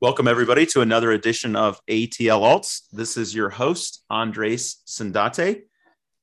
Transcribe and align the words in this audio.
Welcome, 0.00 0.28
everybody, 0.28 0.64
to 0.66 0.80
another 0.80 1.10
edition 1.10 1.56
of 1.56 1.84
ATL 1.88 2.42
Alts. 2.42 2.82
This 2.92 3.16
is 3.16 3.34
your 3.34 3.50
host, 3.50 4.04
Andres 4.08 4.80
Sandate. 4.84 5.64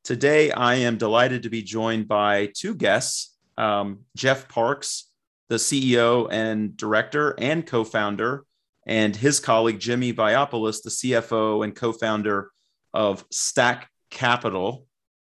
Today, 0.01 0.49
I 0.49 0.75
am 0.75 0.97
delighted 0.97 1.43
to 1.43 1.49
be 1.49 1.61
joined 1.61 2.07
by 2.07 2.53
two 2.55 2.73
guests 2.73 3.35
um, 3.57 4.05
Jeff 4.15 4.47
Parks, 4.47 5.11
the 5.49 5.57
CEO 5.57 6.29
and 6.31 6.77
director 6.77 7.35
and 7.37 7.67
co 7.67 7.83
founder, 7.83 8.45
and 8.87 9.13
his 9.13 9.41
colleague, 9.41 9.81
Jimmy 9.81 10.13
Vaiopoulos, 10.13 10.81
the 10.81 10.89
CFO 10.89 11.61
and 11.65 11.75
co 11.75 11.91
founder 11.91 12.51
of 12.93 13.25
Stack 13.29 13.89
Capital, 14.09 14.87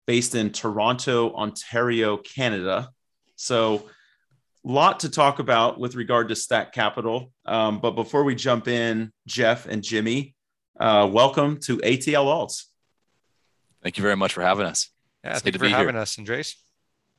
based 0.06 0.36
in 0.36 0.52
Toronto, 0.52 1.34
Ontario, 1.34 2.18
Canada. 2.18 2.90
So, 3.34 3.90
lot 4.64 5.00
to 5.00 5.08
talk 5.08 5.38
about 5.38 5.78
with 5.78 5.94
regard 5.94 6.28
to 6.28 6.36
Stack 6.36 6.72
Capital. 6.72 7.32
Um, 7.46 7.80
but 7.80 7.92
before 7.92 8.24
we 8.24 8.34
jump 8.34 8.68
in, 8.68 9.12
Jeff 9.26 9.66
and 9.66 9.82
Jimmy, 9.82 10.34
uh, 10.78 11.08
welcome 11.10 11.58
to 11.60 11.78
ATL 11.78 12.26
Alts. 12.26 12.64
Thank 13.82 13.96
you 13.98 14.02
very 14.02 14.16
much 14.16 14.32
for 14.32 14.42
having 14.42 14.66
us. 14.66 14.90
Yeah, 15.24 15.32
it's 15.32 15.42
thank 15.42 15.54
you 15.54 15.58
for 15.58 15.68
having 15.68 15.94
here. 15.94 16.02
us, 16.02 16.18
Andres. 16.18 16.56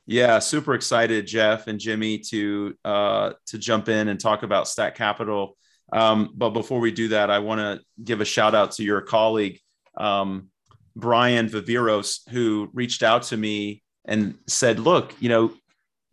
Yeah, 0.06 0.38
super 0.40 0.74
excited, 0.74 1.26
Jeff 1.26 1.66
and 1.66 1.78
Jimmy, 1.78 2.18
to 2.30 2.74
uh, 2.84 3.32
to 3.46 3.58
jump 3.58 3.88
in 3.88 4.08
and 4.08 4.18
talk 4.18 4.42
about 4.42 4.68
Stack 4.68 4.94
Capital. 4.94 5.56
Um, 5.92 6.32
but 6.34 6.50
before 6.50 6.80
we 6.80 6.90
do 6.90 7.08
that, 7.08 7.30
I 7.30 7.40
want 7.40 7.60
to 7.60 7.84
give 8.02 8.20
a 8.20 8.24
shout 8.24 8.54
out 8.54 8.72
to 8.72 8.84
your 8.84 9.00
colleague, 9.02 9.60
um, 9.96 10.48
Brian 10.96 11.48
Viveros, 11.48 12.28
who 12.30 12.70
reached 12.72 13.02
out 13.02 13.24
to 13.24 13.36
me 13.36 13.82
and 14.04 14.36
said, 14.46 14.80
"Look, 14.80 15.14
you 15.20 15.28
know, 15.28 15.52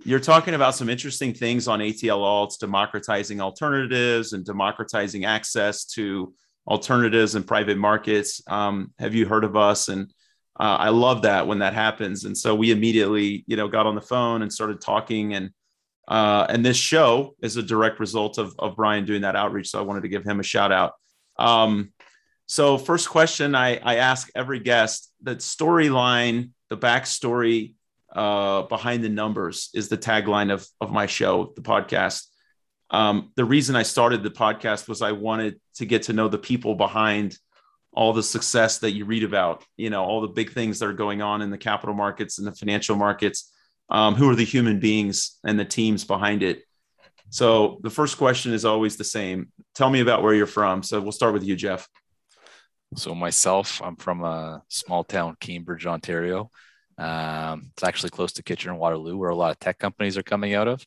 you're 0.04 0.20
talking 0.20 0.54
about 0.54 0.76
some 0.76 0.90
interesting 0.90 1.34
things 1.34 1.68
on 1.68 1.80
ATL 1.80 2.20
alts, 2.20 2.60
democratizing 2.60 3.42
alternatives 3.42 4.34
and 4.34 4.46
democratizing 4.46 5.26
access 5.26 5.86
to 5.86 6.34
alternatives 6.68 7.36
and 7.36 7.48
private 7.48 7.78
markets. 7.78 8.42
Um, 8.48 8.94
have 9.00 9.16
you 9.16 9.26
heard 9.26 9.44
of 9.44 9.56
us? 9.56 9.88
And 9.90 10.12
uh, 10.60 10.78
I 10.80 10.90
love 10.90 11.24
that 11.24 11.48
when 11.48 11.60
that 11.60 11.74
happens. 11.74 12.26
And 12.26 12.38
so 12.38 12.54
we 12.56 12.72
immediately, 12.72 13.44
you 13.48 13.58
know, 13.58 13.68
got 13.68 13.86
on 13.86 13.96
the 13.96 14.02
phone 14.02 14.42
and 14.42 14.52
started 14.52 14.82
talking. 14.82 15.34
And 15.34 15.52
uh, 16.08 16.46
and 16.48 16.66
this 16.66 16.78
show 16.78 17.36
is 17.42 17.58
a 17.58 17.64
direct 17.64 18.00
result 18.00 18.38
of 18.38 18.56
of 18.60 18.76
Brian 18.76 19.06
doing 19.06 19.22
that 19.22 19.36
outreach. 19.36 19.70
So 19.70 19.80
I 19.80 19.84
wanted 19.84 20.02
to 20.02 20.10
give 20.10 20.24
him 20.24 20.40
a 20.40 20.44
shout 20.44 20.72
out. 20.72 20.94
Um, 21.38 21.92
so 22.46 22.78
first 22.78 23.10
question 23.10 23.56
I, 23.56 23.78
I 23.78 23.98
ask 23.98 24.30
every 24.36 24.60
guest: 24.60 25.12
that 25.24 25.40
storyline, 25.40 26.52
the 26.70 26.78
backstory 26.78 27.74
uh, 28.14 28.64
behind 28.64 29.04
the 29.04 29.10
numbers 29.10 29.70
is 29.74 29.90
the 29.90 29.98
tagline 29.98 30.52
of 30.52 30.68
of 30.82 30.92
my 30.92 31.06
show, 31.06 31.54
the 31.56 31.62
podcast. 31.62 32.26
Um, 32.90 33.32
the 33.36 33.46
reason 33.46 33.76
I 33.76 33.84
started 33.84 34.24
the 34.24 34.30
podcast 34.30 34.88
was 34.88 35.02
I 35.02 35.12
wanted 35.12 35.60
to 35.76 35.86
get 35.86 36.04
to 36.04 36.14
know 36.14 36.30
the 36.30 36.38
people 36.38 36.76
behind 36.76 37.38
all 37.92 38.14
the 38.14 38.24
success 38.24 38.80
that 38.80 38.92
you 38.92 39.06
read 39.06 39.24
about. 39.24 39.64
You 39.76 39.90
know, 39.90 40.04
all 40.04 40.22
the 40.22 40.28
big 40.28 40.52
things 40.52 40.80
that 40.80 40.88
are 40.88 40.94
going 40.94 41.22
on 41.22 41.42
in 41.42 41.50
the 41.50 41.58
capital 41.58 41.96
markets 41.96 42.38
and 42.38 42.48
the 42.48 42.54
financial 42.54 42.96
markets. 42.96 43.52
Um, 43.90 44.16
who 44.16 44.30
are 44.30 44.36
the 44.36 44.44
human 44.44 44.80
beings 44.80 45.38
and 45.46 45.58
the 45.58 45.66
teams 45.66 46.04
behind 46.04 46.44
it? 46.44 46.64
So 47.30 47.80
the 47.84 47.90
first 47.90 48.18
question 48.18 48.54
is 48.54 48.66
always 48.66 48.98
the 48.98 49.04
same. 49.04 49.52
Tell 49.76 49.90
me 49.90 50.00
about 50.00 50.24
where 50.24 50.34
you're 50.34 50.46
from. 50.46 50.84
So 50.84 51.00
we'll 51.00 51.12
start 51.12 51.34
with 51.34 51.44
you, 51.44 51.56
Jeff. 51.56 51.88
So 52.96 53.14
myself, 53.14 53.82
I'm 53.82 53.98
from 53.98 54.24
a 54.24 54.64
small 54.70 55.04
town, 55.04 55.36
Cambridge, 55.40 55.86
Ontario. 55.86 56.52
Um, 56.98 57.70
it's 57.74 57.84
actually 57.84 58.10
close 58.10 58.34
to 58.34 58.44
Kitchener 58.44 58.76
Waterloo, 58.76 59.18
where 59.18 59.30
a 59.30 59.36
lot 59.36 59.52
of 59.52 59.60
tech 59.60 59.80
companies 59.80 60.18
are 60.18 60.24
coming 60.24 60.54
out 60.54 60.68
of. 60.68 60.86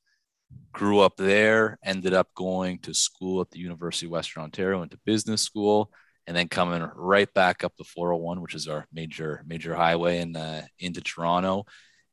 Grew 0.72 1.00
up 1.00 1.16
there, 1.16 1.78
ended 1.84 2.12
up 2.12 2.28
going 2.34 2.78
to 2.80 2.94
school 2.94 3.41
at 3.41 3.50
the 3.50 3.61
University 3.61 4.06
of 4.06 4.12
Western 4.12 4.42
Ontario, 4.42 4.83
into 4.83 4.98
business 5.05 5.42
school, 5.42 5.92
and 6.27 6.36
then 6.36 6.48
coming 6.48 6.88
right 6.97 7.33
back 7.34 7.62
up 7.62 7.77
the 7.77 7.84
401, 7.84 8.41
which 8.41 8.55
is 8.55 8.66
our 8.66 8.86
major 8.92 9.44
major 9.47 9.75
highway, 9.75 10.20
in 10.20 10.34
uh, 10.36 10.66
into 10.81 11.00
Toronto, 11.00 11.66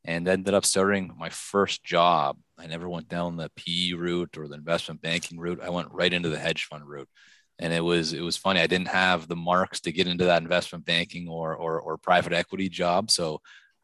and 0.04 0.28
ended 0.28 0.54
up 0.54 0.64
starting 0.64 1.12
my 1.18 1.30
first 1.30 1.84
job. 1.84 2.38
I 2.56 2.66
never 2.66 2.88
went 2.88 3.08
down 3.08 3.36
the 3.36 3.50
PE 3.56 3.92
route 3.94 4.38
or 4.38 4.46
the 4.46 4.54
investment 4.54 5.02
banking 5.02 5.38
route. 5.38 5.60
I 5.62 5.70
went 5.70 5.92
right 5.92 6.12
into 6.12 6.28
the 6.28 6.38
hedge 6.38 6.64
fund 6.64 6.84
route 6.86 7.08
and 7.58 7.72
it 7.72 7.80
was 7.80 8.12
it 8.12 8.20
was 8.20 8.36
funny. 8.36 8.60
I 8.60 8.66
didn't 8.66 8.88
have 8.88 9.28
the 9.28 9.36
marks 9.36 9.80
to 9.80 9.92
get 9.92 10.06
into 10.06 10.24
that 10.26 10.42
investment 10.42 10.84
banking 10.84 11.28
or 11.28 11.56
or, 11.56 11.80
or 11.80 11.98
private 11.98 12.32
equity 12.32 12.68
job, 12.68 13.10
so 13.10 13.40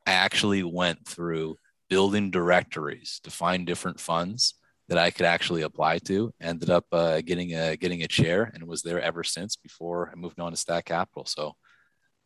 I 0.06 0.12
actually 0.12 0.62
went 0.62 1.06
through 1.06 1.56
building 1.88 2.30
directories 2.30 3.20
to 3.24 3.30
find 3.30 3.66
different 3.66 4.00
funds 4.00 4.54
that 4.88 4.98
I 4.98 5.10
could 5.10 5.26
actually 5.26 5.62
apply 5.62 5.98
to. 5.98 6.32
Ended 6.40 6.70
up 6.70 6.84
uh, 6.92 7.20
getting 7.22 7.54
a 7.54 7.76
getting 7.76 8.02
a 8.02 8.08
chair 8.08 8.50
and 8.54 8.64
was 8.64 8.82
there 8.82 9.00
ever 9.00 9.24
since 9.24 9.56
before 9.56 10.10
I 10.12 10.16
moved 10.16 10.40
on 10.40 10.50
to 10.50 10.56
Stack 10.56 10.86
Capital. 10.86 11.24
So 11.26 11.54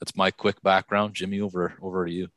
that's 0.01 0.17
my 0.17 0.31
quick 0.31 0.61
background. 0.63 1.15
Jimmy, 1.15 1.41
over 1.41 1.75
over 1.83 2.07
to 2.07 2.13
you. 2.13 2.29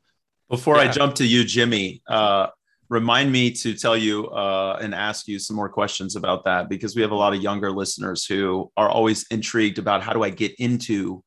Before 0.48 0.76
yeah. 0.76 0.82
I 0.82 0.88
jump 0.88 1.14
to 1.16 1.26
you, 1.26 1.44
Jimmy, 1.44 2.02
uh, 2.06 2.48
remind 2.88 3.32
me 3.32 3.50
to 3.50 3.74
tell 3.74 3.96
you 3.96 4.28
uh, 4.28 4.78
and 4.82 4.94
ask 4.94 5.26
you 5.26 5.38
some 5.38 5.56
more 5.56 5.70
questions 5.70 6.14
about 6.14 6.44
that 6.44 6.68
because 6.68 6.94
we 6.94 7.02
have 7.02 7.10
a 7.10 7.16
lot 7.16 7.34
of 7.34 7.40
younger 7.40 7.72
listeners 7.72 8.26
who 8.26 8.70
are 8.76 8.90
always 8.90 9.26
intrigued 9.30 9.78
about 9.78 10.02
how 10.02 10.12
do 10.12 10.22
I 10.22 10.30
get 10.30 10.54
into 10.58 11.24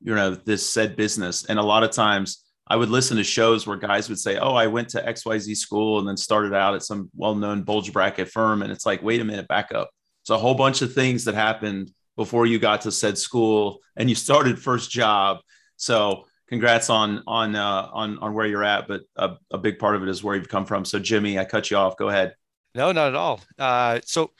you 0.00 0.14
know 0.14 0.34
this 0.34 0.66
said 0.66 0.96
business, 0.96 1.44
and 1.44 1.58
a 1.58 1.62
lot 1.62 1.82
of 1.82 1.90
times 1.90 2.44
I 2.70 2.76
would 2.76 2.90
listen 2.90 3.16
to 3.16 3.24
shows 3.24 3.66
where 3.66 3.76
guys 3.76 4.08
would 4.08 4.18
say, 4.18 4.38
"Oh, 4.38 4.54
I 4.54 4.66
went 4.66 4.90
to 4.90 5.06
XYZ 5.06 5.56
school 5.56 5.98
and 5.98 6.08
then 6.08 6.16
started 6.16 6.52
out 6.52 6.74
at 6.74 6.82
some 6.82 7.10
well-known 7.16 7.62
bulge 7.62 7.92
bracket 7.92 8.28
firm." 8.28 8.62
And 8.62 8.70
it's 8.70 8.84
like, 8.84 9.02
"Wait 9.02 9.20
a 9.20 9.24
minute, 9.24 9.48
back 9.48 9.72
up." 9.72 9.90
It's 10.22 10.30
a 10.30 10.38
whole 10.38 10.54
bunch 10.54 10.82
of 10.82 10.92
things 10.92 11.24
that 11.24 11.34
happened 11.34 11.90
before 12.16 12.46
you 12.46 12.58
got 12.58 12.82
to 12.82 12.92
said 12.92 13.16
school 13.16 13.80
and 13.96 14.08
you 14.08 14.14
started 14.14 14.58
first 14.58 14.90
job. 14.90 15.38
So, 15.76 16.26
congrats 16.48 16.90
on 16.90 17.22
on 17.26 17.56
uh, 17.56 17.88
on 17.92 18.18
on 18.18 18.34
where 18.34 18.46
you're 18.46 18.64
at, 18.64 18.88
but 18.88 19.02
a, 19.16 19.36
a, 19.50 19.58
big 19.58 19.78
part 19.78 19.96
of 19.96 20.02
it 20.02 20.08
is 20.08 20.22
where 20.22 20.36
you've 20.36 20.48
come 20.48 20.66
from. 20.66 20.84
So, 20.84 20.98
Jimmy, 20.98 21.38
I 21.38 21.44
cut 21.44 21.70
you 21.70 21.76
off. 21.78 21.96
Go 21.96 22.08
ahead. 22.08 22.34
No, 22.74 22.92
not 22.92 23.08
at 23.08 23.14
all. 23.14 23.40
Uh, 23.58 24.00
so, 24.04 24.32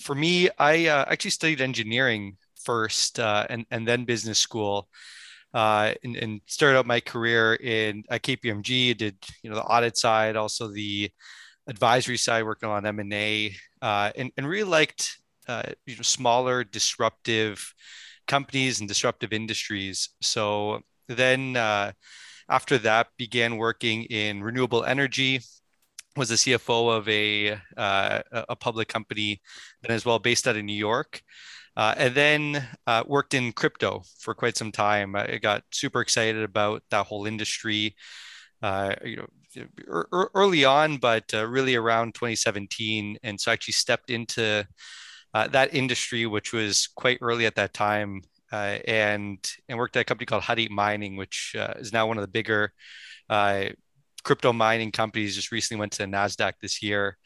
for 0.00 0.14
me, 0.14 0.48
I 0.58 0.86
uh, 0.86 1.04
actually 1.08 1.30
studied 1.30 1.60
engineering 1.60 2.38
first 2.64 3.20
uh, 3.20 3.46
and 3.48 3.66
and 3.70 3.86
then 3.86 4.04
business 4.04 4.38
school 4.38 4.88
uh, 5.54 5.94
and, 6.02 6.16
and, 6.16 6.40
started 6.46 6.76
out 6.76 6.84
my 6.84 6.98
career 6.98 7.54
in 7.54 8.02
at 8.10 8.22
KPMG. 8.22 8.96
Did 8.96 9.16
you 9.42 9.48
know 9.48 9.56
the 9.56 9.62
audit 9.62 9.96
side, 9.96 10.34
also 10.34 10.68
the 10.68 11.10
advisory 11.68 12.18
side, 12.18 12.44
working 12.44 12.68
on 12.68 12.84
M 12.84 12.98
and 12.98 13.12
A, 13.14 13.54
uh, 13.80 14.10
and 14.16 14.32
really 14.36 14.68
liked 14.68 15.16
uh, 15.48 15.62
you 15.86 15.94
know 15.94 16.02
smaller, 16.02 16.64
disruptive 16.64 17.72
companies 18.26 18.80
and 18.80 18.88
disruptive 18.88 19.32
industries. 19.32 20.08
So 20.20 20.80
then 21.08 21.56
uh, 21.56 21.92
after 22.48 22.76
that, 22.78 23.08
began 23.16 23.56
working 23.56 24.04
in 24.04 24.42
renewable 24.42 24.84
energy. 24.84 25.40
Was 26.16 26.28
the 26.28 26.36
CFO 26.36 26.96
of 26.96 27.08
a 27.08 27.58
uh, 27.76 28.22
a 28.32 28.56
public 28.56 28.88
company, 28.88 29.40
then 29.82 29.94
as 29.94 30.04
well 30.04 30.18
based 30.18 30.48
out 30.48 30.56
of 30.56 30.64
New 30.64 30.72
York. 30.72 31.22
Uh, 31.76 31.94
and 31.96 32.14
then 32.14 32.68
uh, 32.86 33.02
worked 33.06 33.34
in 33.34 33.52
crypto 33.52 34.02
for 34.20 34.34
quite 34.34 34.56
some 34.56 34.70
time. 34.70 35.16
I 35.16 35.38
got 35.38 35.64
super 35.72 36.00
excited 36.00 36.42
about 36.42 36.82
that 36.90 37.06
whole 37.06 37.26
industry. 37.26 37.96
Uh, 38.62 38.94
you 39.04 39.16
know, 39.16 39.26
early 40.34 40.64
on, 40.64 40.96
but 40.96 41.24
uh, 41.34 41.46
really 41.46 41.74
around 41.74 42.14
2017, 42.14 43.18
and 43.22 43.40
so 43.40 43.50
I 43.50 43.54
actually 43.54 43.72
stepped 43.72 44.10
into 44.10 44.66
uh, 45.34 45.48
that 45.48 45.74
industry, 45.74 46.26
which 46.26 46.52
was 46.52 46.88
quite 46.96 47.18
early 47.20 47.44
at 47.44 47.56
that 47.56 47.74
time, 47.74 48.22
uh, 48.52 48.78
and 48.86 49.38
and 49.68 49.78
worked 49.78 49.96
at 49.96 50.00
a 50.00 50.04
company 50.04 50.26
called 50.26 50.44
8 50.48 50.70
Mining, 50.70 51.16
which 51.16 51.54
is 51.78 51.92
now 51.92 52.06
one 52.06 52.16
of 52.16 52.22
the 52.22 52.28
bigger 52.28 52.72
crypto 54.22 54.52
mining 54.52 54.92
companies. 54.92 55.34
Just 55.34 55.52
recently 55.52 55.80
went 55.80 55.92
to 55.92 56.04
Nasdaq 56.04 56.54
this 56.62 56.82
year. 56.82 57.18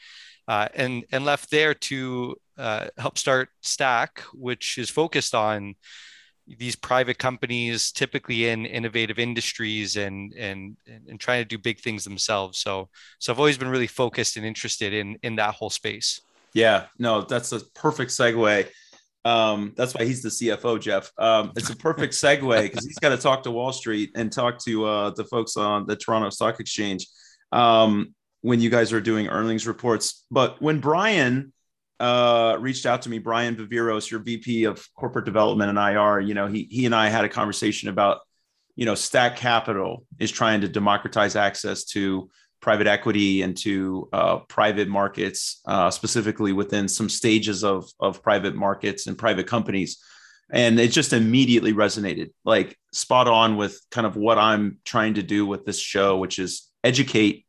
and 0.48 1.04
and 1.12 1.25
left 1.25 1.50
there 1.50 1.75
to 1.75 2.34
uh, 2.59 2.89
help 2.99 3.17
start 3.17 3.49
Stack, 3.63 4.21
which 4.35 4.78
is 4.78 4.91
focused 4.91 5.34
on 5.34 5.77
these 6.47 6.77
private 6.77 7.19
companies, 7.19 7.93
typically 7.93 8.49
in 8.49 8.65
innovative 8.66 9.19
industries 9.19 9.97
and 9.97 10.33
and 10.34 10.77
and 10.87 11.21
trying 11.21 11.43
to 11.43 11.49
do 11.49 11.59
big 11.59 11.81
things 11.81 12.05
themselves. 12.05 12.59
So 12.59 12.89
so 13.19 13.33
I've 13.33 13.39
always 13.39 13.59
been 13.59 13.69
really 13.69 13.87
focused 13.87 14.37
and 14.37 14.45
interested 14.45 14.93
in 14.93 15.19
in 15.22 15.37
that 15.37 15.55
whole 15.55 15.71
space. 15.71 16.21
Yeah, 16.55 16.87
no, 16.99 17.22
that's 17.22 17.53
a 17.53 17.60
perfect 17.75 18.10
segue. 18.10 18.69
Um, 19.25 19.75
that's 19.77 19.95
why 19.95 20.04
he's 20.04 20.22
the 20.22 20.31
CFO, 20.31 20.81
Jeff. 20.81 21.13
Um, 21.19 21.53
it's 21.57 21.71
a 21.71 21.77
perfect 21.77 22.15
segue 22.15 22.63
because 22.63 22.87
he's 22.87 22.99
got 22.99 23.11
to 23.11 23.19
talk 23.19 23.43
to 23.43 23.51
Wall 23.51 23.72
Street 23.72 24.13
and 24.15 24.33
talk 24.33 24.59
to 24.61 24.87
uh, 24.87 25.11
the 25.11 25.25
folks 25.25 25.57
on 25.57 25.87
the 25.87 25.97
Toronto 25.97 26.31
Stock 26.31 26.61
Exchange 26.61 27.07
um, 27.53 28.15
when 28.41 28.61
you 28.61 28.71
guys 28.71 28.93
are 28.93 29.01
doing 29.01 29.28
earnings 29.28 29.66
reports. 29.66 30.25
But 30.31 30.63
when 30.63 30.81
Brian 30.81 31.53
uh, 32.00 32.56
reached 32.60 32.86
out 32.86 33.03
to 33.03 33.10
me, 33.10 33.18
Brian 33.18 33.56
Viveros, 33.56 34.10
your 34.10 34.21
VP 34.21 34.65
of 34.65 34.86
Corporate 34.95 35.24
Development 35.24 35.71
and 35.71 35.78
IR. 35.78 36.21
You 36.21 36.34
know, 36.34 36.47
he 36.47 36.68
he 36.71 36.86
and 36.86 36.95
I 36.95 37.09
had 37.09 37.24
a 37.24 37.28
conversation 37.28 37.89
about, 37.89 38.21
you 38.77 38.86
know, 38.86 38.95
Stack 38.95 39.36
Capital 39.36 40.04
is 40.18 40.30
trying 40.30 40.60
to 40.60 40.68
democratize 40.68 41.36
access 41.36 41.84
to 41.86 42.30
private 42.60 42.86
equity 42.86 43.42
into 43.42 44.09
uh, 44.12 44.39
private 44.48 44.89
markets, 44.89 45.60
uh, 45.66 45.91
specifically 45.91 46.53
within 46.53 46.89
some 46.89 47.09
stages 47.09 47.62
of, 47.62 47.89
of 48.01 48.22
private 48.22 48.54
markets 48.54 49.06
and 49.06 49.16
private 49.16 49.47
companies. 49.47 49.98
And 50.51 50.80
it 50.80 50.89
just 50.89 51.12
immediately 51.12 51.72
resonated, 51.72 52.30
like 52.44 52.77
spot 52.92 53.28
on 53.28 53.56
with 53.56 53.80
kind 53.91 54.06
of 54.06 54.16
what 54.16 54.39
I'm 54.39 54.78
trying 54.84 55.15
to 55.15 55.22
do 55.22 55.47
with 55.47 55.66
this 55.66 55.78
show, 55.78 56.16
which 56.16 56.39
is 56.39 56.68
educate 56.83 57.44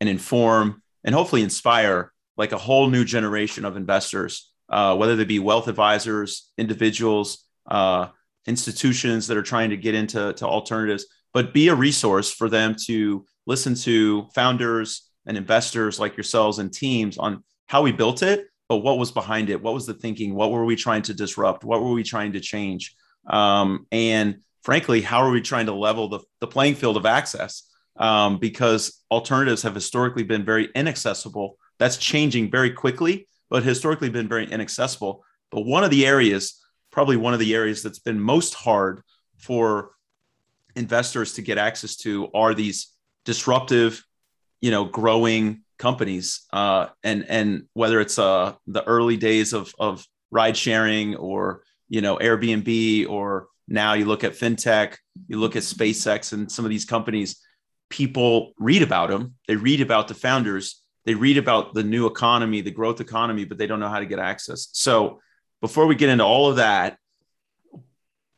and 0.00 0.08
inform 0.08 0.82
and 1.04 1.14
hopefully 1.14 1.42
inspire 1.42 2.12
like 2.40 2.52
a 2.52 2.58
whole 2.58 2.88
new 2.88 3.04
generation 3.04 3.66
of 3.66 3.76
investors, 3.76 4.50
uh, 4.70 4.96
whether 4.96 5.14
they 5.14 5.24
be 5.24 5.38
wealth 5.38 5.68
advisors, 5.68 6.50
individuals, 6.56 7.44
uh, 7.70 8.06
institutions 8.46 9.26
that 9.26 9.36
are 9.36 9.42
trying 9.42 9.68
to 9.68 9.76
get 9.76 9.94
into 9.94 10.32
to 10.32 10.46
alternatives, 10.46 11.04
but 11.34 11.52
be 11.52 11.68
a 11.68 11.74
resource 11.74 12.32
for 12.32 12.48
them 12.48 12.74
to 12.86 13.26
listen 13.46 13.74
to 13.74 14.26
founders 14.34 15.10
and 15.26 15.36
investors 15.36 16.00
like 16.00 16.16
yourselves 16.16 16.58
and 16.58 16.72
teams 16.72 17.18
on 17.18 17.44
how 17.66 17.82
we 17.82 17.92
built 17.92 18.22
it, 18.22 18.46
but 18.70 18.78
what 18.78 18.96
was 18.96 19.12
behind 19.12 19.50
it? 19.50 19.60
What 19.60 19.74
was 19.74 19.84
the 19.84 19.92
thinking? 19.92 20.34
What 20.34 20.50
were 20.50 20.64
we 20.64 20.76
trying 20.76 21.02
to 21.02 21.14
disrupt? 21.14 21.62
What 21.62 21.82
were 21.82 21.92
we 21.92 22.02
trying 22.02 22.32
to 22.32 22.40
change? 22.40 22.96
Um, 23.26 23.86
and 23.92 24.36
frankly, 24.62 25.02
how 25.02 25.18
are 25.18 25.30
we 25.30 25.42
trying 25.42 25.66
to 25.66 25.74
level 25.74 26.08
the, 26.08 26.20
the 26.40 26.46
playing 26.46 26.76
field 26.76 26.96
of 26.96 27.04
access? 27.04 27.68
Um, 27.96 28.38
because 28.38 29.02
alternatives 29.10 29.60
have 29.60 29.74
historically 29.74 30.22
been 30.22 30.46
very 30.46 30.70
inaccessible. 30.74 31.58
That's 31.80 31.96
changing 31.96 32.50
very 32.50 32.70
quickly, 32.70 33.26
but 33.48 33.62
historically 33.62 34.10
been 34.10 34.28
very 34.28 34.44
inaccessible. 34.44 35.24
But 35.50 35.62
one 35.62 35.82
of 35.82 35.90
the 35.90 36.06
areas, 36.06 36.62
probably 36.92 37.16
one 37.16 37.32
of 37.32 37.40
the 37.40 37.54
areas 37.54 37.82
that's 37.82 37.98
been 37.98 38.20
most 38.20 38.52
hard 38.52 39.00
for 39.38 39.92
investors 40.76 41.32
to 41.32 41.42
get 41.42 41.56
access 41.56 41.96
to 41.96 42.30
are 42.34 42.52
these 42.52 42.94
disruptive, 43.24 44.04
you 44.60 44.70
know, 44.70 44.84
growing 44.84 45.62
companies. 45.78 46.42
Uh, 46.52 46.88
and 47.02 47.24
and 47.30 47.64
whether 47.72 47.98
it's 47.98 48.18
uh, 48.18 48.52
the 48.66 48.84
early 48.84 49.16
days 49.16 49.54
of 49.54 49.74
of 49.80 50.06
ride 50.30 50.58
sharing 50.58 51.16
or 51.16 51.62
you 51.88 52.02
know 52.02 52.18
Airbnb 52.18 53.08
or 53.08 53.48
now 53.68 53.94
you 53.94 54.04
look 54.04 54.22
at 54.22 54.34
fintech, 54.34 54.96
you 55.28 55.38
look 55.38 55.56
at 55.56 55.62
SpaceX 55.62 56.34
and 56.34 56.52
some 56.52 56.66
of 56.66 56.70
these 56.70 56.84
companies. 56.84 57.40
People 57.88 58.52
read 58.58 58.82
about 58.82 59.08
them. 59.08 59.34
They 59.48 59.56
read 59.56 59.80
about 59.80 60.08
the 60.08 60.14
founders. 60.14 60.79
They 61.04 61.14
read 61.14 61.38
about 61.38 61.74
the 61.74 61.82
new 61.82 62.06
economy, 62.06 62.60
the 62.60 62.70
growth 62.70 63.00
economy, 63.00 63.44
but 63.44 63.58
they 63.58 63.66
don't 63.66 63.80
know 63.80 63.88
how 63.88 64.00
to 64.00 64.06
get 64.06 64.18
access. 64.18 64.68
So 64.72 65.20
before 65.60 65.86
we 65.86 65.94
get 65.94 66.08
into 66.08 66.24
all 66.24 66.50
of 66.50 66.56
that, 66.56 66.98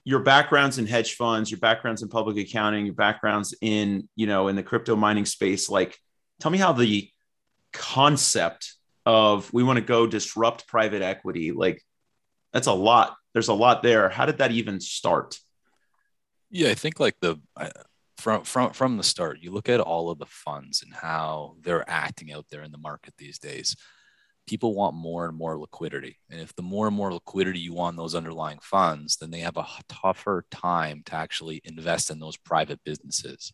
your 0.04 0.20
backgrounds 0.20 0.78
in 0.78 0.86
hedge 0.86 1.14
funds, 1.14 1.50
your 1.50 1.60
backgrounds 1.60 2.02
in 2.02 2.08
public 2.08 2.36
accounting, 2.36 2.86
your 2.86 2.94
backgrounds 2.94 3.54
in, 3.60 4.08
you 4.16 4.26
know, 4.26 4.48
in 4.48 4.56
the 4.56 4.62
crypto 4.62 4.96
mining 4.96 5.26
space, 5.26 5.68
like 5.68 5.96
tell 6.40 6.50
me 6.50 6.58
how 6.58 6.72
the 6.72 7.08
concept 7.72 8.74
of 9.06 9.52
we 9.52 9.62
want 9.62 9.78
to 9.78 9.84
go 9.84 10.06
disrupt 10.06 10.66
private 10.66 11.02
equity, 11.02 11.52
like 11.52 11.82
that's 12.52 12.66
a 12.66 12.72
lot. 12.72 13.16
There's 13.32 13.48
a 13.48 13.54
lot 13.54 13.82
there. 13.82 14.08
How 14.08 14.26
did 14.26 14.38
that 14.38 14.52
even 14.52 14.80
start? 14.80 15.38
Yeah, 16.50 16.68
I 16.68 16.74
think 16.74 17.00
like 17.00 17.16
the 17.20 17.40
from 18.22 18.44
from 18.44 18.72
from 18.72 18.96
the 18.96 19.02
start, 19.02 19.38
you 19.40 19.50
look 19.50 19.68
at 19.68 19.80
all 19.80 20.10
of 20.10 20.18
the 20.18 20.26
funds 20.26 20.82
and 20.82 20.94
how 20.94 21.56
they're 21.60 21.88
acting 21.88 22.32
out 22.32 22.46
there 22.50 22.62
in 22.62 22.72
the 22.72 22.78
market 22.78 23.14
these 23.18 23.38
days 23.38 23.76
people 24.46 24.74
want 24.74 24.96
more 24.96 25.26
and 25.26 25.36
more 25.36 25.58
liquidity. 25.58 26.18
And 26.30 26.40
if 26.40 26.54
the 26.54 26.62
more 26.62 26.86
and 26.86 26.96
more 26.96 27.12
liquidity 27.12 27.60
you 27.60 27.74
want 27.74 27.96
those 27.96 28.14
underlying 28.14 28.58
funds, 28.60 29.16
then 29.16 29.30
they 29.30 29.40
have 29.40 29.56
a 29.56 29.66
tougher 29.88 30.44
time 30.50 31.02
to 31.06 31.14
actually 31.14 31.60
invest 31.64 32.10
in 32.10 32.18
those 32.18 32.36
private 32.36 32.80
businesses. 32.84 33.52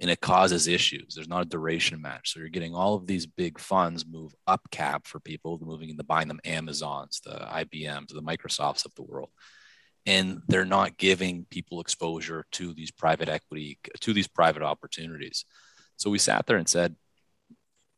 And 0.00 0.10
it 0.10 0.20
causes 0.20 0.66
issues. 0.66 1.14
There's 1.14 1.28
not 1.28 1.42
a 1.42 1.48
duration 1.48 2.00
match. 2.00 2.32
So 2.32 2.40
you're 2.40 2.48
getting 2.48 2.74
all 2.74 2.94
of 2.94 3.06
these 3.06 3.26
big 3.26 3.60
funds 3.60 4.06
move 4.06 4.32
up 4.46 4.62
cap 4.70 5.06
for 5.06 5.20
people 5.20 5.60
moving 5.62 5.90
into 5.90 6.02
buying 6.02 6.28
them 6.28 6.40
Amazons, 6.44 7.20
the 7.24 7.30
IBMs, 7.30 8.08
the 8.08 8.22
Microsofts 8.22 8.84
of 8.84 8.94
the 8.96 9.02
world. 9.02 9.30
And 10.04 10.42
they're 10.48 10.64
not 10.64 10.96
giving 10.96 11.46
people 11.48 11.80
exposure 11.80 12.44
to 12.52 12.74
these 12.74 12.90
private 12.90 13.28
equity, 13.28 13.78
to 14.00 14.12
these 14.12 14.26
private 14.26 14.62
opportunities. 14.62 15.44
So 15.96 16.10
we 16.10 16.18
sat 16.18 16.46
there 16.46 16.56
and 16.56 16.68
said, 16.68 16.96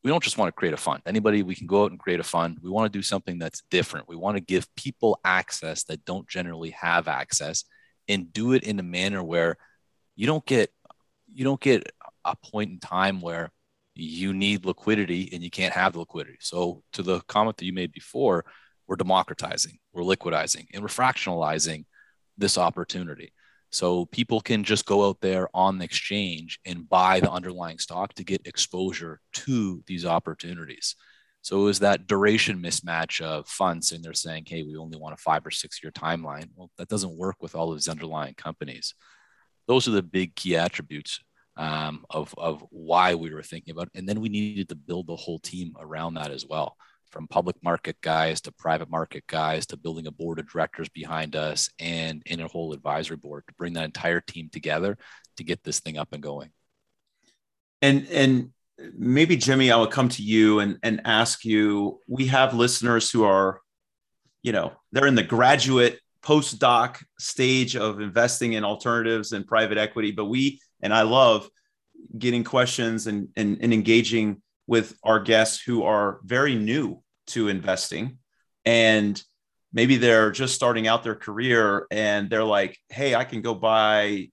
we 0.03 0.11
don't 0.11 0.23
just 0.23 0.37
want 0.37 0.49
to 0.49 0.53
create 0.53 0.75
a 0.75 0.79
fund. 0.79 1.01
Anybody, 1.07 1.43
we 1.43 1.55
can 1.55 1.67
go 1.67 1.85
out 1.85 1.91
and 1.91 1.99
create 1.99 2.21
a 2.21 2.25
fund. 2.25 2.59
We 2.63 2.69
want 2.69 2.93
to 2.93 2.99
do 2.99 3.03
something 3.03 3.39
that's 3.39 3.63
different. 3.71 4.07
We 4.07 4.17
want 4.17 4.37
to 4.37 4.43
give 4.43 4.73
people 4.77 5.19
access 5.25 5.85
that 5.85 6.05
don't 6.05 6.29
generally 6.29 6.71
have 6.71 7.09
access 7.09 7.65
and 8.07 8.31
do 8.31 8.53
it 8.53 8.65
in 8.65 8.79
a 8.79 8.83
manner 8.83 9.25
where 9.25 9.57
you 10.15 10.27
don't 10.27 10.45
get 10.45 10.71
you 11.33 11.43
don't 11.43 11.61
get 11.61 11.91
a 12.25 12.37
point 12.37 12.71
in 12.71 12.79
time 12.79 13.21
where 13.21 13.51
you 13.95 14.33
need 14.33 14.65
liquidity 14.65 15.31
and 15.33 15.43
you 15.43 15.51
can't 15.51 15.73
have 15.73 15.95
the 15.95 16.01
liquidity. 16.01 16.39
So 16.41 16.83
to 16.93 17.03
the 17.03 17.21
comment 17.23 17.57
that 17.57 17.65
you 17.65 17.73
made 17.73 17.93
before, 17.93 18.45
we're 18.87 18.97
democratizing, 18.97 19.79
we're 19.93 20.03
liquidizing, 20.03 20.67
and 20.73 20.83
we're 20.83 20.89
fractionalizing 20.89 21.87
this 22.37 22.59
opportunity. 22.59 23.33
So 23.71 24.07
people 24.07 24.41
can 24.41 24.63
just 24.63 24.87
go 24.87 25.09
out 25.09 25.21
there 25.21 25.49
on 25.53 25.79
the 25.79 25.85
exchange 25.85 26.61
and 26.65 26.89
buy 26.89 27.19
the 27.19 27.31
underlying 27.31 27.79
stock 27.79 28.15
to 28.15 28.25
get 28.25 28.47
exposure 28.47 29.21
to 29.33 29.83
these 29.87 30.07
opportunities. 30.07 30.95
So 31.43 31.61
it 31.61 31.65
was 31.65 31.81
that 31.81 32.07
duration 32.07 32.63
mismatch 32.63 33.21
of 33.21 33.49
funds, 33.49 33.93
and 33.93 34.03
they're 34.03 34.15
saying, 34.15 34.45
hey, 34.47 34.63
we 34.63 34.77
only 34.77 34.97
want 34.97 35.15
a 35.15 35.17
five 35.19 35.45
or 35.45 35.51
six 35.51 35.83
year 35.83 35.91
timeline. 35.91 36.49
Well, 36.55 36.71
that 36.79 36.89
doesn't 36.89 37.19
work 37.19 37.37
with 37.41 37.55
all 37.55 37.71
of 37.71 37.77
these 37.77 37.89
underlying 37.89 38.35
companies. 38.35 38.95
Those 39.67 39.89
are 39.89 39.91
the 39.93 40.03
big 40.03 40.37
key 40.37 40.57
attributes 40.57 41.21
um, 41.57 42.05
of, 42.09 42.35
of 42.39 42.65
why 42.71 43.17
we 43.17 43.35
were 43.35 43.43
thinking 43.43 43.73
about. 43.73 43.89
It. 43.89 43.99
And 43.99 44.09
then 44.09 44.21
we 44.21 44.29
needed 44.29 44.69
to 44.69 44.77
build 44.77 45.09
the 45.09 45.17
whole 45.17 45.41
team 45.41 45.75
around 45.79 46.15
that 46.15 46.31
as 46.31 46.47
well 46.47 46.77
from 47.15 47.29
public 47.29 47.55
market 47.63 47.97
guys 48.01 48.41
to 48.41 48.51
private 48.51 48.91
market 48.91 49.25
guys 49.29 49.67
to 49.67 49.77
building 49.77 50.09
a 50.09 50.11
board 50.11 50.41
of 50.41 50.51
directors 50.51 50.89
behind 50.89 51.37
us 51.37 51.71
and 51.79 52.25
in 52.27 52.41
a 52.41 52.49
whole 52.49 52.73
advisory 52.73 53.17
board 53.17 53.45
to 53.47 53.55
bring 53.55 53.73
that 53.75 53.85
entire 53.85 54.21
team 54.21 54.51
together 54.53 54.99
to 55.37 55.45
get 55.45 55.63
this 55.63 55.79
thing 55.79 55.97
up 55.97 56.09
and 56.13 56.23
going. 56.23 56.51
And 57.81 58.09
and 58.09 58.51
maybe 58.99 59.37
Jimmy, 59.37 59.71
I 59.71 59.77
will 59.77 59.87
come 59.87 60.09
to 60.09 60.23
you 60.23 60.59
and, 60.59 60.79
and 60.83 61.03
ask 61.05 61.45
you. 61.45 62.01
We 62.09 62.27
have 62.27 62.53
listeners 62.53 63.09
who 63.13 63.23
are, 63.23 63.61
you 64.43 64.51
know, 64.51 64.73
they're 64.91 65.07
in 65.07 65.15
the 65.15 65.23
graduate 65.23 66.01
postdoc 66.21 67.01
stage 67.21 67.77
of 67.77 68.01
investing 68.01 68.55
in 68.55 68.65
alternatives 68.65 69.31
and 69.31 69.47
private 69.47 69.79
equity, 69.79 70.11
but 70.11 70.25
we 70.25 70.61
and 70.83 70.93
I 70.93 71.03
love 71.03 71.49
getting 72.19 72.43
questions 72.43 73.07
and, 73.07 73.29
and, 73.37 73.59
and 73.61 73.73
engaging 73.73 74.43
with 74.67 74.97
our 75.05 75.21
guests 75.21 75.63
who 75.63 75.85
are 75.85 76.19
very 76.25 76.57
new 76.57 77.04
to 77.29 77.49
investing. 77.49 78.19
And 78.65 79.23
maybe 79.73 79.97
they're 79.97 80.31
just 80.31 80.55
starting 80.55 80.87
out 80.87 81.03
their 81.03 81.15
career 81.15 81.87
and 81.91 82.31
they're 82.31 82.45
like 82.45 82.79
hey 82.91 83.17
i 83.17 83.25
can 83.25 83.43
go 83.43 83.57
buy 83.57 84.29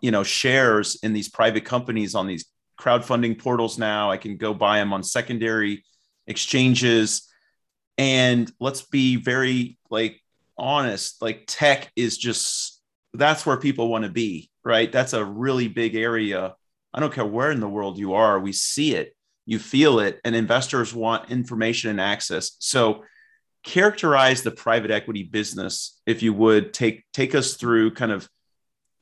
you 0.00 0.10
know 0.10 0.22
shares 0.22 0.96
in 1.02 1.12
these 1.12 1.28
private 1.28 1.66
companies 1.66 2.14
on 2.14 2.26
these 2.26 2.46
crowdfunding 2.78 3.38
portals 3.38 3.78
now. 3.78 4.10
I 4.10 4.16
can 4.16 4.36
go 4.36 4.54
buy 4.54 4.78
them 4.78 4.92
on 4.92 5.02
secondary 5.02 5.84
exchanges. 6.26 7.28
And 7.98 8.50
let's 8.60 8.82
be 8.82 9.16
very 9.16 9.78
like 9.90 10.20
honest 10.58 11.20
like 11.20 11.44
tech 11.46 11.90
is 11.96 12.16
just 12.16 12.80
that's 13.12 13.44
where 13.44 13.58
people 13.58 13.88
want 13.88 14.04
to 14.04 14.10
be 14.10 14.50
right? 14.64 14.90
That's 14.90 15.12
a 15.12 15.24
really 15.24 15.68
big 15.68 15.94
area. 15.94 16.56
I 16.92 16.98
don't 16.98 17.12
care 17.12 17.24
where 17.24 17.52
in 17.52 17.60
the 17.60 17.68
world 17.68 17.98
you 17.98 18.14
are 18.14 18.40
we 18.40 18.52
see 18.52 18.94
it 18.94 19.15
you 19.46 19.58
feel 19.58 20.00
it, 20.00 20.20
and 20.24 20.34
investors 20.34 20.92
want 20.92 21.30
information 21.30 21.90
and 21.90 22.00
access. 22.00 22.56
So, 22.58 23.04
characterize 23.62 24.42
the 24.42 24.50
private 24.50 24.90
equity 24.90 25.24
business, 25.24 26.00
if 26.06 26.22
you 26.22 26.32
would 26.34 26.74
take 26.74 27.04
take 27.12 27.34
us 27.34 27.54
through 27.54 27.92
kind 27.92 28.12
of 28.12 28.28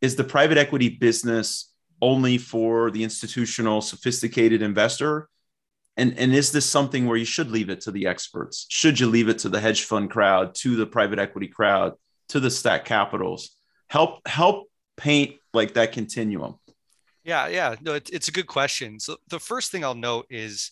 is 0.01 0.17
the 0.17 0.25
private 0.25 0.59
equity 0.59 0.91
business 0.91 1.73
only 2.03 2.37
for 2.37 2.91
the 2.91 3.03
institutional, 3.03 3.81
sophisticated 3.81 4.61
investor? 4.61 5.29
And, 5.97 6.19
and 6.19 6.35
is 6.35 6.53
this 6.53 6.67
something 6.67 7.07
where 7.07 7.17
you 7.17 7.25
should 7.25 7.51
leave 7.51 7.71
it 7.71 7.81
to 7.83 7.91
the 7.91 8.07
experts? 8.07 8.67
Should 8.69 9.01
you 9.01 9.07
leave 9.07 9.29
it 9.29 9.39
to 9.41 9.49
the 9.49 9.61
hedge 9.61 9.85
fund 9.85 10.11
crowd, 10.11 10.55
to 10.57 10.77
the 10.77 10.87
private 10.87 11.19
equity 11.19 11.49
crowd, 11.49 11.95
to 12.29 12.41
the 12.41 12.51
stack 12.51 12.85
capitals? 12.85 13.57
Help 13.89 14.27
help 14.27 14.69
paint 14.97 15.37
like 15.55 15.75
that 15.75 15.93
continuum. 15.93 16.57
Yeah, 17.25 17.49
yeah. 17.49 17.75
No, 17.81 17.95
it's, 17.95 18.11
it's 18.11 18.29
a 18.29 18.33
good 18.33 18.47
question. 18.47 19.01
So 19.01 19.17
the 19.29 19.39
first 19.41 19.73
thing 19.73 19.85
I'll 19.85 19.95
note 19.95 20.27
is 20.31 20.71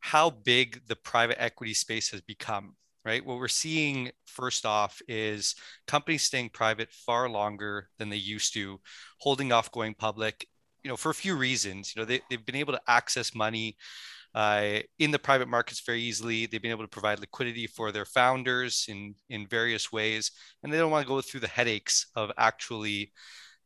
how 0.00 0.30
big 0.30 0.82
the 0.86 0.96
private 0.96 1.40
equity 1.40 1.74
space 1.74 2.10
has 2.10 2.20
become, 2.20 2.76
right? 3.04 3.24
What 3.24 3.38
we're 3.38 3.48
seeing 3.48 4.10
first 4.26 4.66
off 4.66 5.00
is 5.08 5.54
companies 5.86 6.22
staying 6.22 6.50
private 6.50 6.92
far 6.92 7.28
longer 7.30 7.88
than 7.98 8.10
they 8.10 8.16
used 8.16 8.52
to, 8.54 8.80
holding 9.20 9.52
off 9.52 9.72
going 9.72 9.94
public, 9.94 10.46
you 10.84 10.90
know, 10.90 10.96
for 10.96 11.10
a 11.10 11.14
few 11.14 11.34
reasons. 11.34 11.94
You 11.94 12.02
know, 12.02 12.06
they, 12.06 12.20
they've 12.28 12.44
been 12.44 12.56
able 12.56 12.74
to 12.74 12.82
access 12.86 13.34
money 13.34 13.76
uh, 14.34 14.80
in 14.98 15.12
the 15.12 15.18
private 15.18 15.48
markets 15.48 15.82
very 15.86 16.02
easily. 16.02 16.46
They've 16.46 16.62
been 16.62 16.72
able 16.72 16.84
to 16.84 16.88
provide 16.88 17.20
liquidity 17.20 17.66
for 17.66 17.92
their 17.92 18.06
founders 18.06 18.86
in, 18.88 19.14
in 19.30 19.46
various 19.46 19.92
ways, 19.92 20.32
and 20.62 20.72
they 20.72 20.78
don't 20.78 20.90
want 20.90 21.06
to 21.06 21.08
go 21.08 21.20
through 21.22 21.40
the 21.40 21.48
headaches 21.48 22.06
of 22.16 22.32
actually 22.38 23.12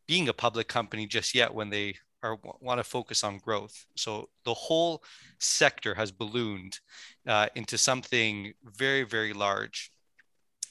being 0.08 0.28
a 0.28 0.34
public 0.34 0.68
company 0.68 1.06
just 1.06 1.34
yet 1.34 1.54
when 1.54 1.70
they 1.70 1.94
are 2.22 2.38
want 2.60 2.78
to 2.78 2.84
focus 2.84 3.24
on 3.24 3.38
growth. 3.38 3.86
So 3.96 4.28
the 4.44 4.54
whole 4.54 5.02
sector 5.38 5.94
has 5.94 6.10
ballooned 6.10 6.78
uh, 7.26 7.48
into 7.54 7.78
something 7.78 8.52
very 8.64 9.02
very 9.04 9.32
large, 9.32 9.90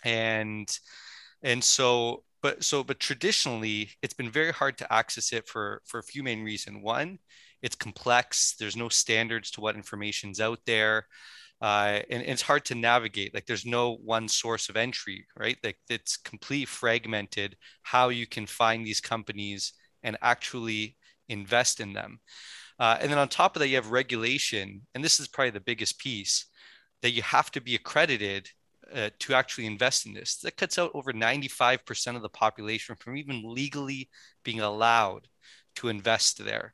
and 0.03 0.69
and 1.43 1.63
so 1.63 2.23
but 2.41 2.63
so 2.63 2.83
but 2.83 2.99
traditionally 2.99 3.91
it's 4.01 4.13
been 4.13 4.31
very 4.31 4.51
hard 4.51 4.77
to 4.77 4.93
access 4.93 5.33
it 5.33 5.47
for 5.47 5.81
for 5.85 5.99
a 5.99 6.03
few 6.03 6.23
main 6.23 6.43
reasons. 6.43 6.83
One, 6.83 7.19
it's 7.61 7.75
complex. 7.75 8.55
There's 8.59 8.77
no 8.77 8.89
standards 8.89 9.51
to 9.51 9.61
what 9.61 9.75
information's 9.75 10.39
out 10.39 10.59
there. 10.65 11.07
Uh, 11.61 11.99
and, 12.09 12.21
and, 12.21 12.31
it's 12.31 12.41
hard 12.41 12.63
to 12.63 12.73
navigate. 12.73 13.33
Like 13.33 13.45
there's 13.45 13.65
no 13.65 13.97
one 13.97 14.29
source 14.29 14.69
of 14.69 14.77
entry, 14.77 15.25
right? 15.37 15.57
Like 15.61 15.77
it's 15.89 16.15
completely 16.15 16.63
fragmented 16.63 17.57
how 17.83 18.07
you 18.07 18.25
can 18.25 18.45
find 18.45 18.85
these 18.85 19.01
companies 19.01 19.73
and 20.01 20.17
actually 20.21 20.95
invest 21.29 21.79
in 21.79 21.93
them. 21.93 22.19
Uh, 22.79 22.97
and 22.99 23.11
then 23.11 23.17
on 23.17 23.27
top 23.27 23.55
of 23.55 23.59
that, 23.59 23.67
you 23.67 23.75
have 23.75 23.91
regulation, 23.91 24.81
and 24.93 25.03
this 25.03 25.19
is 25.19 25.27
probably 25.27 25.51
the 25.51 25.59
biggest 25.59 25.99
piece 25.99 26.45
that 27.01 27.11
you 27.11 27.21
have 27.21 27.51
to 27.51 27.61
be 27.61 27.75
accredited 27.75 28.49
uh, 28.93 29.09
to 29.19 29.33
actually 29.33 29.65
invest 29.65 30.05
in 30.05 30.13
this. 30.13 30.37
That 30.37 30.57
cuts 30.57 30.77
out 30.77 30.91
over 30.93 31.13
95% 31.13 32.15
of 32.15 32.21
the 32.21 32.29
population 32.29 32.95
from 32.95 33.17
even 33.17 33.41
legally 33.43 34.09
being 34.43 34.61
allowed 34.61 35.27
to 35.75 35.89
invest 35.89 36.43
there. 36.43 36.73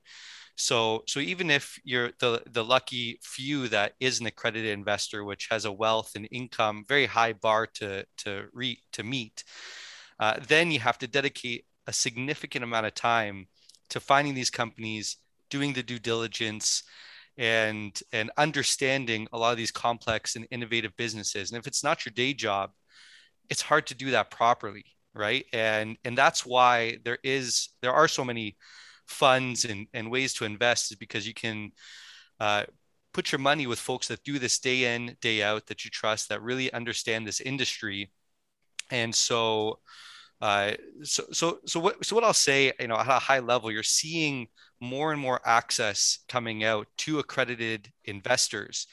So, 0.57 1.03
so 1.07 1.19
even 1.19 1.51
if 1.51 1.77
you're 1.83 2.11
the, 2.19 2.41
the 2.49 2.63
lucky 2.63 3.19
few 3.21 3.67
that 3.69 3.93
is 3.99 4.19
an 4.19 4.25
accredited 4.25 4.71
investor, 4.71 5.25
which 5.25 5.47
has 5.51 5.65
a 5.65 5.71
wealth 5.71 6.11
and 6.15 6.27
income, 6.31 6.85
very 6.87 7.05
high 7.05 7.33
bar 7.33 7.67
to, 7.75 8.05
to, 8.19 8.45
re, 8.53 8.79
to 8.93 9.03
meet, 9.03 9.43
uh, 10.19 10.39
then 10.47 10.71
you 10.71 10.79
have 10.79 10.97
to 10.99 11.07
dedicate 11.07 11.65
a 11.87 11.93
significant 11.93 12.63
amount 12.63 12.85
of 12.85 12.93
time 12.93 13.47
to 13.89 13.99
finding 13.99 14.33
these 14.33 14.49
companies, 14.49 15.17
doing 15.49 15.73
the 15.73 15.83
due 15.83 15.99
diligence, 15.99 16.83
and 17.37 17.99
and 18.11 18.31
understanding 18.37 19.27
a 19.33 19.37
lot 19.37 19.51
of 19.51 19.57
these 19.57 19.71
complex 19.71 20.35
and 20.35 20.47
innovative 20.51 20.95
businesses. 20.97 21.51
And 21.51 21.59
if 21.59 21.67
it's 21.67 21.83
not 21.83 22.05
your 22.05 22.13
day 22.13 22.33
job, 22.33 22.71
it's 23.49 23.61
hard 23.61 23.87
to 23.87 23.95
do 23.95 24.11
that 24.11 24.31
properly, 24.31 24.85
right? 25.13 25.45
And 25.53 25.97
and 26.03 26.17
that's 26.17 26.45
why 26.45 26.99
there 27.03 27.19
is 27.23 27.69
there 27.81 27.93
are 27.93 28.07
so 28.07 28.23
many 28.23 28.57
funds 29.07 29.65
and, 29.65 29.87
and 29.93 30.09
ways 30.11 30.33
to 30.33 30.45
invest 30.45 30.91
is 30.91 30.97
because 30.97 31.27
you 31.27 31.33
can 31.33 31.71
uh, 32.39 32.63
put 33.13 33.31
your 33.31 33.39
money 33.39 33.67
with 33.67 33.79
folks 33.79 34.07
that 34.07 34.23
do 34.23 34.39
this 34.39 34.59
day 34.59 34.95
in 34.95 35.15
day 35.21 35.43
out 35.43 35.67
that 35.67 35.85
you 35.85 35.91
trust 35.91 36.29
that 36.29 36.41
really 36.41 36.71
understand 36.73 37.25
this 37.25 37.39
industry 37.39 38.11
and 38.91 39.13
so 39.13 39.79
uh, 40.41 40.71
so, 41.03 41.23
so, 41.31 41.59
so 41.65 41.79
what, 41.79 42.05
so 42.05 42.15
what 42.15 42.23
I'll 42.23 42.33
say, 42.33 42.71
you 42.79 42.87
know, 42.87 42.97
at 42.97 43.07
a 43.07 43.19
high 43.19 43.39
level, 43.39 43.71
you're 43.71 43.83
seeing 43.83 44.47
more 44.81 45.11
and 45.11 45.19
more 45.19 45.39
access 45.45 46.19
coming 46.27 46.63
out 46.63 46.87
to 46.99 47.19
accredited 47.19 47.91
investors. 48.05 48.87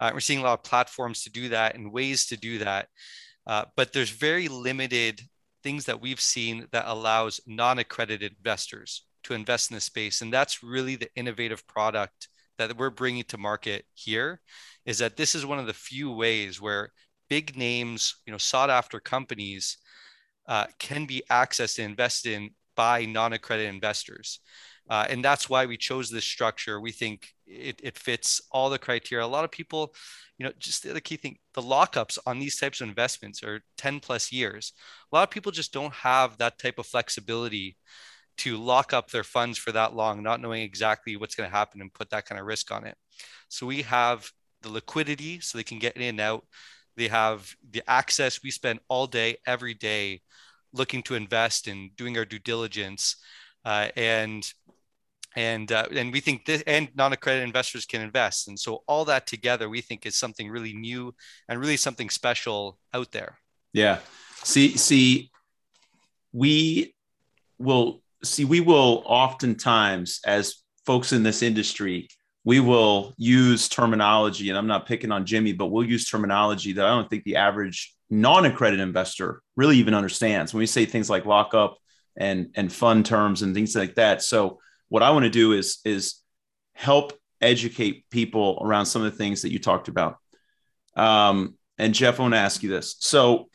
Uh, 0.00 0.10
we're 0.12 0.20
seeing 0.20 0.40
a 0.40 0.42
lot 0.42 0.58
of 0.58 0.64
platforms 0.64 1.22
to 1.22 1.30
do 1.30 1.48
that 1.50 1.74
and 1.74 1.92
ways 1.92 2.26
to 2.26 2.36
do 2.36 2.58
that. 2.58 2.88
Uh, 3.46 3.64
but 3.76 3.92
there's 3.92 4.10
very 4.10 4.48
limited 4.48 5.22
things 5.62 5.84
that 5.86 6.00
we've 6.00 6.20
seen 6.20 6.66
that 6.72 6.84
allows 6.86 7.40
non-accredited 7.46 8.34
investors 8.36 9.04
to 9.24 9.34
invest 9.34 9.70
in 9.70 9.74
the 9.74 9.80
space. 9.80 10.20
And 10.20 10.32
that's 10.32 10.62
really 10.62 10.96
the 10.96 11.08
innovative 11.16 11.66
product 11.66 12.28
that 12.58 12.76
we're 12.76 12.90
bringing 12.90 13.24
to 13.24 13.38
market 13.38 13.84
here 13.94 14.40
is 14.84 14.98
that 14.98 15.16
this 15.16 15.34
is 15.34 15.46
one 15.46 15.58
of 15.58 15.66
the 15.66 15.74
few 15.74 16.12
ways 16.12 16.60
where 16.60 16.92
big 17.28 17.56
names, 17.56 18.16
you 18.26 18.32
know, 18.32 18.38
sought 18.38 18.70
after 18.70 19.00
companies 19.00 19.78
uh, 20.48 20.66
can 20.78 21.04
be 21.04 21.22
accessed 21.30 21.78
and 21.78 21.90
invested 21.90 22.32
in 22.32 22.50
by 22.74 23.04
non-accredited 23.04 23.72
investors. 23.72 24.40
Uh, 24.88 25.06
and 25.10 25.22
that's 25.22 25.50
why 25.50 25.66
we 25.66 25.76
chose 25.76 26.08
this 26.08 26.24
structure. 26.24 26.80
We 26.80 26.92
think 26.92 27.28
it, 27.46 27.80
it 27.82 27.98
fits 27.98 28.40
all 28.50 28.70
the 28.70 28.78
criteria. 28.78 29.24
A 29.24 29.26
lot 29.26 29.44
of 29.44 29.50
people, 29.50 29.94
you 30.38 30.46
know, 30.46 30.52
just 30.58 30.82
the 30.82 30.90
other 30.90 31.00
key 31.00 31.16
thing, 31.16 31.36
the 31.54 31.60
lockups 31.60 32.18
on 32.24 32.38
these 32.38 32.58
types 32.58 32.80
of 32.80 32.88
investments 32.88 33.42
are 33.42 33.60
10 33.76 34.00
plus 34.00 34.32
years. 34.32 34.72
A 35.12 35.16
lot 35.16 35.24
of 35.24 35.30
people 35.30 35.52
just 35.52 35.72
don't 35.72 35.92
have 35.92 36.38
that 36.38 36.58
type 36.58 36.78
of 36.78 36.86
flexibility 36.86 37.76
to 38.38 38.56
lock 38.56 38.92
up 38.92 39.10
their 39.10 39.24
funds 39.24 39.58
for 39.58 39.72
that 39.72 39.94
long, 39.94 40.22
not 40.22 40.40
knowing 40.40 40.62
exactly 40.62 41.16
what's 41.16 41.34
going 41.34 41.50
to 41.50 41.56
happen 41.56 41.80
and 41.80 41.92
put 41.92 42.08
that 42.10 42.24
kind 42.24 42.40
of 42.40 42.46
risk 42.46 42.70
on 42.70 42.86
it. 42.86 42.96
So 43.48 43.66
we 43.66 43.82
have 43.82 44.30
the 44.62 44.70
liquidity 44.70 45.40
so 45.40 45.58
they 45.58 45.64
can 45.64 45.78
get 45.78 45.96
in 45.96 46.02
and 46.02 46.20
out. 46.20 46.46
They 46.98 47.08
have 47.08 47.54
the 47.70 47.82
access. 47.88 48.42
We 48.42 48.50
spend 48.50 48.80
all 48.88 49.06
day, 49.06 49.36
every 49.46 49.74
day 49.74 50.20
looking 50.72 51.02
to 51.04 51.14
invest 51.14 51.68
and 51.68 51.94
doing 51.96 52.18
our 52.18 52.24
due 52.24 52.40
diligence. 52.40 53.16
Uh, 53.64 53.88
and 53.96 54.52
and 55.36 55.70
uh, 55.70 55.86
and 55.92 56.12
we 56.12 56.20
think 56.20 56.44
this 56.44 56.62
and 56.66 56.88
non-accredited 56.96 57.46
investors 57.46 57.84
can 57.84 58.00
invest 58.00 58.48
and 58.48 58.58
so 58.58 58.82
all 58.88 59.04
that 59.04 59.26
together 59.26 59.68
we 59.68 59.80
think 59.80 60.06
is 60.06 60.16
something 60.16 60.48
really 60.50 60.72
new 60.72 61.14
and 61.48 61.60
really 61.60 61.76
something 61.76 62.08
special 62.08 62.78
out 62.94 63.12
there 63.12 63.38
yeah 63.72 63.98
see 64.42 64.76
see 64.76 65.30
we 66.32 66.94
will 67.58 68.02
see 68.24 68.44
we 68.44 68.60
will 68.60 69.02
oftentimes 69.06 70.20
as 70.24 70.56
folks 70.86 71.12
in 71.12 71.22
this 71.22 71.42
industry 71.42 72.08
we 72.48 72.60
will 72.60 73.14
use 73.18 73.68
terminology 73.68 74.48
and 74.48 74.56
i'm 74.56 74.66
not 74.66 74.86
picking 74.86 75.12
on 75.12 75.26
jimmy 75.26 75.52
but 75.52 75.66
we'll 75.66 75.84
use 75.84 76.08
terminology 76.08 76.72
that 76.72 76.86
i 76.86 76.88
don't 76.88 77.10
think 77.10 77.24
the 77.24 77.36
average 77.36 77.94
non-accredited 78.10 78.80
investor 78.80 79.42
really 79.56 79.76
even 79.76 79.94
understands. 79.94 80.52
When 80.52 80.60
we 80.60 80.66
say 80.66 80.84
things 80.86 81.10
like 81.10 81.26
lockup 81.26 81.78
and 82.16 82.50
and 82.54 82.72
fund 82.72 83.06
terms 83.06 83.42
and 83.42 83.54
things 83.54 83.76
like 83.76 83.94
that. 83.96 84.22
So 84.22 84.60
what 84.88 85.02
i 85.02 85.10
want 85.10 85.24
to 85.24 85.30
do 85.30 85.52
is 85.52 85.78
is 85.84 86.16
help 86.72 87.12
educate 87.40 88.08
people 88.10 88.60
around 88.64 88.86
some 88.86 89.02
of 89.02 89.12
the 89.12 89.18
things 89.18 89.42
that 89.42 89.52
you 89.52 89.58
talked 89.58 89.88
about. 89.88 90.16
Um, 90.96 91.56
and 91.76 91.94
jeff 91.94 92.18
i 92.18 92.22
want 92.22 92.34
to 92.34 92.38
ask 92.38 92.62
you 92.62 92.70
this. 92.70 92.96
So 93.00 93.48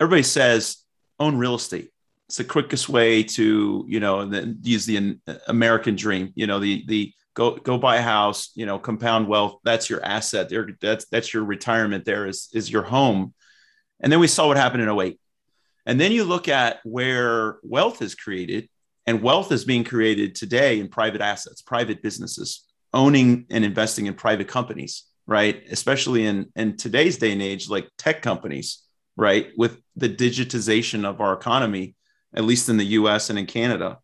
everybody 0.00 0.22
says 0.22 0.78
own 1.20 1.36
real 1.36 1.54
estate 1.54 1.90
it's 2.28 2.38
the 2.38 2.44
quickest 2.44 2.88
way 2.88 3.22
to 3.22 3.84
you 3.88 4.00
know 4.00 4.30
use 4.62 4.86
the 4.86 5.18
uh, 5.26 5.34
american 5.48 5.96
dream 5.96 6.32
you 6.34 6.46
know 6.46 6.58
the 6.58 6.84
the 6.86 7.12
go 7.34 7.56
go 7.56 7.78
buy 7.78 7.96
a 7.96 8.02
house 8.02 8.50
you 8.54 8.66
know 8.66 8.78
compound 8.78 9.26
wealth 9.26 9.58
that's 9.64 9.88
your 9.88 10.04
asset 10.04 10.48
there 10.48 10.68
that's 10.80 11.06
that's 11.06 11.32
your 11.32 11.44
retirement 11.44 12.04
there 12.04 12.26
is 12.26 12.48
is 12.52 12.70
your 12.70 12.82
home. 12.82 13.34
And 14.00 14.10
then 14.10 14.18
we 14.18 14.26
saw 14.26 14.48
what 14.48 14.56
happened 14.56 14.82
in 14.82 14.88
08 14.88 15.18
and 15.86 16.00
then 16.00 16.12
you 16.12 16.24
look 16.24 16.48
at 16.48 16.80
where 16.84 17.58
wealth 17.62 18.02
is 18.02 18.14
created 18.14 18.68
and 19.06 19.22
wealth 19.22 19.52
is 19.52 19.64
being 19.64 19.84
created 19.84 20.34
today 20.34 20.80
in 20.80 20.88
private 20.88 21.20
assets 21.20 21.62
private 21.62 22.02
businesses 22.02 22.64
owning 22.92 23.46
and 23.50 23.64
investing 23.64 24.06
in 24.06 24.14
private 24.14 24.48
companies 24.48 25.04
right? 25.26 25.62
Especially 25.70 26.26
in 26.26 26.50
in 26.56 26.76
today's 26.76 27.16
day 27.16 27.32
and 27.32 27.42
age 27.42 27.68
like 27.68 27.88
tech 27.96 28.22
companies 28.22 28.82
right? 29.16 29.50
With 29.56 29.78
the 29.94 30.08
digitization 30.08 31.04
of 31.04 31.20
our 31.20 31.34
economy 31.34 31.94
at 32.34 32.44
least 32.44 32.68
in 32.68 32.76
the 32.76 32.84
US 32.84 33.30
and 33.30 33.38
in 33.38 33.46
Canada. 33.46 33.98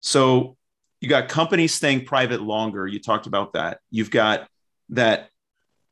So 0.00 0.56
you 1.00 1.08
got 1.08 1.28
companies 1.28 1.74
staying 1.74 2.04
private 2.04 2.40
longer. 2.40 2.86
You 2.86 3.00
talked 3.00 3.26
about 3.26 3.52
that. 3.52 3.80
You've 3.90 4.10
got 4.10 4.48
that, 4.90 5.30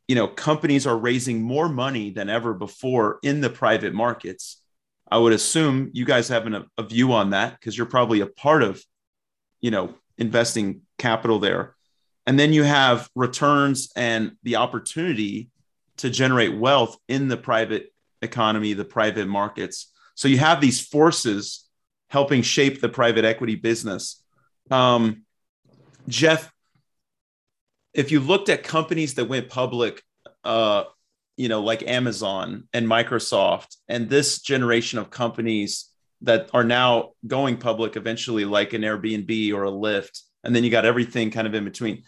you 0.08 0.14
know, 0.14 0.28
companies 0.28 0.86
are 0.86 0.96
raising 0.96 1.42
more 1.42 1.68
money 1.68 2.10
than 2.10 2.28
ever 2.28 2.54
before 2.54 3.18
in 3.22 3.40
the 3.40 3.50
private 3.50 3.94
markets. 3.94 4.62
I 5.10 5.18
would 5.18 5.32
assume 5.32 5.90
you 5.92 6.04
guys 6.04 6.28
have 6.28 6.46
an, 6.46 6.64
a 6.78 6.82
view 6.82 7.12
on 7.12 7.30
that 7.30 7.58
because 7.58 7.76
you're 7.76 7.86
probably 7.86 8.20
a 8.20 8.26
part 8.26 8.62
of, 8.62 8.82
you 9.60 9.70
know, 9.70 9.94
investing 10.16 10.82
capital 10.98 11.38
there. 11.38 11.74
And 12.26 12.38
then 12.38 12.52
you 12.52 12.62
have 12.62 13.08
returns 13.14 13.92
and 13.94 14.32
the 14.42 14.56
opportunity 14.56 15.50
to 15.98 16.10
generate 16.10 16.56
wealth 16.56 16.96
in 17.08 17.28
the 17.28 17.36
private 17.36 17.92
economy, 18.22 18.72
the 18.72 18.84
private 18.84 19.28
markets. 19.28 19.92
So 20.14 20.28
you 20.28 20.38
have 20.38 20.60
these 20.60 20.80
forces 20.80 21.64
helping 22.14 22.42
shape 22.42 22.80
the 22.80 22.88
private 22.88 23.24
equity 23.24 23.56
business. 23.56 24.22
Um, 24.70 25.24
Jeff, 26.06 26.52
if 27.92 28.12
you 28.12 28.20
looked 28.20 28.48
at 28.48 28.62
companies 28.62 29.14
that 29.14 29.24
went 29.24 29.48
public, 29.48 30.00
uh, 30.44 30.84
you 31.36 31.48
know, 31.48 31.60
like 31.60 31.82
Amazon 31.88 32.68
and 32.72 32.86
Microsoft, 32.86 33.78
and 33.88 34.08
this 34.08 34.40
generation 34.40 35.00
of 35.00 35.10
companies 35.10 35.90
that 36.20 36.50
are 36.54 36.62
now 36.62 37.14
going 37.26 37.56
public 37.56 37.96
eventually, 37.96 38.44
like 38.44 38.74
an 38.74 38.82
Airbnb 38.82 39.52
or 39.52 39.64
a 39.64 39.72
Lyft, 39.72 40.20
and 40.44 40.54
then 40.54 40.62
you 40.62 40.70
got 40.70 40.84
everything 40.84 41.32
kind 41.32 41.48
of 41.48 41.54
in 41.54 41.64
between. 41.64 42.04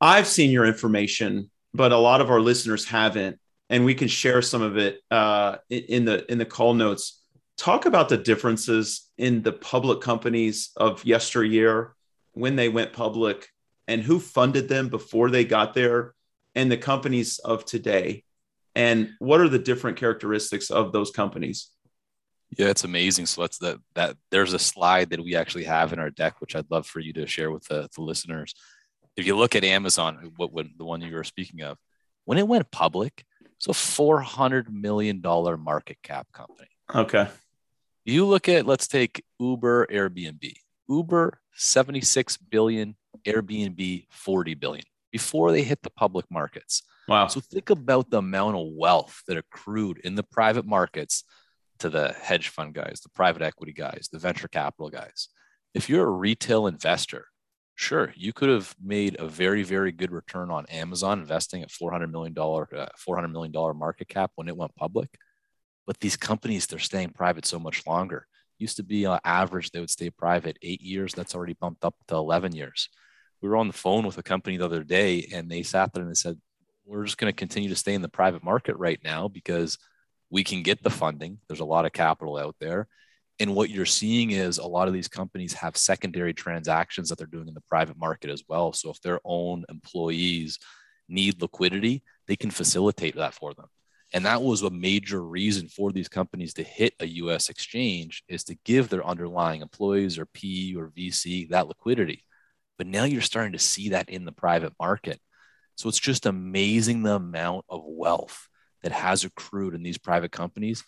I've 0.00 0.26
seen 0.26 0.50
your 0.50 0.66
information, 0.66 1.52
but 1.72 1.92
a 1.92 1.98
lot 1.98 2.20
of 2.20 2.30
our 2.32 2.40
listeners 2.40 2.84
haven't, 2.84 3.38
and 3.70 3.84
we 3.84 3.94
can 3.94 4.08
share 4.08 4.42
some 4.42 4.62
of 4.62 4.76
it 4.76 4.98
uh, 5.12 5.58
in 5.70 6.04
the 6.04 6.28
in 6.32 6.38
the 6.38 6.44
call 6.44 6.74
notes 6.74 7.22
talk 7.56 7.86
about 7.86 8.08
the 8.08 8.18
differences 8.18 9.10
in 9.16 9.42
the 9.42 9.52
public 9.52 10.00
companies 10.00 10.70
of 10.76 11.04
yesteryear 11.04 11.94
when 12.32 12.56
they 12.56 12.68
went 12.68 12.92
public 12.92 13.48
and 13.88 14.02
who 14.02 14.20
funded 14.20 14.68
them 14.68 14.88
before 14.88 15.30
they 15.30 15.44
got 15.44 15.74
there 15.74 16.14
and 16.54 16.70
the 16.70 16.76
companies 16.76 17.38
of 17.38 17.64
today 17.64 18.24
and 18.74 19.10
what 19.20 19.40
are 19.40 19.48
the 19.48 19.58
different 19.58 19.96
characteristics 19.96 20.70
of 20.70 20.92
those 20.92 21.10
companies 21.10 21.70
Yeah, 22.58 22.68
it's 22.68 22.84
amazing. 22.84 23.26
So 23.26 23.40
that's 23.42 23.58
that 23.58 23.78
that 23.94 24.16
there's 24.30 24.52
a 24.52 24.58
slide 24.58 25.10
that 25.10 25.22
we 25.22 25.34
actually 25.34 25.64
have 25.64 25.92
in 25.92 25.98
our 25.98 26.10
deck, 26.10 26.40
which 26.40 26.54
I'd 26.54 26.70
love 26.70 26.86
for 26.86 27.00
you 27.00 27.12
to 27.14 27.26
share 27.26 27.50
with 27.50 27.64
the, 27.64 27.88
the 27.94 28.02
listeners. 28.02 28.54
If 29.16 29.26
you 29.26 29.36
look 29.36 29.56
at 29.56 29.64
Amazon, 29.64 30.32
what, 30.36 30.52
what 30.52 30.66
the 30.76 30.84
one 30.84 31.00
you 31.00 31.14
were 31.14 31.24
speaking 31.24 31.62
of, 31.62 31.78
when 32.24 32.38
it 32.38 32.46
went 32.46 32.70
public, 32.70 33.24
it's 33.56 33.66
a 33.66 33.74
four 33.74 34.20
hundred 34.20 34.72
million 34.72 35.20
dollar 35.20 35.56
market 35.56 35.98
cap 36.02 36.28
company. 36.32 36.68
Okay. 36.94 37.28
You 38.06 38.24
look 38.24 38.48
at 38.48 38.66
let's 38.66 38.86
take 38.86 39.24
Uber, 39.40 39.88
Airbnb. 39.88 40.52
Uber 40.88 41.40
76 41.54 42.36
billion, 42.36 42.94
Airbnb 43.26 44.06
40 44.10 44.54
billion 44.54 44.84
before 45.10 45.50
they 45.50 45.62
hit 45.64 45.82
the 45.82 45.90
public 45.90 46.24
markets. 46.30 46.84
Wow. 47.08 47.26
So 47.26 47.40
think 47.40 47.70
about 47.70 48.10
the 48.10 48.18
amount 48.18 48.56
of 48.56 48.68
wealth 48.70 49.22
that 49.26 49.36
accrued 49.36 49.98
in 50.04 50.14
the 50.14 50.22
private 50.22 50.64
markets 50.64 51.24
to 51.80 51.90
the 51.90 52.14
hedge 52.22 52.50
fund 52.50 52.74
guys, 52.74 53.00
the 53.02 53.08
private 53.08 53.42
equity 53.42 53.72
guys, 53.72 54.08
the 54.12 54.20
venture 54.20 54.48
capital 54.48 54.88
guys. 54.88 55.28
If 55.74 55.88
you're 55.88 56.06
a 56.06 56.10
retail 56.10 56.68
investor, 56.68 57.26
sure, 57.74 58.12
you 58.14 58.32
could 58.32 58.50
have 58.50 58.72
made 58.80 59.16
a 59.18 59.26
very, 59.26 59.64
very 59.64 59.90
good 59.90 60.12
return 60.12 60.52
on 60.52 60.64
Amazon 60.66 61.18
investing 61.18 61.62
at 61.62 61.70
$400 61.70 62.12
million, 62.12 62.34
uh, 62.38 62.86
$400 63.04 63.32
million 63.32 63.52
market 63.76 64.06
cap 64.06 64.30
when 64.36 64.46
it 64.46 64.56
went 64.56 64.76
public. 64.76 65.10
But 65.86 66.00
these 66.00 66.16
companies, 66.16 66.66
they're 66.66 66.78
staying 66.78 67.10
private 67.10 67.46
so 67.46 67.58
much 67.58 67.86
longer. 67.86 68.26
Used 68.58 68.76
to 68.76 68.82
be 68.82 69.06
on 69.06 69.20
average, 69.24 69.70
they 69.70 69.80
would 69.80 69.90
stay 69.90 70.10
private 70.10 70.58
eight 70.62 70.80
years. 70.80 71.14
That's 71.14 71.34
already 71.34 71.54
bumped 71.54 71.84
up 71.84 71.94
to 72.08 72.16
11 72.16 72.54
years. 72.54 72.88
We 73.40 73.48
were 73.48 73.56
on 73.56 73.68
the 73.68 73.74
phone 73.74 74.06
with 74.06 74.18
a 74.18 74.22
company 74.22 74.56
the 74.56 74.64
other 74.64 74.82
day 74.82 75.28
and 75.32 75.50
they 75.50 75.62
sat 75.62 75.92
there 75.92 76.02
and 76.02 76.10
they 76.10 76.14
said, 76.14 76.40
We're 76.84 77.04
just 77.04 77.18
going 77.18 77.32
to 77.32 77.36
continue 77.36 77.68
to 77.68 77.76
stay 77.76 77.94
in 77.94 78.02
the 78.02 78.08
private 78.08 78.42
market 78.42 78.76
right 78.76 78.98
now 79.04 79.28
because 79.28 79.78
we 80.30 80.42
can 80.42 80.62
get 80.62 80.82
the 80.82 80.90
funding. 80.90 81.38
There's 81.46 81.60
a 81.60 81.64
lot 81.64 81.84
of 81.84 81.92
capital 81.92 82.36
out 82.36 82.56
there. 82.58 82.88
And 83.38 83.54
what 83.54 83.68
you're 83.68 83.84
seeing 83.84 84.30
is 84.30 84.56
a 84.56 84.66
lot 84.66 84.88
of 84.88 84.94
these 84.94 85.08
companies 85.08 85.52
have 85.52 85.76
secondary 85.76 86.32
transactions 86.32 87.10
that 87.10 87.18
they're 87.18 87.26
doing 87.26 87.48
in 87.48 87.54
the 87.54 87.60
private 87.60 87.98
market 87.98 88.30
as 88.30 88.42
well. 88.48 88.72
So 88.72 88.90
if 88.90 89.00
their 89.02 89.20
own 89.24 89.64
employees 89.68 90.58
need 91.08 91.42
liquidity, 91.42 92.02
they 92.26 92.36
can 92.36 92.50
facilitate 92.50 93.16
that 93.16 93.34
for 93.34 93.52
them. 93.52 93.66
And 94.16 94.24
that 94.24 94.40
was 94.40 94.62
a 94.62 94.70
major 94.70 95.22
reason 95.22 95.68
for 95.68 95.92
these 95.92 96.08
companies 96.08 96.54
to 96.54 96.62
hit 96.62 96.94
a 97.00 97.06
US 97.06 97.50
exchange 97.50 98.24
is 98.28 98.44
to 98.44 98.56
give 98.64 98.88
their 98.88 99.06
underlying 99.06 99.60
employees 99.60 100.18
or 100.18 100.24
PE 100.24 100.72
or 100.74 100.90
VC 100.96 101.50
that 101.50 101.68
liquidity. 101.68 102.24
But 102.78 102.86
now 102.86 103.04
you're 103.04 103.20
starting 103.20 103.52
to 103.52 103.58
see 103.58 103.90
that 103.90 104.08
in 104.08 104.24
the 104.24 104.32
private 104.32 104.72
market. 104.80 105.20
So 105.74 105.90
it's 105.90 105.98
just 105.98 106.24
amazing 106.24 107.02
the 107.02 107.16
amount 107.16 107.66
of 107.68 107.82
wealth 107.84 108.48
that 108.82 108.92
has 108.92 109.22
accrued 109.22 109.74
in 109.74 109.82
these 109.82 109.98
private 109.98 110.32
companies. 110.32 110.82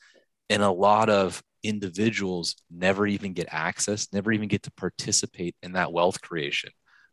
And 0.48 0.62
a 0.62 0.70
lot 0.70 1.10
of 1.10 1.42
individuals 1.62 2.56
never 2.70 3.06
even 3.06 3.34
get 3.34 3.48
access, 3.50 4.10
never 4.10 4.32
even 4.32 4.48
get 4.48 4.62
to 4.62 4.70
participate 4.70 5.54
in 5.62 5.72
that 5.72 5.92
wealth 5.92 6.22
creation, 6.22 6.70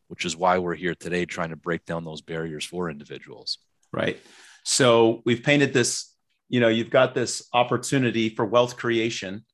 which 0.08 0.24
is 0.24 0.34
why 0.34 0.56
we're 0.56 0.76
here 0.76 0.94
today 0.94 1.26
trying 1.26 1.50
to 1.50 1.56
break 1.56 1.84
down 1.84 2.06
those 2.06 2.22
barriers 2.22 2.64
for 2.64 2.88
individuals. 2.88 3.58
Right. 3.92 4.18
So 4.68 5.22
we've 5.24 5.44
painted 5.44 5.72
this, 5.72 6.12
you 6.48 6.58
know, 6.58 6.66
you've 6.66 6.90
got 6.90 7.14
this 7.14 7.48
opportunity 7.52 8.30
for 8.30 8.44
wealth 8.44 8.76
creation, 8.76 9.44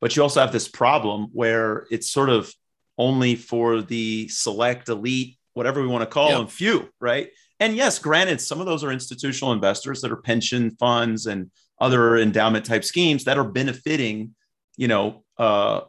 but 0.00 0.16
you 0.16 0.22
also 0.22 0.40
have 0.40 0.52
this 0.52 0.68
problem 0.68 1.28
where 1.34 1.86
it's 1.90 2.10
sort 2.10 2.30
of 2.30 2.50
only 2.96 3.36
for 3.36 3.82
the 3.82 4.26
select 4.28 4.88
elite, 4.88 5.36
whatever 5.52 5.82
we 5.82 5.86
want 5.86 6.00
to 6.00 6.06
call 6.06 6.30
them, 6.30 6.46
few, 6.46 6.88
right? 6.98 7.28
And 7.60 7.76
yes, 7.76 7.98
granted, 7.98 8.40
some 8.40 8.58
of 8.58 8.64
those 8.64 8.82
are 8.82 8.90
institutional 8.90 9.52
investors 9.52 10.00
that 10.00 10.10
are 10.10 10.16
pension 10.16 10.70
funds 10.80 11.26
and 11.26 11.50
other 11.78 12.16
endowment 12.16 12.64
type 12.64 12.84
schemes 12.84 13.24
that 13.24 13.36
are 13.36 13.44
benefiting, 13.44 14.34
you 14.78 14.88
know, 14.88 15.24
uh, 15.36 15.82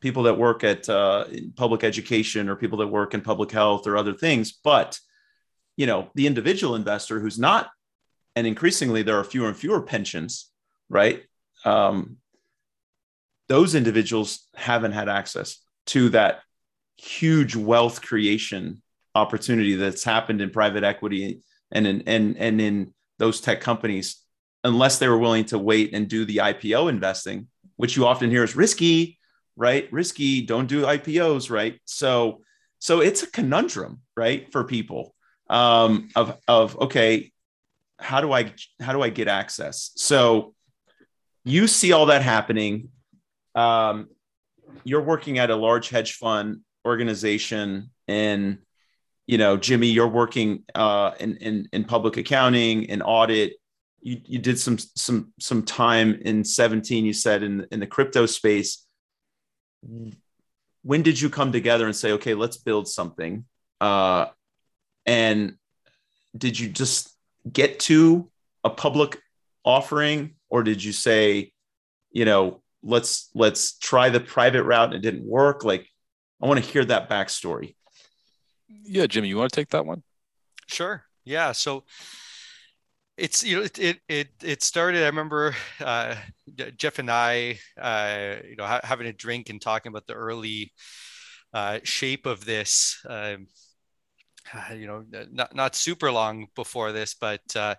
people 0.00 0.22
that 0.24 0.38
work 0.38 0.62
at 0.62 0.88
uh, 0.88 1.24
public 1.56 1.82
education 1.82 2.48
or 2.48 2.54
people 2.54 2.78
that 2.78 2.86
work 2.86 3.14
in 3.14 3.20
public 3.20 3.50
health 3.50 3.88
or 3.88 3.96
other 3.96 4.14
things. 4.14 4.52
But, 4.52 5.00
you 5.76 5.86
know, 5.86 6.08
the 6.14 6.28
individual 6.28 6.76
investor 6.76 7.18
who's 7.18 7.38
not 7.38 7.68
and 8.36 8.46
increasingly 8.46 9.02
there 9.02 9.18
are 9.18 9.24
fewer 9.24 9.48
and 9.48 9.56
fewer 9.56 9.82
pensions, 9.82 10.50
right? 10.88 11.22
Um, 11.64 12.16
those 13.48 13.74
individuals 13.74 14.48
haven't 14.54 14.92
had 14.92 15.08
access 15.08 15.58
to 15.86 16.08
that 16.10 16.40
huge 16.96 17.56
wealth 17.56 18.02
creation 18.02 18.82
opportunity 19.14 19.74
that's 19.74 20.04
happened 20.04 20.40
in 20.40 20.50
private 20.50 20.84
equity 20.84 21.42
and 21.70 21.86
in 21.86 22.02
and 22.06 22.36
and 22.38 22.60
in 22.60 22.94
those 23.18 23.40
tech 23.40 23.60
companies 23.60 24.22
unless 24.64 24.98
they 24.98 25.08
were 25.08 25.18
willing 25.18 25.44
to 25.44 25.58
wait 25.58 25.92
and 25.92 26.08
do 26.08 26.24
the 26.24 26.36
IPO 26.36 26.88
investing, 26.88 27.48
which 27.76 27.96
you 27.96 28.06
often 28.06 28.30
hear 28.30 28.44
is 28.44 28.54
risky, 28.54 29.18
right? 29.56 29.92
Risky, 29.92 30.42
don't 30.42 30.68
do 30.68 30.84
IPOs, 30.84 31.50
right? 31.50 31.80
So 31.84 32.42
so 32.78 33.00
it's 33.00 33.22
a 33.22 33.30
conundrum, 33.30 34.00
right, 34.16 34.50
for 34.52 34.64
people 34.64 35.14
um, 35.50 36.08
of 36.16 36.38
of 36.48 36.78
okay, 36.80 37.31
how 37.98 38.20
do 38.20 38.32
I 38.32 38.52
how 38.80 38.92
do 38.92 39.02
I 39.02 39.08
get 39.08 39.28
access? 39.28 39.92
So 39.96 40.54
you 41.44 41.66
see 41.66 41.92
all 41.92 42.06
that 42.06 42.22
happening. 42.22 42.88
Um, 43.54 44.08
you're 44.84 45.02
working 45.02 45.38
at 45.38 45.50
a 45.50 45.56
large 45.56 45.88
hedge 45.88 46.14
fund 46.14 46.60
organization, 46.84 47.90
and 48.08 48.58
you 49.26 49.38
know, 49.38 49.56
Jimmy, 49.56 49.88
you're 49.88 50.08
working 50.08 50.64
uh, 50.74 51.12
in, 51.20 51.36
in 51.36 51.68
in 51.72 51.84
public 51.84 52.16
accounting 52.16 52.90
and 52.90 53.02
audit. 53.04 53.54
You, 54.00 54.20
you 54.24 54.38
did 54.38 54.58
some 54.58 54.78
some 54.78 55.32
some 55.38 55.62
time 55.62 56.14
in 56.22 56.44
17. 56.44 57.04
You 57.04 57.12
said 57.12 57.42
in 57.42 57.66
in 57.70 57.80
the 57.80 57.86
crypto 57.86 58.26
space. 58.26 58.86
When 60.84 61.02
did 61.02 61.20
you 61.20 61.30
come 61.30 61.52
together 61.52 61.86
and 61.86 61.94
say, 61.94 62.12
okay, 62.12 62.34
let's 62.34 62.56
build 62.56 62.88
something? 62.88 63.44
Uh, 63.80 64.26
and 65.06 65.54
did 66.36 66.58
you 66.58 66.68
just 66.68 67.11
get 67.50 67.80
to 67.80 68.30
a 68.64 68.70
public 68.70 69.20
offering? 69.64 70.34
Or 70.48 70.62
did 70.62 70.82
you 70.82 70.92
say 70.92 71.52
you 72.10 72.24
know 72.24 72.62
let's 72.82 73.30
let's 73.34 73.78
try 73.78 74.10
the 74.10 74.20
private 74.20 74.64
route 74.64 74.94
and 74.94 74.94
it 74.94 75.10
didn't 75.10 75.26
work? 75.26 75.64
Like 75.64 75.88
i 76.42 76.46
want 76.46 76.62
to 76.62 76.70
hear 76.70 76.84
that 76.84 77.08
backstory. 77.08 77.76
Yeah 78.68 79.06
jimmy 79.06 79.28
you 79.28 79.36
want 79.36 79.52
to 79.52 79.56
take 79.60 79.70
that 79.70 79.86
one? 79.86 80.02
Sure. 80.66 81.04
Yeah 81.24 81.52
so 81.52 81.84
it's 83.16 83.44
you 83.44 83.56
know 83.56 83.62
it 83.62 83.78
it 83.78 84.00
it, 84.08 84.28
it 84.42 84.62
started 84.62 85.02
i 85.02 85.06
remember 85.06 85.54
uh, 85.80 86.14
jeff 86.76 86.98
and 86.98 87.10
i 87.10 87.58
uh, 87.80 88.36
you 88.48 88.56
know 88.56 88.64
ha- 88.64 88.80
having 88.82 89.06
a 89.06 89.12
drink 89.12 89.50
and 89.50 89.60
talking 89.60 89.90
about 89.90 90.06
the 90.06 90.14
early 90.14 90.72
uh, 91.52 91.78
shape 91.84 92.26
of 92.26 92.44
this 92.44 92.98
um, 93.08 93.46
you 94.74 94.86
know, 94.86 95.04
not 95.30 95.54
not 95.54 95.74
super 95.74 96.10
long 96.10 96.48
before 96.54 96.92
this, 96.92 97.14
but 97.14 97.42
uh, 97.56 97.74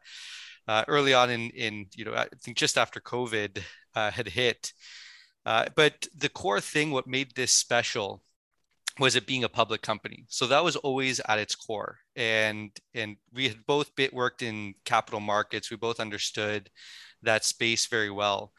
uh, 0.68 0.86
early 0.88 1.14
on 1.14 1.30
in 1.30 1.50
in 1.52 1.88
you 1.96 2.06
know, 2.06 2.14
I 2.14 2.28
think 2.42 2.58
just 2.58 2.78
after 2.78 3.00
COVID 3.00 3.62
uh, 3.96 4.12
had 4.12 4.28
hit. 4.28 4.74
Uh, 5.46 5.66
but 5.76 6.08
the 6.16 6.30
core 6.30 6.62
thing, 6.62 6.92
what 6.92 7.06
made 7.06 7.36
this 7.36 7.52
special, 7.52 8.24
was 9.00 9.16
it 9.16 9.28
being 9.28 9.44
a 9.44 9.50
public 9.50 9.82
company. 9.82 10.26
So 10.30 10.48
that 10.48 10.64
was 10.64 10.76
always 10.78 11.20
at 11.28 11.40
its 11.40 11.56
core, 11.56 12.00
and 12.16 12.72
and 12.94 13.18
we 13.34 13.50
had 13.50 13.66
both 13.66 13.96
bit 13.96 14.14
worked 14.14 14.42
in 14.42 14.76
capital 14.86 15.20
markets. 15.20 15.70
We 15.72 15.78
both 15.78 16.00
understood 16.00 16.70
that 17.24 17.44
space 17.46 17.88
very 17.88 18.12
well, 18.12 18.54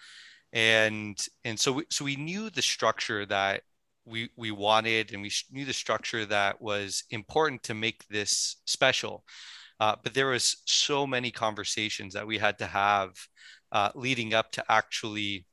and 0.53 1.19
and 1.45 1.59
so 1.59 1.73
we, 1.73 1.85
so 1.91 2.05
we 2.05 2.17
knew 2.17 2.51
the 2.51 2.63
structure 2.63 3.25
that 3.27 3.63
we 4.05 4.31
we 4.37 4.51
wanted 4.51 5.13
and 5.13 5.23
we 5.23 5.31
knew 5.51 5.65
the 5.65 5.73
structure 5.73 6.25
that 6.27 6.61
was 6.61 7.05
important 7.11 7.63
to 7.65 7.75
make 7.75 8.07
this 8.09 8.57
special. 8.67 9.25
Uh, 9.81 9.97
but 10.03 10.15
there 10.15 10.29
was 10.29 10.63
so 10.67 11.07
many 11.07 11.31
conversations 11.31 12.15
that 12.15 12.27
we 12.27 12.39
had 12.39 12.59
to 12.59 12.67
have 12.67 13.11
uh, 13.73 13.91
leading 13.95 14.35
up 14.35 14.53
to 14.53 14.65
actually 14.69 15.47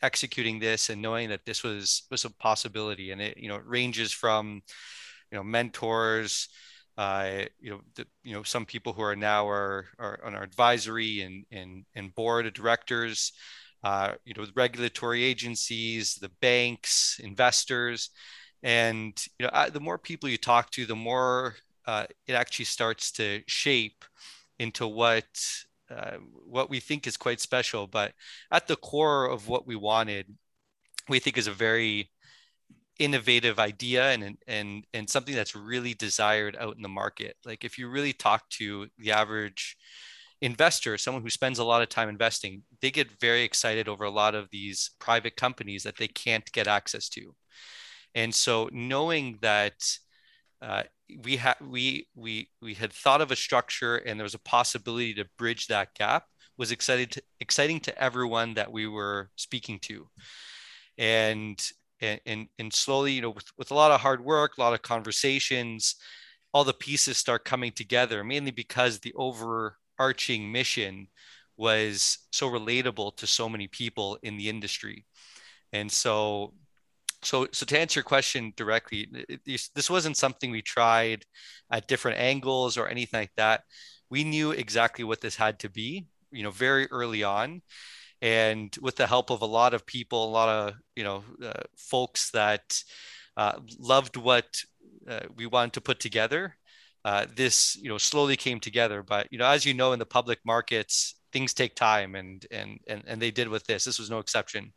executing 0.00 0.58
this 0.58 0.90
and 0.90 1.02
knowing 1.02 1.28
that 1.28 1.44
this 1.44 1.62
was 1.62 2.04
was 2.10 2.24
a 2.24 2.30
possibility. 2.30 3.10
And 3.10 3.20
it 3.20 3.36
you 3.38 3.48
know 3.48 3.56
it 3.56 3.66
ranges 3.66 4.12
from 4.12 4.62
you 5.30 5.36
know 5.36 5.44
mentors 5.44 6.48
uh, 6.98 7.44
you 7.60 7.70
know 7.70 7.80
the, 7.94 8.04
you 8.24 8.34
know 8.34 8.42
some 8.42 8.66
people 8.66 8.92
who 8.92 9.02
are 9.02 9.16
now 9.16 9.48
are, 9.48 9.86
are 10.00 10.18
on 10.24 10.34
our 10.34 10.42
advisory 10.42 11.20
and 11.22 11.44
and 11.52 11.84
and 11.94 12.14
board 12.14 12.44
of 12.44 12.52
directors 12.52 13.32
uh, 13.84 14.12
you 14.24 14.34
know, 14.34 14.44
the 14.44 14.52
regulatory 14.54 15.24
agencies, 15.24 16.14
the 16.14 16.30
banks, 16.40 17.20
investors, 17.22 18.10
and 18.62 19.20
you 19.38 19.46
know, 19.46 19.70
the 19.70 19.80
more 19.80 19.98
people 19.98 20.28
you 20.28 20.38
talk 20.38 20.70
to, 20.72 20.84
the 20.84 20.96
more 20.96 21.54
uh, 21.86 22.06
it 22.26 22.34
actually 22.34 22.64
starts 22.64 23.12
to 23.12 23.42
shape 23.46 24.04
into 24.58 24.86
what 24.86 25.26
uh, 25.90 26.16
what 26.44 26.68
we 26.68 26.80
think 26.80 27.06
is 27.06 27.16
quite 27.16 27.40
special. 27.40 27.86
But 27.86 28.12
at 28.50 28.66
the 28.66 28.76
core 28.76 29.26
of 29.26 29.48
what 29.48 29.66
we 29.66 29.76
wanted, 29.76 30.26
we 31.08 31.18
think 31.18 31.38
is 31.38 31.46
a 31.46 31.52
very 31.52 32.10
innovative 32.98 33.60
idea 33.60 34.10
and 34.10 34.36
and 34.46 34.84
and 34.92 35.08
something 35.08 35.34
that's 35.34 35.54
really 35.54 35.94
desired 35.94 36.56
out 36.58 36.76
in 36.76 36.82
the 36.82 36.88
market. 36.88 37.36
Like 37.44 37.64
if 37.64 37.78
you 37.78 37.88
really 37.88 38.12
talk 38.12 38.48
to 38.50 38.88
the 38.98 39.12
average 39.12 39.76
investor, 40.40 40.96
someone 40.98 41.22
who 41.22 41.30
spends 41.30 41.58
a 41.58 41.64
lot 41.64 41.82
of 41.82 41.88
time 41.88 42.08
investing, 42.08 42.62
they 42.80 42.90
get 42.90 43.20
very 43.20 43.42
excited 43.42 43.88
over 43.88 44.04
a 44.04 44.10
lot 44.10 44.34
of 44.34 44.48
these 44.50 44.90
private 44.98 45.36
companies 45.36 45.82
that 45.82 45.96
they 45.96 46.08
can't 46.08 46.50
get 46.52 46.66
access 46.66 47.08
to. 47.10 47.34
And 48.14 48.34
so 48.34 48.68
knowing 48.72 49.38
that 49.42 49.74
uh, 50.62 50.82
we 51.24 51.36
had 51.36 51.54
we 51.60 52.08
we 52.14 52.50
we 52.60 52.74
had 52.74 52.92
thought 52.92 53.20
of 53.20 53.30
a 53.30 53.36
structure 53.36 53.96
and 53.96 54.18
there 54.18 54.24
was 54.24 54.34
a 54.34 54.40
possibility 54.40 55.14
to 55.14 55.24
bridge 55.38 55.66
that 55.68 55.94
gap 55.94 56.24
was 56.56 56.72
excited 56.72 57.12
to, 57.12 57.22
exciting 57.40 57.80
to 57.80 58.02
everyone 58.02 58.54
that 58.54 58.70
we 58.70 58.86
were 58.86 59.30
speaking 59.36 59.78
to 59.80 60.08
and 60.98 61.70
and 62.00 62.48
and 62.58 62.72
slowly 62.72 63.12
you 63.12 63.22
know 63.22 63.30
with, 63.30 63.46
with 63.56 63.70
a 63.70 63.74
lot 63.74 63.90
of 63.90 64.00
hard 64.00 64.22
work 64.24 64.58
a 64.58 64.60
lot 64.60 64.74
of 64.74 64.82
conversations 64.82 65.96
all 66.52 66.64
the 66.64 66.72
pieces 66.72 67.16
start 67.16 67.44
coming 67.44 67.72
together 67.72 68.24
mainly 68.24 68.50
because 68.50 68.98
the 68.98 69.12
overarching 69.98 70.50
mission 70.50 71.08
was 71.56 72.18
so 72.32 72.48
relatable 72.48 73.16
to 73.16 73.26
so 73.26 73.48
many 73.48 73.66
people 73.68 74.18
in 74.22 74.36
the 74.36 74.48
industry. 74.48 75.04
And 75.72 75.90
so 75.90 76.54
so 77.22 77.48
so 77.52 77.66
to 77.66 77.78
answer 77.78 77.98
your 77.98 78.04
question 78.04 78.52
directly 78.56 79.08
this 79.74 79.90
wasn't 79.90 80.16
something 80.16 80.52
we 80.52 80.62
tried 80.62 81.24
at 81.68 81.88
different 81.88 82.18
angles 82.18 82.76
or 82.76 82.88
anything 82.88 83.20
like 83.20 83.34
that. 83.36 83.62
We 84.08 84.24
knew 84.24 84.52
exactly 84.52 85.04
what 85.04 85.20
this 85.20 85.36
had 85.36 85.58
to 85.60 85.68
be 85.68 86.06
you 86.30 86.42
know 86.42 86.52
very 86.52 86.86
early 86.90 87.24
on. 87.24 87.62
And 88.20 88.76
with 88.82 88.96
the 88.96 89.06
help 89.06 89.30
of 89.30 89.42
a 89.42 89.46
lot 89.46 89.74
of 89.74 89.86
people 89.86 90.24
a 90.24 90.36
lot 90.40 90.48
of 90.48 90.74
you 90.94 91.04
know 91.04 91.24
uh, 91.42 91.62
folks 91.76 92.30
that 92.30 92.82
uh, 93.36 93.58
loved 93.78 94.16
what 94.16 94.46
uh, 95.08 95.26
we 95.36 95.46
wanted 95.46 95.72
to 95.72 95.80
put 95.80 96.00
together 96.00 96.57
uh, 97.08 97.26
this 97.34 97.74
you 97.76 97.88
know 97.88 97.96
slowly 97.98 98.36
came 98.36 98.60
together 98.60 99.02
but 99.02 99.26
you 99.30 99.38
know 99.38 99.46
as 99.46 99.64
you 99.64 99.72
know 99.72 99.92
in 99.92 99.98
the 99.98 100.12
public 100.18 100.38
markets 100.44 101.14
things 101.32 101.54
take 101.54 101.74
time 101.74 102.14
and 102.14 102.46
and 102.50 102.78
and, 102.86 103.02
and 103.06 103.22
they 103.22 103.30
did 103.30 103.48
with 103.48 103.64
this 103.64 103.84
this 103.84 103.98
was 103.98 104.10
no 104.10 104.18
exception 104.18 104.72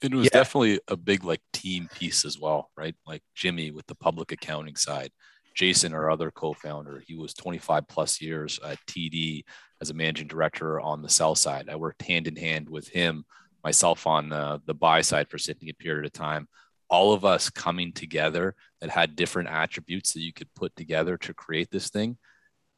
it 0.00 0.14
was 0.14 0.24
yeah. 0.24 0.30
definitely 0.32 0.80
a 0.88 0.96
big 0.96 1.22
like 1.22 1.40
team 1.52 1.88
piece 1.94 2.24
as 2.24 2.36
well, 2.36 2.70
right? 2.76 2.96
Like 3.06 3.22
Jimmy 3.36 3.70
with 3.70 3.86
the 3.86 3.94
public 3.94 4.32
accounting 4.32 4.74
side, 4.74 5.12
Jason, 5.54 5.94
our 5.94 6.10
other 6.10 6.32
co-founder, 6.32 7.04
he 7.06 7.14
was 7.14 7.34
25 7.34 7.86
plus 7.86 8.20
years 8.20 8.58
at 8.66 8.78
TD 8.88 9.44
as 9.80 9.90
a 9.90 9.94
managing 9.94 10.26
director 10.26 10.80
on 10.80 11.02
the 11.02 11.08
sell 11.08 11.36
side. 11.36 11.68
I 11.68 11.76
worked 11.76 12.02
hand 12.02 12.26
in 12.26 12.34
hand 12.34 12.68
with 12.68 12.88
him, 12.88 13.24
myself 13.62 14.06
on 14.08 14.32
uh, 14.32 14.58
the 14.66 14.74
buy 14.74 15.02
side 15.02 15.28
for 15.28 15.36
a 15.36 15.72
period 15.74 16.04
of 16.04 16.12
time. 16.12 16.48
All 16.92 17.12
of 17.12 17.24
us 17.24 17.50
coming 17.50 17.92
together 17.92 18.54
that 18.80 18.90
had 18.90 19.16
different 19.16 19.48
attributes 19.48 20.12
that 20.12 20.20
you 20.20 20.32
could 20.32 20.54
put 20.54 20.76
together 20.76 21.16
to 21.18 21.34
create 21.34 21.70
this 21.72 21.90
thing. 21.90 22.18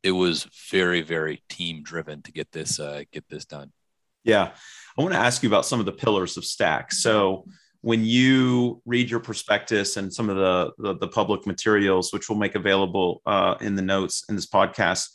It 0.03 0.12
was 0.12 0.48
very, 0.70 1.03
very 1.03 1.42
team 1.48 1.83
driven 1.83 2.22
to 2.22 2.33
get 2.33 2.50
this 2.53 2.81
uh, 2.81 3.03
get 3.12 3.29
this 3.29 3.44
done. 3.44 3.72
Yeah. 4.24 4.53
I 4.98 5.03
want 5.03 5.12
to 5.12 5.20
ask 5.20 5.42
you 5.42 5.48
about 5.48 5.66
some 5.66 5.81
of 5.81 5.87
the 5.87 5.92
pillars 5.92 6.37
of 6.37 6.44
Stack. 6.44 6.92
So, 6.92 7.44
when 7.83 8.03
you 8.03 8.81
read 8.87 9.11
your 9.11 9.20
prospectus 9.20 9.98
and 9.98 10.11
some 10.11 10.31
of 10.31 10.37
the, 10.37 10.72
the, 10.79 10.96
the 10.96 11.09
public 11.09 11.46
materials, 11.46 12.14
which 12.14 12.31
we'll 12.31 12.38
make 12.38 12.55
available 12.55 13.20
uh, 13.27 13.57
in 13.61 13.74
the 13.74 13.83
notes 13.83 14.24
in 14.31 14.37
this 14.37 14.46
podcast, 14.46 15.11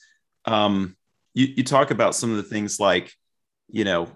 um, 0.46 0.96
you, 1.34 1.48
you 1.48 1.64
talk 1.64 1.90
about 1.90 2.14
some 2.14 2.30
of 2.30 2.38
the 2.38 2.44
things 2.44 2.80
like, 2.80 3.12
you 3.72 3.84
know, 3.86 4.08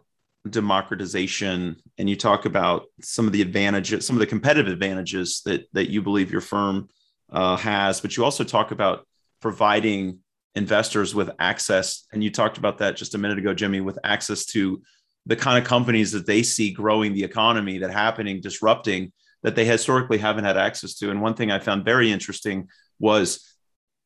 democratization, 0.49 1.77
and 1.97 2.09
you 2.09 2.15
talk 2.15 2.45
about 2.45 2.85
some 3.01 3.27
of 3.27 3.33
the 3.33 3.41
advantages, 3.41 4.05
some 4.05 4.15
of 4.15 4.19
the 4.19 4.27
competitive 4.27 4.71
advantages 4.71 5.41
that 5.45 5.65
that 5.73 5.89
you 5.89 6.01
believe 6.01 6.31
your 6.31 6.41
firm 6.41 6.89
uh, 7.31 7.55
has. 7.57 8.01
But 8.01 8.17
you 8.17 8.23
also 8.23 8.43
talk 8.43 8.71
about 8.71 9.07
providing 9.41 10.19
investors 10.55 11.15
with 11.15 11.31
access 11.39 12.05
and 12.13 12.23
you 12.23 12.29
talked 12.29 12.57
about 12.57 12.77
that 12.77 12.95
just 12.95 13.15
a 13.15 13.17
minute 13.17 13.39
ago 13.39 13.53
jimmy 13.53 13.81
with 13.81 13.97
access 14.03 14.45
to 14.45 14.81
the 15.25 15.35
kind 15.35 15.57
of 15.57 15.67
companies 15.67 16.11
that 16.11 16.27
they 16.27 16.43
see 16.43 16.71
growing 16.71 17.13
the 17.13 17.23
economy 17.23 17.79
that 17.79 17.91
happening 17.91 18.39
disrupting 18.39 19.11
that 19.41 19.55
they 19.55 19.65
historically 19.65 20.17
haven't 20.17 20.43
had 20.43 20.57
access 20.57 20.93
to 20.93 21.09
and 21.09 21.21
one 21.21 21.33
thing 21.33 21.49
i 21.49 21.57
found 21.57 21.83
very 21.83 22.11
interesting 22.11 22.67
was 22.99 23.55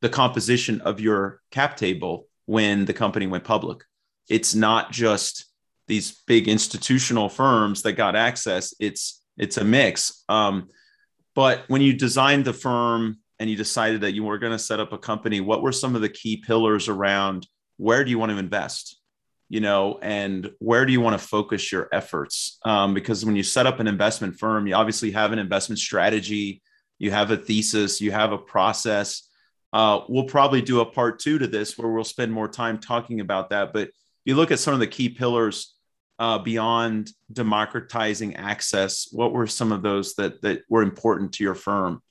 the 0.02 0.10
composition 0.10 0.80
of 0.82 1.02
your 1.02 1.42
cap 1.52 1.76
table 1.76 2.28
when 2.46 2.86
the 2.86 2.94
company 2.94 3.28
went 3.28 3.44
public 3.44 3.84
it's 4.30 4.56
not 4.56 4.92
just 4.92 5.46
these 5.88 6.22
big 6.28 6.48
institutional 6.48 7.30
firms 7.30 7.82
that 7.82 7.94
got 7.94 8.16
access 8.16 8.74
it's 8.80 9.24
it's 9.38 9.58
a 9.58 9.64
mix 9.64 10.24
um, 10.30 10.68
but 11.38 11.66
when 11.68 11.84
you 11.84 11.94
designed 11.94 12.46
the 12.46 12.54
firm 12.54 13.20
and 13.40 13.48
you 13.48 13.56
decided 13.56 14.02
that 14.02 14.14
you 14.14 14.24
were 14.24 14.40
going 14.40 14.54
to 14.54 14.58
set 14.58 14.80
up 14.80 14.92
a 14.92 14.98
company, 14.98 15.40
what 15.40 15.62
were 15.62 15.72
some 15.72 15.96
of 15.96 16.02
the 16.02 16.10
key 16.10 16.38
pillars 16.38 16.88
around 16.88 17.48
where 17.78 18.04
do 18.04 18.10
you 18.10 18.18
want 18.18 18.32
to 18.32 18.40
invest? 18.40 19.00
You 19.48 19.60
know, 19.60 20.00
and 20.02 20.50
where 20.58 20.84
do 20.84 20.92
you 20.92 21.00
want 21.00 21.14
to 21.14 21.26
focus 21.26 21.72
your 21.72 21.90
efforts? 21.92 22.58
Um, 22.66 22.96
because 22.96 23.24
when 23.24 23.36
you 23.36 23.44
set 23.44 23.68
up 23.68 23.80
an 23.80 23.86
investment 23.86 24.40
firm, 24.40 24.66
you 24.66 24.74
obviously 24.74 25.12
have 25.12 25.32
an 25.32 25.38
investment 25.38 25.78
strategy, 25.78 26.64
you 26.98 27.12
have 27.12 27.30
a 27.30 27.38
thesis, 27.38 28.02
you 28.02 28.12
have 28.12 28.32
a 28.32 28.38
process. 28.40 29.30
Uh, 29.72 30.00
we'll 30.10 30.26
probably 30.26 30.64
do 30.64 30.80
a 30.80 30.86
part 30.86 31.20
two 31.20 31.38
to 31.38 31.46
this 31.46 31.78
where 31.78 31.92
we'll 31.92 32.04
spend 32.04 32.34
more 32.34 32.48
time 32.48 32.80
talking 32.80 33.20
about 33.20 33.52
that. 33.52 33.74
But 33.74 33.92
you 34.26 34.36
look 34.36 34.50
at 34.50 34.58
some 34.58 34.74
of 34.74 34.80
the 34.80 34.88
key 34.88 35.10
pillars 35.10 35.76
uh, 36.20 36.40
beyond 36.40 37.12
democratizing 37.32 38.36
access. 38.36 39.08
What 39.12 39.34
were 39.34 39.48
some 39.48 39.72
of 39.72 39.82
those 39.82 40.16
that 40.16 40.42
that 40.42 40.64
were 40.70 40.84
important 40.84 41.34
to 41.34 41.44
your 41.44 41.56
firm? 41.56 42.02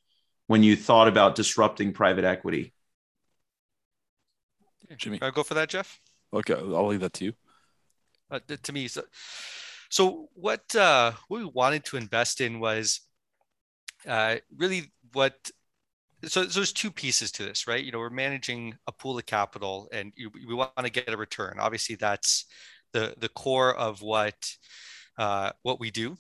when 0.46 0.62
you 0.62 0.76
thought 0.76 1.08
about 1.08 1.34
disrupting 1.34 1.92
private 1.92 2.24
equity? 2.24 2.72
Jimmy, 4.96 5.18
I'll 5.20 5.32
go 5.32 5.42
for 5.42 5.54
that, 5.54 5.68
Jeff. 5.68 6.00
Okay, 6.32 6.54
I'll 6.54 6.86
leave 6.86 7.00
that 7.00 7.12
to 7.14 7.26
you. 7.26 7.32
Uh, 8.30 8.40
to 8.62 8.72
me, 8.72 8.88
so, 8.88 9.02
so 9.88 10.28
what 10.34 10.74
uh, 10.74 11.12
what 11.28 11.38
we 11.38 11.44
wanted 11.44 11.84
to 11.86 11.96
invest 11.96 12.40
in 12.40 12.60
was 12.60 13.00
uh, 14.06 14.36
really 14.56 14.92
what. 15.12 15.34
So, 16.24 16.44
so 16.44 16.60
there's 16.60 16.72
two 16.72 16.90
pieces 16.90 17.30
to 17.32 17.44
this, 17.44 17.66
right? 17.66 17.84
You 17.84 17.92
know, 17.92 17.98
we're 17.98 18.10
managing 18.10 18.76
a 18.86 18.92
pool 18.92 19.18
of 19.18 19.26
capital, 19.26 19.88
and 19.92 20.12
you, 20.16 20.30
we 20.30 20.54
want 20.54 20.72
to 20.78 20.90
get 20.90 21.12
a 21.12 21.16
return. 21.16 21.58
Obviously, 21.60 21.96
that's 21.96 22.46
the 22.92 23.14
the 23.18 23.28
core 23.28 23.74
of 23.74 24.02
what 24.02 24.34
uh, 25.18 25.52
what 25.62 25.80
we 25.80 25.90
do. 25.90 26.16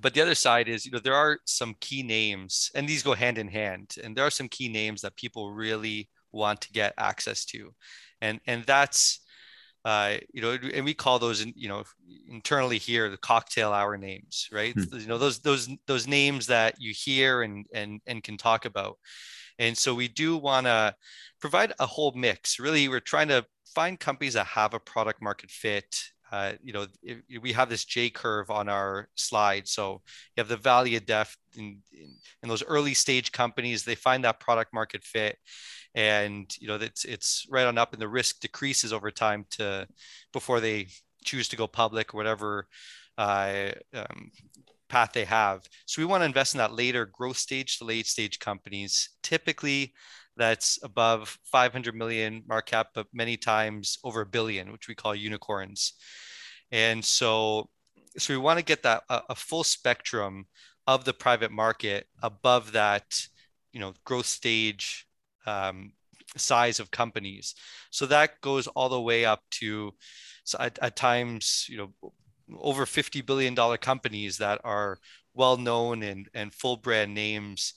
But 0.00 0.14
the 0.14 0.20
other 0.20 0.34
side 0.34 0.68
is 0.68 0.84
you 0.84 0.92
know 0.92 0.98
there 0.98 1.14
are 1.14 1.38
some 1.44 1.74
key 1.80 2.02
names 2.02 2.70
and 2.74 2.88
these 2.88 3.02
go 3.02 3.14
hand 3.14 3.38
in 3.38 3.48
hand 3.48 3.96
and 4.02 4.16
there 4.16 4.26
are 4.26 4.30
some 4.30 4.48
key 4.48 4.68
names 4.68 5.02
that 5.02 5.16
people 5.16 5.52
really 5.52 6.08
want 6.32 6.60
to 6.62 6.72
get 6.72 6.94
access 6.98 7.44
to. 7.46 7.74
And 8.20 8.40
and 8.46 8.64
that's 8.64 9.20
uh, 9.84 10.16
you 10.32 10.42
know 10.42 10.58
and 10.74 10.84
we 10.84 10.94
call 10.94 11.18
those 11.18 11.44
you 11.44 11.68
know 11.68 11.84
internally 12.28 12.78
here 12.78 13.08
the 13.08 13.16
cocktail 13.16 13.72
hour 13.72 13.96
names 13.96 14.48
right? 14.52 14.74
Hmm. 14.74 14.98
you 14.98 15.06
know 15.06 15.18
those 15.18 15.40
those 15.40 15.68
those 15.86 16.06
names 16.06 16.46
that 16.46 16.80
you 16.80 16.92
hear 16.94 17.42
and 17.42 17.66
and 17.72 18.00
and 18.06 18.22
can 18.22 18.36
talk 18.36 18.64
about. 18.64 18.98
And 19.58 19.76
so 19.76 19.92
we 19.94 20.06
do 20.06 20.36
want 20.36 20.66
to 20.66 20.94
provide 21.40 21.72
a 21.80 21.86
whole 21.86 22.12
mix. 22.12 22.60
Really 22.60 22.88
we're 22.88 23.00
trying 23.00 23.28
to 23.28 23.44
find 23.74 23.98
companies 23.98 24.34
that 24.34 24.46
have 24.46 24.74
a 24.74 24.80
product 24.80 25.22
market 25.22 25.50
fit 25.50 26.02
uh, 26.30 26.52
you 26.62 26.72
know, 26.72 26.86
if, 27.02 27.18
we 27.40 27.52
have 27.52 27.70
this 27.70 27.84
J 27.84 28.10
curve 28.10 28.50
on 28.50 28.68
our 28.68 29.08
slide. 29.14 29.66
So 29.66 30.02
you 30.36 30.40
have 30.40 30.48
the 30.48 30.56
valley 30.56 30.96
of 30.96 31.06
death 31.06 31.36
in, 31.56 31.78
in, 31.92 32.14
in, 32.42 32.48
those 32.48 32.62
early 32.64 32.94
stage 32.94 33.32
companies, 33.32 33.84
they 33.84 33.94
find 33.94 34.24
that 34.24 34.40
product 34.40 34.74
market 34.74 35.04
fit. 35.04 35.38
And, 35.94 36.54
you 36.60 36.68
know, 36.68 36.74
it's, 36.74 37.04
it's 37.04 37.46
right 37.50 37.66
on 37.66 37.78
up 37.78 37.92
and 37.94 38.02
the 38.02 38.08
risk 38.08 38.40
decreases 38.40 38.92
over 38.92 39.10
time 39.10 39.46
to 39.52 39.88
before 40.32 40.60
they 40.60 40.88
choose 41.24 41.48
to 41.48 41.56
go 41.56 41.66
public 41.66 42.12
whatever 42.12 42.68
uh, 43.16 43.70
um, 43.94 44.30
path 44.88 45.12
they 45.14 45.24
have. 45.24 45.62
So 45.86 46.02
we 46.02 46.06
want 46.06 46.20
to 46.20 46.26
invest 46.26 46.54
in 46.54 46.58
that 46.58 46.74
later 46.74 47.06
growth 47.06 47.38
stage 47.38 47.78
to 47.78 47.84
late 47.84 48.06
stage 48.06 48.38
companies. 48.38 49.10
Typically, 49.22 49.94
that's 50.38 50.78
above 50.82 51.36
500 51.44 51.94
million 51.94 52.42
market 52.46 52.70
cap, 52.70 52.88
but 52.94 53.06
many 53.12 53.36
times 53.36 53.98
over 54.04 54.22
a 54.22 54.26
billion, 54.26 54.72
which 54.72 54.88
we 54.88 54.94
call 54.94 55.14
unicorns. 55.14 55.94
And 56.70 57.04
so, 57.04 57.68
so 58.16 58.32
we 58.32 58.38
want 58.38 58.58
to 58.58 58.64
get 58.64 58.82
that 58.84 59.02
a, 59.10 59.22
a 59.30 59.34
full 59.34 59.64
spectrum 59.64 60.46
of 60.86 61.04
the 61.04 61.12
private 61.12 61.50
market 61.50 62.06
above 62.22 62.72
that, 62.72 63.04
you 63.72 63.80
know, 63.80 63.92
growth 64.04 64.26
stage 64.26 65.06
um, 65.46 65.92
size 66.36 66.80
of 66.80 66.90
companies. 66.90 67.54
So 67.90 68.06
that 68.06 68.40
goes 68.40 68.66
all 68.68 68.88
the 68.88 69.00
way 69.00 69.24
up 69.24 69.42
to, 69.52 69.92
so 70.44 70.58
at, 70.60 70.78
at 70.80 70.96
times, 70.96 71.66
you 71.68 71.78
know, 71.78 72.12
over 72.58 72.86
$50 72.86 73.26
billion 73.26 73.54
companies 73.78 74.38
that 74.38 74.60
are 74.64 74.98
well 75.34 75.56
known 75.56 76.02
and, 76.02 76.28
and 76.32 76.54
full 76.54 76.76
brand 76.76 77.12
names. 77.12 77.74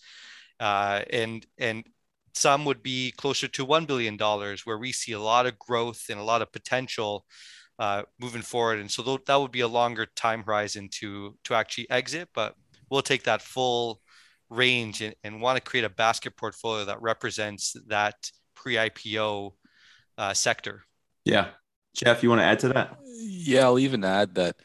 Uh, 0.60 1.02
and, 1.10 1.45
and 1.58 1.84
some 2.33 2.65
would 2.65 2.83
be 2.83 3.11
closer 3.11 3.47
to 3.47 3.65
$1 3.65 3.87
billion, 3.87 4.17
where 4.63 4.77
we 4.77 4.91
see 4.91 5.11
a 5.13 5.19
lot 5.19 5.45
of 5.45 5.59
growth 5.59 6.05
and 6.09 6.19
a 6.19 6.23
lot 6.23 6.41
of 6.41 6.51
potential 6.51 7.25
uh, 7.79 8.03
moving 8.19 8.41
forward. 8.41 8.79
And 8.79 8.89
so 8.91 9.03
th- 9.03 9.25
that 9.25 9.35
would 9.35 9.51
be 9.51 9.61
a 9.61 9.67
longer 9.67 10.07
time 10.15 10.43
horizon 10.43 10.89
to, 10.99 11.37
to 11.45 11.55
actually 11.55 11.89
exit, 11.89 12.29
but 12.33 12.55
we'll 12.89 13.01
take 13.01 13.23
that 13.23 13.41
full 13.41 14.01
range 14.49 15.01
and, 15.01 15.15
and 15.23 15.41
want 15.41 15.57
to 15.57 15.61
create 15.61 15.85
a 15.85 15.89
basket 15.89 16.37
portfolio 16.37 16.85
that 16.85 17.01
represents 17.01 17.75
that 17.87 18.15
pre-IPO 18.55 19.53
uh, 20.17 20.33
sector. 20.33 20.83
Yeah, 21.25 21.49
Jeff, 21.95 22.21
you 22.21 22.29
want 22.29 22.41
to 22.41 22.45
add 22.45 22.59
to 22.59 22.69
that? 22.69 22.97
Yeah, 23.05 23.63
I'll 23.63 23.79
even 23.79 24.03
add 24.03 24.35
that 24.35 24.57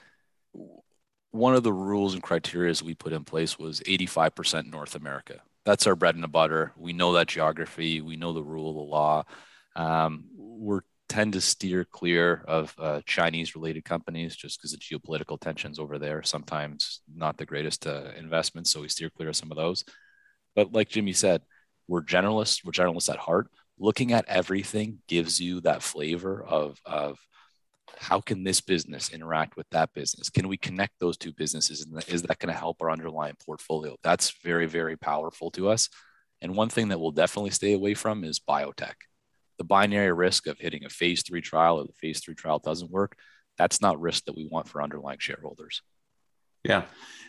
one 1.31 1.55
of 1.55 1.63
the 1.63 1.73
rules 1.73 2.15
and 2.15 2.23
criteria 2.23 2.75
we 2.85 2.95
put 2.95 3.13
in 3.13 3.25
place 3.25 3.59
was 3.59 3.81
85% 3.81 4.71
North 4.71 4.95
America. 4.95 5.41
That's 5.67 5.87
our 5.87 5.97
bread 5.97 6.15
and 6.15 6.33
butter. 6.33 6.73
We 6.77 6.95
know 6.95 7.13
that 7.15 7.27
geography. 7.27 8.01
We 8.01 8.17
know 8.17 8.33
the 8.33 8.43
rule 8.43 8.71
of 8.71 8.77
the 8.77 8.83
law. 8.83 9.25
Um, 9.75 10.25
we're 10.37 10.81
tend 11.09 11.33
to 11.35 11.41
steer 11.41 11.85
clear 11.85 12.45
of 12.49 12.75
uh, 12.79 13.01
Chinese 13.07 13.55
related 13.55 13.85
companies 13.85 14.35
just 14.35 14.59
because 14.59 14.73
the 14.73 14.79
geopolitical 14.79 15.39
tensions 15.39 15.79
over 15.79 15.99
there. 15.99 16.23
Sometimes 16.23 17.01
not 17.15 17.37
the 17.37 17.47
greatest 17.47 17.87
uh, 17.87 18.11
investments, 18.17 18.71
so 18.71 18.81
we 18.81 18.89
steer 18.89 19.11
clear 19.11 19.29
of 19.29 19.37
some 19.37 19.51
of 19.51 19.57
those. 19.57 19.85
But 20.55 20.73
like 20.73 20.89
Jimmy 20.89 21.13
said, 21.13 21.43
we're 21.89 22.03
generalists. 22.03 22.65
We're 22.65 22.73
generalists 22.73 23.11
at 23.11 23.19
heart. 23.19 23.49
Looking 23.79 24.13
at 24.13 24.25
everything 24.27 24.99
gives 25.07 25.41
you 25.41 25.61
that 25.61 25.83
flavor 25.83 26.43
of 26.43 26.81
of 26.85 27.19
how 27.99 28.21
can 28.21 28.45
this 28.45 28.61
business 28.61 29.11
interact 29.13 29.57
with 29.57 29.69
that 29.71 29.93
business? 29.95 30.31
Can 30.31 30.49
we 30.49 30.57
connect 30.57 30.95
those 31.01 31.17
two 31.17 31.33
businesses? 31.33 31.85
And 31.85 32.03
is 32.09 32.23
that 32.23 32.39
going 32.39 32.53
to 32.53 32.59
help 32.59 32.79
our 32.81 32.91
underlying 32.91 33.37
portfolio? 33.45 33.97
That's 34.03 34.35
very, 34.43 34.67
very 34.67 34.97
powerful 34.97 35.51
to 35.53 35.69
us. 35.69 35.89
And 36.43 36.55
one 36.55 36.69
thing 36.69 36.89
that 36.89 37.01
we'll 37.01 37.13
definitely 37.13 37.51
stay 37.51 37.73
away 37.73 37.95
from 37.95 38.25
is 38.25 38.41
biotech. 38.41 38.95
The 39.59 39.65
binary 39.65 40.13
risk 40.13 40.47
of 40.47 40.59
hitting 40.59 40.85
a 40.85 40.91
phase 40.91 41.23
three 41.23 41.41
trial 41.41 41.79
or 41.81 41.85
the 41.85 41.93
phase 41.95 42.21
three 42.21 42.35
trial 42.35 42.59
doesn't 42.59 42.91
work. 42.91 43.17
That's 43.57 43.81
not 43.81 44.01
risk 44.01 44.27
that 44.27 44.37
we 44.37 44.47
want 44.47 44.69
for 44.69 44.83
underlying 44.83 45.19
shareholders. 45.19 45.81
Yeah. 46.63 46.83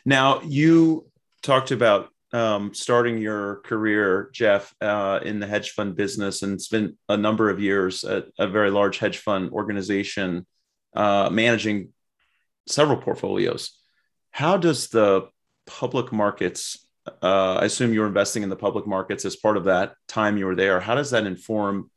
Now, 0.05 0.41
you 0.41 1.07
talked 1.41 1.71
about 1.71 2.09
um, 2.33 2.73
starting 2.73 3.17
your 3.17 3.57
career, 3.57 4.29
Jeff, 4.33 4.73
uh, 4.81 5.19
in 5.23 5.39
the 5.39 5.47
hedge 5.47 5.71
fund 5.71 5.95
business 5.95 6.41
and 6.41 6.61
spent 6.61 6.95
a 7.07 7.15
number 7.15 7.49
of 7.49 7.61
years 7.61 8.03
at 8.03 8.25
a 8.37 8.47
very 8.47 8.69
large 8.69 8.97
hedge 8.97 9.19
fund 9.19 9.51
organization 9.51 10.45
uh, 10.95 11.29
managing 11.31 11.89
several 12.67 12.97
portfolios. 12.97 13.71
How 14.31 14.57
does 14.57 14.89
the 14.89 15.29
public 15.65 16.11
markets, 16.11 16.87
uh, 17.21 17.55
I 17.55 17.65
assume 17.65 17.93
you're 17.93 18.07
investing 18.07 18.43
in 18.43 18.49
the 18.49 18.55
public 18.55 18.87
markets 18.87 19.25
as 19.25 19.35
part 19.35 19.57
of 19.57 19.65
that 19.65 19.93
time 20.07 20.37
you 20.37 20.45
were 20.45 20.55
there, 20.55 20.79
how 20.79 20.95
does 20.95 21.11
that 21.11 21.25
inform 21.25 21.89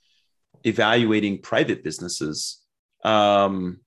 evaluating 0.64 1.40
private 1.40 1.82
businesses 1.82 2.60
um, 3.04 3.80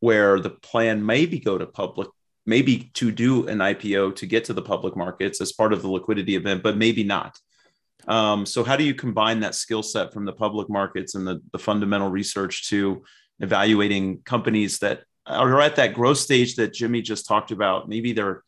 where 0.00 0.40
the 0.40 0.50
plan 0.50 1.04
maybe 1.04 1.38
go 1.40 1.58
to 1.58 1.66
public 1.66 2.08
maybe 2.46 2.90
to 2.94 3.10
do 3.10 3.46
an 3.48 3.58
IPO 3.58 4.16
to 4.16 4.26
get 4.26 4.44
to 4.44 4.52
the 4.52 4.62
public 4.62 4.96
markets 4.96 5.40
as 5.40 5.52
part 5.52 5.72
of 5.72 5.82
the 5.82 5.88
liquidity 5.88 6.36
event, 6.36 6.62
but 6.62 6.76
maybe 6.76 7.04
not. 7.04 7.38
Um, 8.08 8.46
so, 8.46 8.64
how 8.64 8.76
do 8.76 8.84
you 8.84 8.94
combine 8.94 9.40
that 9.40 9.54
skill 9.54 9.82
set 9.82 10.12
from 10.12 10.24
the 10.24 10.32
public 10.32 10.68
markets 10.68 11.14
and 11.14 11.26
the, 11.26 11.40
the 11.52 11.58
fundamental 11.58 12.10
research 12.10 12.68
to 12.70 13.04
evaluating 13.40 14.22
companies 14.22 14.78
that 14.78 15.02
are 15.26 15.60
at 15.60 15.76
that 15.76 15.94
growth 15.94 16.18
stage 16.18 16.56
that 16.56 16.72
Jimmy 16.72 17.02
just 17.02 17.26
talked 17.26 17.50
about? 17.50 17.88
Maybe 17.88 18.12
they're, 18.12 18.42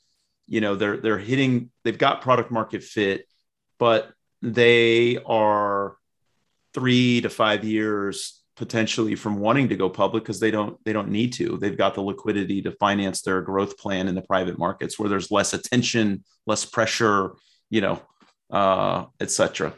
you 0.46 0.60
know, 0.60 0.74
they're 0.74 0.96
they're 0.96 1.18
hitting, 1.18 1.70
they've 1.84 1.98
got 1.98 2.22
product 2.22 2.50
market 2.50 2.82
fit, 2.82 3.26
but 3.78 4.12
they 4.42 5.18
are 5.24 5.96
three 6.74 7.20
to 7.20 7.28
five 7.30 7.64
years 7.64 8.42
potentially 8.56 9.14
from 9.14 9.38
wanting 9.38 9.68
to 9.68 9.76
go 9.76 9.88
public 9.88 10.24
because 10.24 10.40
they 10.40 10.50
don't 10.50 10.82
they 10.84 10.92
don't 10.92 11.08
need 11.08 11.32
to 11.32 11.56
they've 11.56 11.78
got 11.78 11.94
the 11.94 12.00
liquidity 12.00 12.60
to 12.60 12.70
finance 12.72 13.22
their 13.22 13.40
growth 13.40 13.78
plan 13.78 14.08
in 14.08 14.14
the 14.14 14.22
private 14.22 14.58
markets 14.58 14.98
where 14.98 15.08
there's 15.08 15.30
less 15.30 15.54
attention 15.54 16.22
less 16.46 16.64
pressure 16.64 17.32
you 17.70 17.80
know 17.80 18.00
uh 18.50 19.06
etc 19.20 19.72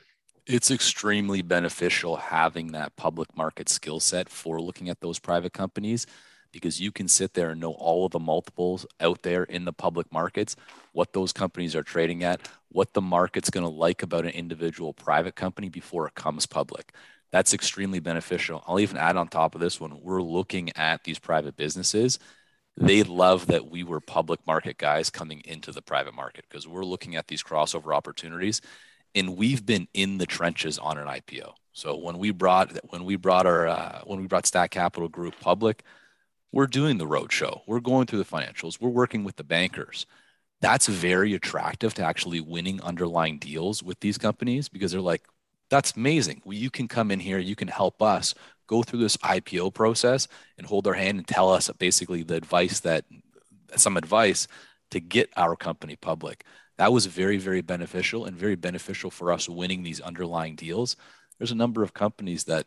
it's 0.47 0.71
extremely 0.71 1.43
beneficial 1.43 2.17
having 2.17 2.73
that 2.73 2.95
public 2.97 3.35
market 3.37 3.69
skill 3.69 4.01
set 4.01 4.29
for 4.29 4.61
looking 4.61 4.89
at 4.89 5.01
those 5.01 5.19
private 5.19 5.53
companies 5.53 6.07
because 6.53 6.81
you 6.81 6.93
can 6.93 7.09
sit 7.09 7.35
there 7.35 7.51
and 7.51 7.61
know 7.61 7.73
all 7.73 8.07
of 8.07 8.13
the 8.13 8.19
multiples 8.19 8.87
out 9.01 9.23
there 9.23 9.43
in 9.45 9.65
the 9.65 9.73
public 9.73 10.13
markets, 10.13 10.55
what 10.93 11.13
those 11.13 11.33
companies 11.33 11.75
are 11.75 11.83
trading 11.83 12.23
at, 12.23 12.41
what 12.69 12.93
the 12.93 13.01
market's 13.01 13.51
going 13.51 13.65
to 13.65 13.71
like 13.71 14.03
about 14.03 14.25
an 14.25 14.31
individual 14.31 14.93
private 14.93 15.35
company 15.35 15.69
before 15.69 16.07
it 16.07 16.15
comes 16.15 16.47
public. 16.47 16.95
That's 17.33 17.55
extremely 17.55 17.99
beneficial. 17.99 18.63
I'll 18.69 18.79
even 18.79 18.99
add 18.99 19.17
on 19.17 19.27
top 19.27 19.57
of 19.57 19.61
this 19.61 19.81
one, 19.81 20.01
we're 20.01 20.23
looking 20.23 20.71
at 20.77 21.03
these 21.03 21.19
private 21.19 21.57
businesses. 21.57 22.21
They 22.77 23.03
love 23.03 23.47
that 23.47 23.69
we 23.69 23.83
were 23.83 24.01
public 24.01 24.47
market 24.47 24.79
guys 24.79 25.11
coming 25.11 25.43
into 25.45 25.73
the 25.73 25.83
private 25.83 26.15
market 26.15 26.45
because 26.49 26.69
we're 26.69 26.85
looking 26.85 27.17
at 27.17 27.27
these 27.27 27.43
crossover 27.43 27.97
opportunities 27.97 28.61
and 29.15 29.37
we've 29.37 29.65
been 29.65 29.89
in 29.95 30.19
the 30.19 30.27
trenches 30.27 30.79
on 30.79 30.99
an 30.99 31.07
IPO. 31.07 31.53
So 31.73 31.97
when 31.97 32.19
we 32.19 32.31
brought 32.31 32.79
when 32.91 33.05
we 33.05 33.17
brought 33.17 33.47
our 33.47 33.67
uh, 33.67 34.03
when 34.05 34.21
we 34.21 34.27
brought 34.27 34.47
Stack 34.47 34.71
Capital 34.71 35.09
Group 35.09 35.35
public, 35.41 35.83
we're 36.53 36.67
doing 36.67 36.99
the 36.99 37.07
roadshow. 37.07 37.63
We're 37.67 37.81
going 37.81 38.07
through 38.07 38.21
the 38.21 38.25
financials. 38.25 38.81
We're 38.81 38.91
working 38.91 39.25
with 39.25 39.37
the 39.37 39.45
bankers. 39.45 40.07
That's 40.61 40.87
very 40.87 41.35
attractive 41.35 41.95
to 41.95 42.05
actually 42.05 42.41
winning 42.41 42.81
underlying 42.81 43.39
deals 43.39 43.83
with 43.83 43.99
these 44.01 44.19
companies 44.19 44.69
because 44.69 44.93
they're 44.93 45.01
like, 45.01 45.23
that's 45.69 45.97
amazing. 45.97 46.43
Well, 46.45 46.57
you 46.57 46.71
can 46.71 46.87
come 46.87 47.11
in 47.11 47.21
here, 47.21 47.39
you 47.39 47.57
can 47.57 47.69
help 47.69 48.01
us 48.01 48.35
go 48.67 48.83
through 48.83 49.01
this 49.01 49.17
IPO 49.19 49.75
process 49.75 50.29
and 50.57 50.67
hold 50.67 50.87
our 50.87 50.95
hand 50.95 51.19
and 51.19 51.27
tell 51.27 51.51
us 51.51 51.69
basically 51.79 52.23
the 52.23 52.37
advice 52.37 52.81
that 52.81 53.05
some 53.77 53.97
advice 53.97 54.47
to 54.93 55.01
get 55.01 55.31
our 55.37 55.57
company 55.57 55.97
public. 55.97 56.45
That 56.77 56.93
was 56.93 57.07
very, 57.07 57.37
very 57.37 57.61
beneficial 57.61 58.25
and 58.25 58.37
very 58.37 58.57
beneficial 58.57 59.11
for 59.11 59.33
us 59.33 59.49
winning 59.49 59.83
these 59.83 60.01
underlying 60.01 60.57
deals. 60.57 60.97
There's 61.39 61.53
a 61.53 61.57
number 61.57 61.83
of 61.83 61.95
companies 61.95 62.45
that 62.45 62.67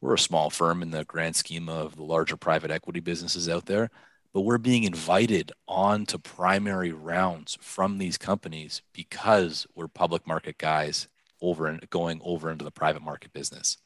we're 0.00 0.14
a 0.14 0.18
small 0.18 0.50
firm 0.50 0.82
in 0.82 0.90
the 0.90 1.04
grand 1.04 1.36
scheme 1.36 1.68
of 1.68 1.96
the 1.96 2.04
larger 2.04 2.36
private 2.36 2.70
equity 2.70 3.00
businesses 3.00 3.48
out 3.48 3.66
there, 3.66 3.90
but 4.32 4.42
we're 4.42 4.58
being 4.58 4.84
invited 4.84 5.52
on 5.66 6.06
to 6.06 6.18
primary 6.18 6.92
rounds 6.92 7.58
from 7.60 7.98
these 7.98 8.18
companies 8.18 8.82
because 8.92 9.66
we're 9.74 9.88
public 9.88 10.26
market 10.26 10.58
guys 10.58 11.08
over 11.40 11.66
and 11.66 11.88
going 11.90 12.20
over 12.24 12.50
into 12.50 12.64
the 12.64 12.70
private 12.70 13.02
market 13.02 13.32
business. 13.32 13.78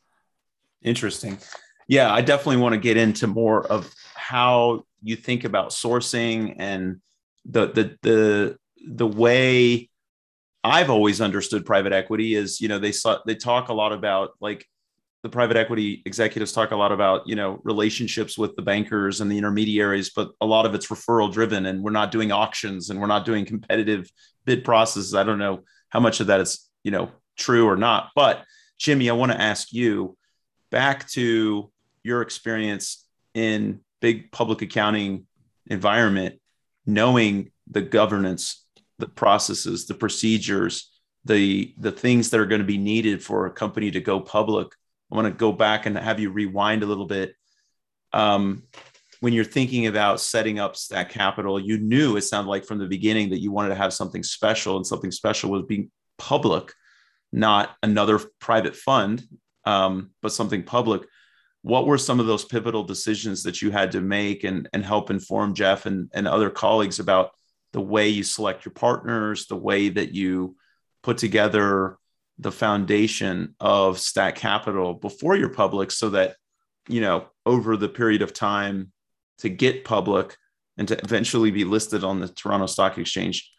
Interesting. 0.83 1.39
Yeah, 1.89 2.13
I 2.13 2.21
definitely 2.21 2.59
want 2.59 2.75
to 2.75 2.81
get 2.81 2.97
into 2.97 3.27
more 3.27 3.67
of 3.67 3.93
how 4.15 4.85
you 5.03 5.17
think 5.17 5.45
about 5.45 5.71
sourcing 5.71 6.57
and 6.59 7.01
the 7.45 7.67
the 7.73 7.99
the 8.03 8.59
the 8.87 9.07
way 9.07 9.89
I've 10.65 10.91
always 10.91 11.21
understood 11.21 11.67
private 11.67 11.93
equity 11.93 12.35
is, 12.35 12.61
you 12.61 12.69
know, 12.69 12.79
they 12.79 12.93
saw 12.93 13.19
they 13.27 13.35
talk 13.35 13.69
a 13.69 13.75
lot 13.75 13.93
about 13.93 14.31
like 14.41 14.67
the 15.23 15.29
private 15.29 15.57
equity 15.57 16.03
executives 16.05 16.53
talk 16.53 16.73
a 16.73 16.77
lot 16.77 16.91
about, 16.91 17.29
you 17.29 17.37
know, 17.37 17.61
relationships 17.63 18.37
with 18.37 18.57
the 18.57 18.63
bankers 18.63 19.21
and 19.21 19.31
the 19.31 19.39
intermediaries, 19.39 20.11
but 20.11 20.31
a 20.41 20.47
lot 20.47 20.67
of 20.67 20.75
it's 20.75 20.89
referral 20.89 21.33
driven 21.33 21.67
and 21.67 21.83
we're 21.83 21.93
not 21.93 22.11
doing 22.11 22.33
auctions 22.33 22.91
and 22.91 23.01
we're 23.01 23.07
not 23.07 23.25
doing 23.25 23.45
competitive 23.45 24.11
bid 24.45 24.65
processes. 24.65 25.15
I 25.15 25.23
don't 25.23 25.39
know 25.39 25.63
how 25.91 26.01
much 26.01 26.21
of 26.21 26.27
that 26.29 26.41
is, 26.41 26.69
you 26.83 26.91
know, 26.91 27.11
true 27.37 27.69
or 27.69 27.77
not. 27.77 28.11
But 28.17 28.45
Jimmy, 28.79 29.09
I 29.09 29.13
want 29.13 29.31
to 29.31 29.41
ask 29.41 29.73
you 29.73 30.17
back 30.71 31.09
to 31.11 31.71
your 32.03 32.23
experience 32.23 33.07
in 33.35 33.81
big 34.01 34.33
public 34.33 34.63
accounting 34.63 35.27
environment, 35.67 36.41
knowing 36.85 37.53
the 37.71 37.83
governance, 37.83 38.62
the 39.03 39.09
processes, 39.09 39.87
the 39.87 39.95
procedures, 39.95 40.91
the 41.25 41.75
the 41.79 41.93
things 41.93 42.31
that 42.31 42.41
are 42.41 42.47
going 42.47 42.61
to 42.61 42.67
be 42.67 42.79
needed 42.79 43.23
for 43.23 43.47
a 43.47 43.53
company 43.53 43.91
to 43.91 44.01
go 44.01 44.19
public. 44.19 44.69
I 45.11 45.17
want 45.17 45.27
to 45.27 45.33
go 45.33 45.53
back 45.53 45.85
and 45.85 45.99
have 45.99 46.19
you 46.19 46.31
rewind 46.31 46.83
a 46.83 46.87
little 46.87 47.07
bit. 47.07 47.35
Um, 48.15 48.63
when 49.21 49.33
you're 49.33 49.45
thinking 49.45 49.87
about 49.87 50.21
setting 50.21 50.59
up 50.59 50.77
that 50.91 51.11
Capital, 51.11 51.61
you 51.61 51.79
knew 51.79 52.17
it 52.17 52.23
sounded 52.23 52.51
like 52.51 52.65
from 52.65 52.79
the 52.79 52.87
beginning 52.87 53.31
that 53.31 53.41
you 53.41 53.53
wanted 53.53 53.69
to 53.69 53.75
have 53.75 53.93
something 53.93 54.23
special, 54.23 54.77
and 54.77 54.87
something 54.87 55.11
special 55.11 55.51
was 55.51 55.65
being 55.67 55.91
public 56.17 56.73
not 57.33 57.77
another 57.83 58.21
private 58.39 58.77
fund, 58.77 59.27
um, 59.65 60.11
but 60.21 60.33
something 60.33 60.63
public. 60.63 61.03
What 61.63 61.87
were 61.87 61.99
some 61.99 62.21
of 62.21 62.27
those 62.27 62.45
pivotal 62.45 62.85
decisions 62.85 63.43
that 63.45 63.63
you 63.63 63.71
had 63.71 63.93
to 63.93 64.01
make 64.01 64.45
and, 64.45 64.69
and 64.73 64.85
help 64.85 65.11
inform 65.11 65.55
Jeff 65.55 65.87
and, 65.87 66.11
and 66.13 66.29
other 66.29 66.51
colleagues 66.51 66.99
about 66.99 67.31
the 67.73 67.81
way 67.81 68.09
you 68.09 68.23
select 68.23 68.65
your 68.65 68.73
partners, 68.73 69.47
the 69.47 69.57
way 69.57 69.89
that 69.89 70.15
you 70.15 70.57
put 71.03 71.19
together 71.19 71.97
the 72.39 72.53
foundation 72.53 73.55
of 73.61 73.99
Stack 73.99 74.37
Capital 74.37 74.95
before 74.95 75.37
you're 75.37 75.49
public 75.49 75.91
so 75.91 76.11
that, 76.11 76.37
you 76.89 77.01
know, 77.01 77.27
over 77.47 77.77
the 77.77 77.89
period 77.89 78.23
of 78.23 78.33
time 78.33 78.93
to 79.39 79.49
get 79.49 79.85
public 79.85 80.37
and 80.77 80.89
to 80.89 80.99
eventually 81.03 81.51
be 81.51 81.65
listed 81.65 82.05
on 82.05 82.21
the 82.21 82.29
Toronto 82.29 82.67
Stock 82.67 82.99
Exchange, 82.99 83.51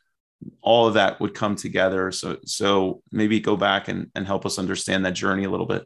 all 0.62 0.88
of 0.88 0.96
that 0.96 1.20
would 1.20 1.34
come 1.34 1.56
together. 1.56 2.12
So 2.12 2.38
so 2.46 3.02
maybe 3.12 3.40
go 3.40 3.56
back 3.56 3.88
and, 3.88 4.10
and 4.16 4.26
help 4.26 4.46
us 4.46 4.60
understand 4.60 5.06
that 5.06 5.14
journey 5.14 5.46
a 5.46 5.50
little 5.50 5.66
bit. 5.66 5.86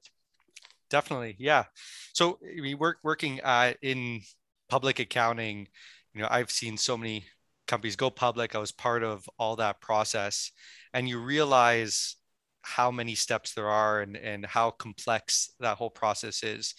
Definitely. 0.90 1.36
Yeah. 1.38 1.66
So 2.13 2.40
we 2.42 2.74
work 2.74 2.98
working 3.04 3.42
uh, 3.44 3.74
in 3.82 4.22
public 4.70 5.00
accounting, 5.00 5.68
you 6.13 6.22
know, 6.22 6.28
I've 6.32 6.50
seen 6.50 6.78
so 6.78 6.98
many 6.98 7.26
companies 7.67 7.95
go 7.95 8.10
public. 8.10 8.56
I 8.56 8.60
was 8.60 8.71
part 8.71 9.03
of 9.03 9.30
all 9.38 9.56
that 9.58 9.82
process. 9.82 10.51
And 10.93 11.08
you 11.08 11.19
realize 11.19 12.15
how 12.62 12.91
many 12.91 13.15
steps 13.15 13.53
there 13.53 13.69
are 13.69 14.01
and, 14.01 14.17
and 14.17 14.45
how 14.45 14.71
complex 14.71 15.51
that 15.60 15.77
whole 15.77 15.89
process 15.89 16.43
is. 16.43 16.73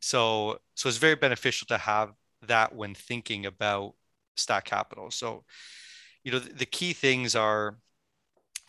So 0.00 0.58
so 0.74 0.88
it's 0.88 0.98
very 0.98 1.16
beneficial 1.16 1.66
to 1.68 1.78
have 1.78 2.12
that 2.46 2.74
when 2.74 2.94
thinking 2.94 3.46
about 3.46 3.94
stack 4.36 4.66
capital. 4.66 5.10
So 5.10 5.44
you 6.22 6.32
know 6.32 6.38
the, 6.38 6.52
the 6.52 6.66
key 6.66 6.92
things 6.92 7.34
are 7.34 7.78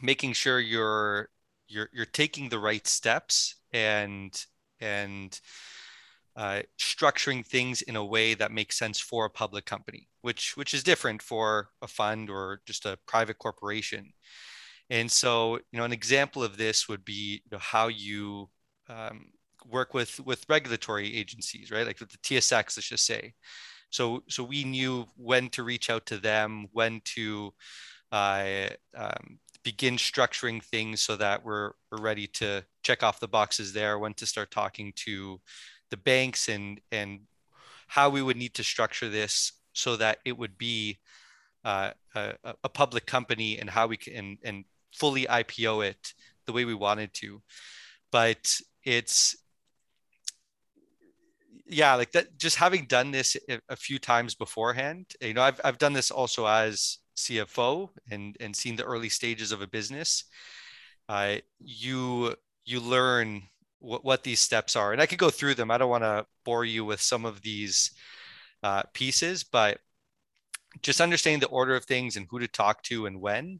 making 0.01 0.33
sure 0.33 0.59
you're 0.59 1.29
you're 1.67 1.89
you're 1.93 2.05
taking 2.05 2.49
the 2.49 2.59
right 2.59 2.87
steps 2.87 3.55
and 3.71 4.45
and 4.79 5.39
uh, 6.37 6.61
structuring 6.79 7.43
things 7.43 7.81
in 7.81 7.95
a 7.95 8.05
way 8.05 8.35
that 8.35 8.51
makes 8.51 8.77
sense 8.77 8.99
for 8.99 9.25
a 9.25 9.29
public 9.29 9.65
company, 9.65 10.07
which 10.21 10.55
which 10.55 10.73
is 10.73 10.83
different 10.83 11.21
for 11.21 11.69
a 11.81 11.87
fund 11.87 12.29
or 12.29 12.61
just 12.67 12.85
a 12.85 12.97
private 13.07 13.39
corporation. 13.39 14.13
And 14.89 15.11
so, 15.11 15.55
you 15.71 15.79
know, 15.79 15.83
an 15.83 15.91
example 15.91 16.43
of 16.43 16.55
this 16.55 16.87
would 16.87 17.03
be 17.03 17.41
you 17.43 17.49
know, 17.51 17.57
how 17.57 17.87
you 17.87 18.49
um, 18.87 19.31
work 19.65 19.95
with 19.95 20.19
with 20.21 20.45
regulatory 20.47 21.15
agencies, 21.17 21.71
right? 21.71 21.87
Like 21.87 21.99
with 21.99 22.11
the 22.11 22.19
TSX, 22.19 22.77
let's 22.77 22.87
just 22.87 23.05
say. 23.05 23.33
So 23.89 24.23
so 24.29 24.43
we 24.43 24.63
knew 24.63 25.07
when 25.15 25.49
to 25.49 25.63
reach 25.63 25.89
out 25.89 26.05
to 26.07 26.17
them, 26.17 26.67
when 26.71 27.01
to 27.15 27.51
uh, 28.11 28.67
um, 28.95 29.39
begin 29.63 29.97
structuring 29.97 30.63
things 30.63 31.01
so 31.01 31.17
that 31.17 31.43
we're, 31.43 31.71
we're 31.91 31.99
ready 31.99 32.27
to 32.27 32.63
check 32.83 33.03
off 33.03 33.19
the 33.19 33.27
boxes 33.27 33.73
there, 33.73 33.99
when 33.99 34.13
to 34.13 34.25
start 34.25 34.49
talking 34.49 34.93
to 34.95 35.41
the 35.89 35.97
banks 35.97 36.49
and 36.49 36.81
and 36.91 37.21
how 37.87 38.09
we 38.09 38.21
would 38.21 38.37
need 38.37 38.53
to 38.55 38.63
structure 38.63 39.09
this 39.09 39.53
so 39.73 39.95
that 39.95 40.19
it 40.25 40.37
would 40.37 40.57
be 40.57 40.97
uh, 41.63 41.91
a, 42.15 42.33
a, 42.63 42.69
public 42.69 43.05
company 43.05 43.59
and 43.59 43.69
how 43.69 43.87
we 43.87 43.97
can 43.97 44.37
and 44.43 44.65
fully 44.93 45.25
IPO 45.25 45.85
it 45.87 46.13
the 46.45 46.53
way 46.53 46.65
we 46.65 46.73
wanted 46.73 47.13
to. 47.13 47.41
But 48.11 48.59
it's 48.83 49.35
yeah, 51.69 51.95
like 51.95 52.11
that. 52.13 52.37
Just 52.37 52.55
having 52.55 52.85
done 52.85 53.11
this 53.11 53.35
a 53.69 53.75
few 53.75 53.99
times 53.99 54.35
beforehand, 54.35 55.07
you 55.21 55.33
know, 55.33 55.41
I've 55.41 55.59
I've 55.63 55.77
done 55.77 55.93
this 55.93 56.11
also 56.11 56.45
as 56.45 56.99
CFO 57.17 57.89
and 58.09 58.37
and 58.39 58.55
seen 58.55 58.77
the 58.77 58.85
early 58.85 59.09
stages 59.09 59.51
of 59.51 59.61
a 59.61 59.67
business, 59.67 60.23
uh, 61.09 61.35
you 61.59 62.35
you 62.65 62.79
learn 62.79 63.43
what, 63.79 64.03
what 64.03 64.23
these 64.23 64.39
steps 64.39 64.75
are. 64.75 64.91
And 64.91 65.01
I 65.01 65.05
could 65.05 65.19
go 65.19 65.29
through 65.29 65.55
them. 65.55 65.71
I 65.71 65.77
don't 65.77 65.89
want 65.89 66.03
to 66.03 66.25
bore 66.45 66.65
you 66.65 66.85
with 66.85 67.01
some 67.01 67.25
of 67.25 67.41
these 67.41 67.91
uh, 68.63 68.83
pieces, 68.93 69.43
but 69.43 69.79
just 70.81 71.01
understanding 71.01 71.39
the 71.39 71.47
order 71.47 71.75
of 71.75 71.85
things 71.85 72.17
and 72.17 72.27
who 72.29 72.39
to 72.39 72.47
talk 72.47 72.83
to 72.83 73.05
and 73.05 73.21
when 73.21 73.59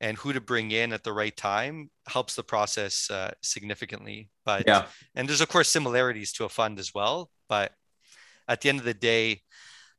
and 0.00 0.16
who 0.16 0.32
to 0.32 0.40
bring 0.40 0.70
in 0.70 0.92
at 0.92 1.04
the 1.04 1.12
right 1.12 1.36
time 1.36 1.90
helps 2.08 2.34
the 2.34 2.42
process 2.42 3.10
uh, 3.10 3.30
significantly 3.42 4.30
but 4.44 4.64
yeah 4.66 4.86
and 5.14 5.28
there's 5.28 5.40
of 5.40 5.48
course 5.48 5.68
similarities 5.68 6.32
to 6.32 6.44
a 6.44 6.48
fund 6.48 6.78
as 6.78 6.94
well 6.94 7.30
but 7.48 7.72
at 8.48 8.60
the 8.60 8.68
end 8.68 8.78
of 8.78 8.84
the 8.84 8.94
day 8.94 9.40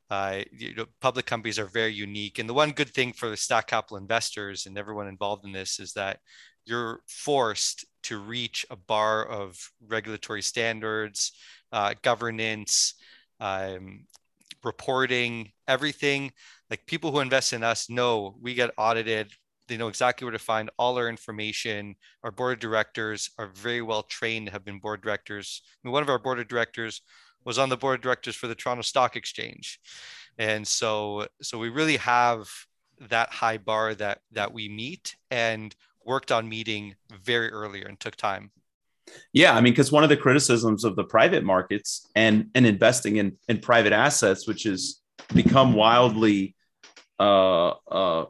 uh, 0.08 0.42
you 0.52 0.74
know, 0.74 0.86
public 1.00 1.26
companies 1.26 1.58
are 1.58 1.66
very 1.66 1.92
unique. 1.92 2.38
And 2.38 2.48
the 2.48 2.54
one 2.54 2.70
good 2.70 2.90
thing 2.90 3.12
for 3.12 3.28
the 3.28 3.36
Stack 3.36 3.66
Capital 3.66 3.96
investors 3.96 4.66
and 4.66 4.78
everyone 4.78 5.08
involved 5.08 5.44
in 5.44 5.52
this 5.52 5.80
is 5.80 5.94
that 5.94 6.20
you're 6.64 7.00
forced 7.08 7.84
to 8.08 8.18
reach 8.18 8.66
a 8.70 8.76
bar 8.76 9.24
of 9.24 9.58
regulatory 9.86 10.42
standards, 10.42 11.32
uh, 11.72 11.94
governance, 12.02 12.94
um, 13.40 14.06
reporting, 14.64 15.50
everything. 15.68 16.32
Like 16.70 16.86
people 16.86 17.12
who 17.12 17.20
invest 17.20 17.52
in 17.52 17.62
us 17.62 17.88
know 17.88 18.36
we 18.40 18.54
get 18.54 18.70
audited. 18.76 19.32
They 19.68 19.76
know 19.76 19.88
exactly 19.88 20.24
where 20.24 20.32
to 20.32 20.38
find 20.38 20.70
all 20.78 20.96
our 20.98 21.08
information. 21.08 21.96
Our 22.22 22.30
board 22.30 22.54
of 22.54 22.60
directors 22.60 23.30
are 23.38 23.48
very 23.48 23.82
well 23.82 24.02
trained, 24.02 24.48
have 24.50 24.64
been 24.64 24.78
board 24.78 25.02
directors. 25.02 25.62
I 25.64 25.88
mean, 25.88 25.92
one 25.92 26.02
of 26.02 26.08
our 26.08 26.18
board 26.18 26.38
of 26.38 26.48
directors 26.48 27.02
was 27.44 27.58
on 27.58 27.68
the 27.68 27.76
board 27.76 27.96
of 27.96 28.02
directors 28.02 28.36
for 28.36 28.48
the 28.48 28.54
Toronto 28.54 28.82
Stock 28.82 29.16
Exchange. 29.16 29.80
And 30.38 30.66
so 30.66 31.26
so 31.42 31.58
we 31.58 31.68
really 31.68 31.96
have 31.96 32.48
that 33.00 33.30
high 33.30 33.58
bar 33.58 33.94
that 33.94 34.20
that 34.32 34.52
we 34.52 34.68
meet 34.68 35.16
and 35.30 35.74
worked 36.06 36.32
on 36.32 36.48
meeting 36.48 36.94
very 37.22 37.50
earlier 37.50 37.86
and 37.86 37.98
took 37.98 38.16
time. 38.16 38.50
Yeah, 39.32 39.54
I 39.54 39.60
mean, 39.60 39.72
because 39.72 39.92
one 39.92 40.02
of 40.02 40.08
the 40.08 40.16
criticisms 40.16 40.84
of 40.84 40.96
the 40.96 41.04
private 41.04 41.44
markets 41.44 42.08
and 42.16 42.50
and 42.54 42.66
investing 42.66 43.16
in 43.16 43.36
in 43.48 43.58
private 43.58 43.92
assets, 43.92 44.48
which 44.48 44.64
has 44.64 45.00
become 45.32 45.74
wildly 45.74 46.56
uh, 47.20 47.68
uh, 47.90 48.24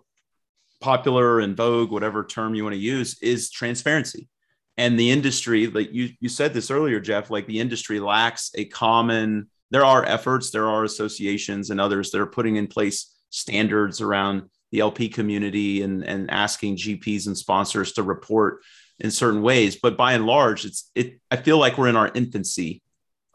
popular 0.81 1.41
and 1.41 1.57
vogue, 1.57 1.91
whatever 1.91 2.25
term 2.25 2.55
you 2.55 2.63
want 2.63 2.75
to 2.75 2.81
use, 2.81 3.19
is 3.23 3.51
transparency 3.51 4.29
and 4.77 4.99
the 4.99 5.11
industry 5.11 5.67
like 5.67 5.93
you 5.93 6.11
you 6.21 6.29
said 6.29 6.53
this 6.53 6.71
earlier 6.71 7.01
jeff 7.01 7.31
like 7.31 7.47
the 7.47 7.61
industry 7.61 8.01
lacks 8.01 8.51
a 8.57 8.65
common 8.67 9.49
there 9.71 9.85
are 9.85 10.05
efforts 10.05 10.51
there 10.51 10.69
are 10.69 10.85
associations 10.85 11.71
and 11.71 11.81
others 11.81 12.11
that 12.11 12.21
are 12.21 12.27
putting 12.27 12.57
in 12.57 12.67
place 12.67 13.15
standards 13.31 14.01
around 14.01 14.43
the 14.77 14.83
lp 14.83 15.09
community 15.09 15.81
and 15.81 16.05
and 16.05 16.31
asking 16.31 16.77
gps 16.77 17.27
and 17.27 17.39
sponsors 17.39 17.93
to 17.93 18.03
report 18.03 18.63
in 18.99 19.11
certain 19.11 19.43
ways. 19.43 19.77
But 19.77 19.97
by 19.97 20.13
and 20.13 20.27
large 20.27 20.65
it's 20.65 20.91
it 20.95 21.19
i 21.31 21.37
feel 21.37 21.59
like 21.59 21.79
we're 21.79 21.89
in 21.89 21.97
our 21.97 22.11
infancy 22.15 22.83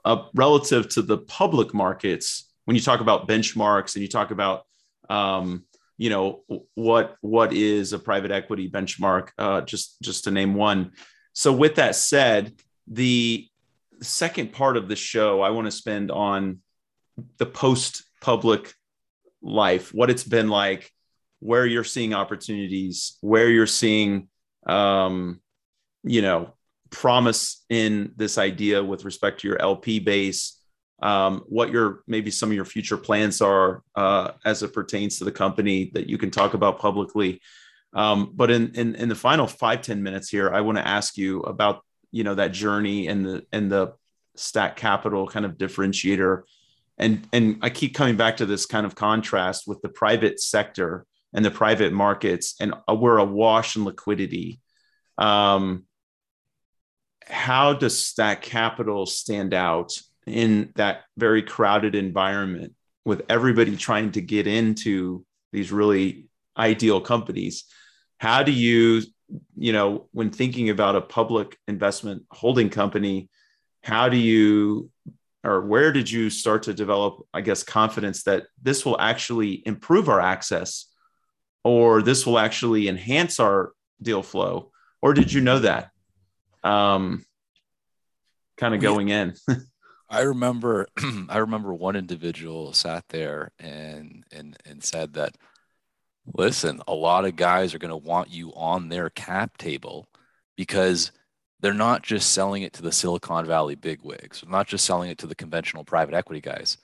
uh, 0.06 0.26
relative 0.34 0.90
to 0.90 1.02
the 1.02 1.18
public 1.18 1.74
markets. 1.74 2.52
When 2.66 2.76
you 2.76 2.82
talk 2.82 3.02
about 3.02 3.28
benchmarks 3.28 3.96
and 3.96 4.02
you 4.02 4.08
talk 4.08 4.32
about 4.32 4.66
um, 5.10 5.66
you 5.98 6.10
know 6.10 6.44
what 6.76 7.16
what 7.22 7.54
is 7.54 7.94
a 7.94 8.00
private 8.00 8.32
equity 8.32 8.70
benchmark 8.70 9.30
uh, 9.38 9.62
just 9.62 10.02
just 10.02 10.24
to 10.26 10.32
name 10.32 10.54
one. 10.54 10.92
So, 11.34 11.52
with 11.54 11.76
that 11.76 11.96
said, 11.96 12.54
the 12.88 13.48
second 14.02 14.54
part 14.54 14.78
of 14.78 14.88
the 14.88 14.96
show, 14.96 15.42
I 15.42 15.52
want 15.52 15.68
to 15.68 15.72
spend 15.72 16.12
on 16.12 16.60
the 17.38 17.46
post 17.46 18.04
public 18.22 18.74
life, 19.42 19.94
what 19.94 20.10
it's 20.10 20.24
been 20.24 20.50
like, 20.50 20.92
where 21.42 21.66
you're 21.66 21.84
seeing 21.84 22.14
opportunities, 22.14 23.18
where 23.22 23.50
you're 23.50 23.68
seeing, 23.68 24.30
um, 24.68 25.42
you 26.04 26.22
know, 26.22 26.54
promise 26.92 27.66
in 27.70 28.14
this 28.16 28.38
idea 28.38 28.84
with 28.84 29.06
respect 29.06 29.42
to 29.42 29.48
your 29.48 29.60
LP 29.60 30.00
base, 30.00 30.62
um, 31.02 31.44
what 31.48 31.72
your 31.72 32.04
maybe 32.06 32.30
some 32.30 32.50
of 32.50 32.56
your 32.56 32.66
future 32.66 32.98
plans 32.98 33.42
are 33.42 33.82
uh, 33.96 34.32
as 34.46 34.62
it 34.62 34.72
pertains 34.72 35.18
to 35.18 35.26
the 35.26 35.32
company 35.32 35.90
that 35.96 36.08
you 36.08 36.18
can 36.18 36.30
talk 36.30 36.54
about 36.54 36.80
publicly. 36.80 37.42
Um, 37.94 38.32
but 38.36 38.52
in, 38.52 38.74
in 38.76 38.96
in 38.96 39.10
the 39.10 39.16
final 39.16 39.48
five 39.48 39.82
ten 39.82 40.04
minutes 40.04 40.30
here, 40.30 40.52
I 40.54 40.62
want 40.62 40.78
to 40.78 40.88
ask 40.88 41.18
you 41.18 41.42
about 41.42 41.82
you 42.12 42.24
know 42.24 42.36
that 42.36 42.52
journey 42.52 43.08
and 43.08 43.26
the 43.26 43.46
and 43.52 43.72
the 43.72 43.94
stack 44.36 44.76
capital 44.76 45.28
kind 45.28 45.46
of 45.46 45.58
differentiator. 45.58 46.44
And 47.00 47.28
and 47.34 47.58
I 47.64 47.72
keep 47.72 47.96
coming 47.96 48.16
back 48.16 48.38
to 48.38 48.46
this 48.46 48.68
kind 48.68 48.86
of 48.86 48.94
contrast 48.94 49.68
with 49.68 49.82
the 49.82 49.90
private 49.90 50.40
sector 50.40 51.08
and 51.34 51.46
the 51.46 51.52
private 51.52 51.94
markets, 51.94 52.56
and 52.60 52.74
we're 52.88 53.18
awash 53.18 53.76
in 53.76 53.86
liquidity. 53.86 54.60
Um, 55.18 55.86
how 57.26 57.74
does 57.74 58.06
stack 58.06 58.42
capital 58.42 59.06
stand 59.06 59.54
out 59.54 59.94
in 60.26 60.72
that 60.76 61.04
very 61.18 61.42
crowded 61.42 61.96
environment 61.96 62.74
with 63.06 63.24
everybody 63.30 63.76
trying 63.76 64.12
to 64.12 64.22
get 64.22 64.48
into 64.48 65.26
these 65.52 65.72
really 65.72 66.28
ideal 66.58 67.00
companies 67.00 67.66
how 68.18 68.44
do 68.44 68.52
you 68.52 69.02
you 69.56 69.72
know 69.74 70.08
when 70.12 70.30
thinking 70.30 70.70
about 70.70 70.96
a 70.96 71.02
public 71.02 71.58
investment 71.68 72.24
holding 72.30 72.70
company 72.70 73.30
how 73.84 74.10
do 74.10 74.18
you 74.18 74.92
or 75.44 75.62
where 75.62 75.92
did 75.92 76.12
you 76.12 76.30
start 76.30 76.64
to 76.64 76.74
develop 76.74 77.26
i 77.34 77.42
guess 77.42 77.64
confidence 77.64 78.24
that 78.24 78.44
this 78.62 78.86
will 78.86 79.00
actually 79.00 79.64
improve 79.66 80.10
our 80.10 80.20
access 80.20 80.91
or 81.64 82.02
this 82.02 82.26
will 82.26 82.40
actually 82.40 82.88
enhance 82.88 83.40
our 83.40 83.74
deal 84.02 84.24
flow 84.24 84.72
or 85.02 85.14
did 85.14 85.32
you 85.32 85.42
know 85.42 85.60
that 85.60 85.92
um 86.64 87.24
kind 88.58 88.74
of 88.74 88.82
going 88.82 89.10
in 89.10 89.34
I 90.10 90.22
remember 90.22 90.88
I 91.30 91.38
remember 91.38 91.74
one 91.74 91.96
individual 91.96 92.74
sat 92.74 93.06
there 93.10 93.52
and 93.60 94.24
and 94.32 94.58
and 94.66 94.84
said 94.84 95.14
that 95.14 95.36
Listen, 96.34 96.82
a 96.88 96.94
lot 96.94 97.26
of 97.26 97.36
guys 97.36 97.74
are 97.74 97.80
going 97.80 97.90
to 97.90 97.98
want 97.98 98.30
you 98.30 98.54
on 98.54 98.90
their 98.90 99.10
cap 99.10 99.58
table 99.58 100.08
because 100.56 101.12
they're 101.60 101.74
not 101.74 102.04
just 102.04 102.32
selling 102.32 102.64
it 102.64 102.74
to 102.74 102.82
the 102.82 102.92
Silicon 102.92 103.46
Valley 103.46 103.76
bigwigs. 103.76 104.42
They're 104.42 104.52
not 104.52 104.68
just 104.68 104.86
selling 104.86 105.10
it 105.10 105.18
to 105.20 105.28
the 105.28 105.36
conventional 105.36 105.84
private 105.84 106.14
equity 106.14 106.42
guys. 106.42 106.78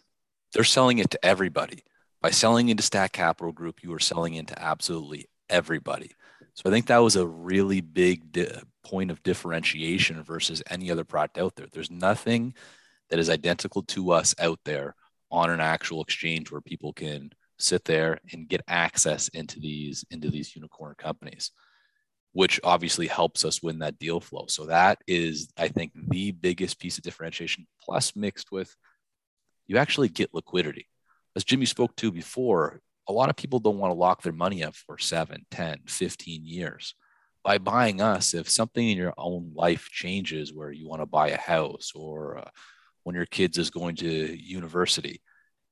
They're 0.54 0.64
selling 0.64 0.98
it 1.00 1.12
to 1.12 1.26
everybody. 1.26 1.84
By 2.22 2.32
selling 2.32 2.70
into 2.70 2.84
Stack 2.84 3.14
Capital 3.14 3.52
Group, 3.52 3.84
you 3.84 3.94
are 3.94 4.00
selling 4.00 4.36
into 4.36 4.60
absolutely 4.62 5.28
everybody. 5.50 6.12
So 6.56 6.64
I 6.66 6.72
think 6.72 6.88
that 6.88 6.98
was 6.98 7.16
a 7.16 7.28
really 7.28 7.82
big 7.82 8.32
di- 8.32 8.48
point 8.84 9.12
of 9.12 9.22
differentiation 9.22 10.24
versus 10.24 10.64
any 10.70 10.90
other 10.90 11.04
product 11.04 11.38
out 11.38 11.56
there. 11.56 11.68
There's 11.72 11.92
nothing 11.92 12.56
that 13.10 13.20
is 13.20 13.30
identical 13.30 13.84
to 13.84 14.12
us 14.12 14.34
out 14.40 14.60
there 14.66 14.96
on 15.30 15.50
an 15.50 15.60
actual 15.60 16.02
exchange 16.02 16.52
where 16.52 16.62
people 16.62 16.94
can 16.94 17.32
sit 17.60 17.86
there 17.86 18.20
and 18.32 18.48
get 18.48 18.62
access 18.68 19.28
into 19.30 19.60
these 19.60 20.06
into 20.12 20.30
these 20.30 20.56
unicorn 20.56 20.96
companies 20.98 21.52
which 22.38 22.60
obviously 22.64 23.08
helps 23.08 23.44
us 23.44 23.64
win 23.64 23.80
that 23.80 23.98
deal 23.98 24.20
flow. 24.20 24.46
So 24.48 24.68
that 24.68 25.00
is, 25.08 25.52
I 25.58 25.70
think, 25.70 25.92
the 25.96 26.32
biggest 26.32 26.80
piece 26.80 27.00
of 27.00 27.04
differentiation, 27.04 27.66
plus 27.82 28.16
mixed 28.16 28.52
with 28.52 28.76
you 29.66 29.78
actually 29.78 30.10
get 30.10 30.36
liquidity. 30.36 30.88
As 31.38 31.44
Jimmy 31.44 31.68
spoke 31.68 31.96
to 31.98 32.12
before, 32.12 32.82
a 33.08 33.14
lot 33.14 33.30
of 33.30 33.36
people 33.36 33.60
don't 33.60 33.78
want 33.78 33.92
to 33.92 34.00
lock 34.00 34.24
their 34.24 34.34
money 34.34 34.64
up 34.64 34.76
for 34.76 34.98
7, 34.98 35.46
10, 35.52 35.82
15 35.86 36.44
years. 36.44 36.96
By 37.44 37.60
buying 37.60 38.02
us, 38.02 38.34
if 38.34 38.50
something 38.50 38.90
in 38.90 38.98
your 38.98 39.14
own 39.20 39.52
life 39.54 39.88
changes 39.92 40.52
where 40.52 40.72
you 40.72 40.90
want 40.90 41.04
to 41.04 41.06
buy 41.06 41.30
a 41.30 41.38
house 41.38 41.92
or 41.94 42.40
uh, 42.40 42.50
when 43.04 43.16
your 43.16 43.28
kids 43.28 43.60
is 43.60 43.70
going 43.70 43.98
to 43.98 44.08
university, 44.08 45.22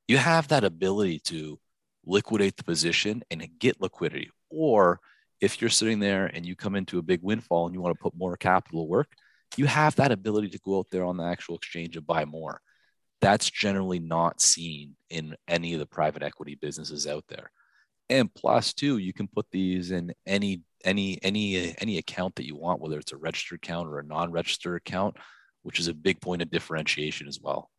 you 0.07 0.19
have 0.19 0.49
that 0.49 0.63
ability 0.63 1.17
to 1.25 1.59
liquidate 2.05 2.57
the 2.57 2.63
position 2.63 3.23
and 3.31 3.43
get 3.57 3.81
liquidity. 3.81 4.29
Or 4.51 4.99
if 5.41 5.59
you're 5.61 5.71
sitting 5.71 5.97
there 5.99 6.27
and 6.27 6.45
you 6.45 6.55
come 6.55 6.75
into 6.75 6.99
a 6.99 7.01
big 7.01 7.23
windfall 7.23 7.65
and 7.65 7.73
you 7.73 7.81
want 7.81 7.97
to 7.97 8.03
put 8.03 8.15
more 8.15 8.37
capital 8.37 8.87
work, 8.87 9.13
you 9.57 9.65
have 9.65 9.95
that 9.95 10.11
ability 10.11 10.49
to 10.49 10.59
go 10.59 10.77
out 10.77 10.91
there 10.91 11.05
on 11.05 11.17
the 11.17 11.23
actual 11.23 11.55
exchange 11.55 11.97
and 11.97 12.05
buy 12.05 12.23
more. 12.23 12.61
That's 13.25 13.49
generally 13.49 13.97
not 13.97 14.39
seen 14.39 14.95
in 15.09 15.35
any 15.47 15.73
of 15.73 15.79
the 15.79 15.87
private 15.87 16.21
equity 16.21 16.53
businesses 16.61 17.07
out 17.07 17.23
there. 17.27 17.49
And 18.07 18.29
two 18.75 18.99
you 18.99 19.13
can 19.13 19.27
put 19.27 19.47
these 19.51 19.89
in 19.89 20.13
any 20.27 20.61
any 20.83 21.17
any 21.23 21.75
any 21.79 21.97
account 21.97 22.35
that 22.35 22.45
you 22.45 22.55
want, 22.55 22.81
whether 22.81 22.99
it's 22.99 23.13
a 23.13 23.17
registered 23.17 23.55
account 23.63 23.89
or 23.89 23.97
a 23.97 24.03
non-registered 24.03 24.77
account, 24.77 25.17
which 25.63 25.79
is 25.79 25.87
a 25.87 25.93
big 25.95 26.21
point 26.21 26.43
of 26.43 26.51
differentiation 26.51 27.27
as 27.27 27.39
well. 27.41 27.71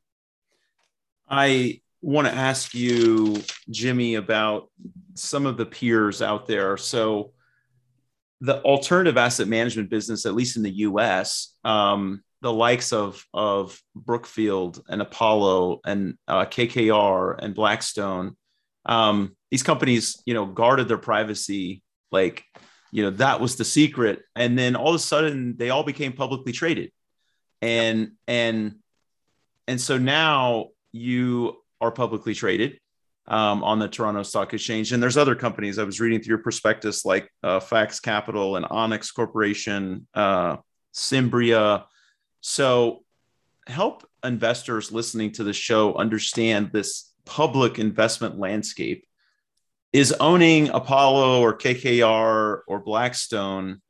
I 1.28 1.80
want 2.02 2.26
to 2.26 2.34
ask 2.34 2.74
you, 2.74 3.40
Jimmy, 3.70 4.16
about 4.16 4.68
some 5.14 5.46
of 5.46 5.56
the 5.56 5.66
peers 5.66 6.22
out 6.22 6.48
there. 6.48 6.76
So, 6.76 7.30
the 8.40 8.60
alternative 8.62 9.16
asset 9.16 9.46
management 9.46 9.90
business, 9.90 10.26
at 10.26 10.34
least 10.34 10.56
in 10.56 10.64
the 10.64 10.78
U.S., 10.78 11.54
um, 11.62 12.24
the 12.46 12.52
likes 12.52 12.92
of 12.92 13.26
of 13.34 13.76
Brookfield 13.96 14.80
and 14.88 15.02
Apollo 15.02 15.80
and 15.84 16.16
uh, 16.28 16.44
KKR 16.44 17.36
and 17.42 17.56
Blackstone, 17.56 18.36
um, 18.84 19.36
these 19.50 19.64
companies, 19.64 20.22
you 20.26 20.32
know, 20.32 20.46
guarded 20.46 20.86
their 20.86 20.96
privacy 20.96 21.82
like, 22.12 22.44
you 22.92 23.02
know, 23.02 23.10
that 23.10 23.40
was 23.40 23.56
the 23.56 23.64
secret, 23.64 24.22
and 24.36 24.56
then 24.56 24.76
all 24.76 24.90
of 24.90 24.94
a 24.94 25.00
sudden 25.00 25.56
they 25.56 25.70
all 25.70 25.82
became 25.82 26.12
publicly 26.12 26.52
traded, 26.52 26.92
and 27.60 28.12
and 28.28 28.76
and 29.66 29.80
so 29.80 29.98
now 29.98 30.68
you 30.92 31.56
are 31.80 31.90
publicly 31.90 32.32
traded 32.32 32.78
um, 33.26 33.64
on 33.64 33.80
the 33.80 33.88
Toronto 33.88 34.22
Stock 34.22 34.54
Exchange. 34.54 34.92
And 34.92 35.02
there's 35.02 35.16
other 35.16 35.34
companies 35.34 35.80
I 35.80 35.84
was 35.84 35.98
reading 35.98 36.20
through 36.20 36.36
your 36.36 36.44
prospectus 36.44 37.04
like 37.04 37.28
uh, 37.42 37.58
Fax 37.58 37.98
Capital 37.98 38.54
and 38.54 38.64
Onex 38.66 39.12
Corporation, 39.12 40.06
uh, 40.14 40.58
Cymbria. 40.92 41.86
So 42.48 43.02
help 43.66 44.08
investors 44.22 44.92
listening 44.92 45.32
to 45.32 45.42
the 45.42 45.52
show 45.52 45.96
understand 45.96 46.70
this 46.72 47.12
public 47.24 47.80
investment 47.80 48.38
landscape. 48.38 49.04
Is 49.92 50.12
owning 50.12 50.68
Apollo 50.68 51.40
or 51.40 51.58
KKR 51.58 52.60
or 52.68 52.78
Blackstone, 52.78 53.82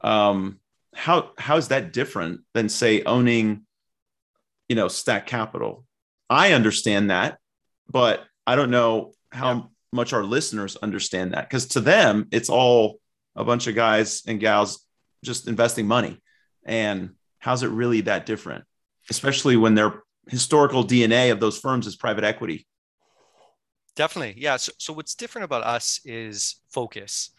um, 0.00 0.58
how 0.94 1.32
how 1.36 1.58
is 1.58 1.68
that 1.68 1.92
different 1.92 2.40
than 2.54 2.70
say 2.70 3.02
owning, 3.02 3.66
you 4.70 4.76
know, 4.76 4.88
Stack 4.88 5.26
Capital? 5.26 5.84
I 6.30 6.54
understand 6.54 7.10
that, 7.10 7.38
but 7.90 8.24
I 8.46 8.56
don't 8.56 8.70
know 8.70 9.12
how 9.30 9.52
yeah. 9.52 9.62
much 9.92 10.14
our 10.14 10.24
listeners 10.24 10.76
understand 10.76 11.34
that 11.34 11.46
because 11.46 11.66
to 11.68 11.82
them, 11.82 12.26
it's 12.30 12.48
all 12.48 13.00
a 13.36 13.44
bunch 13.44 13.66
of 13.66 13.74
guys 13.74 14.22
and 14.26 14.40
gals 14.40 14.82
just 15.22 15.46
investing 15.46 15.86
money. 15.86 16.18
And 16.64 17.10
how's 17.38 17.62
it 17.62 17.68
really 17.68 18.02
that 18.02 18.26
different, 18.26 18.64
especially 19.10 19.56
when 19.56 19.74
their 19.74 20.02
historical 20.28 20.84
DNA 20.84 21.32
of 21.32 21.40
those 21.40 21.58
firms 21.58 21.86
is 21.86 21.96
private 21.96 22.24
equity? 22.24 22.66
Definitely. 23.96 24.40
Yeah. 24.40 24.56
So, 24.56 24.72
so 24.78 24.92
what's 24.92 25.14
different 25.14 25.44
about 25.44 25.64
us 25.64 26.00
is 26.04 26.56
focus 26.70 27.30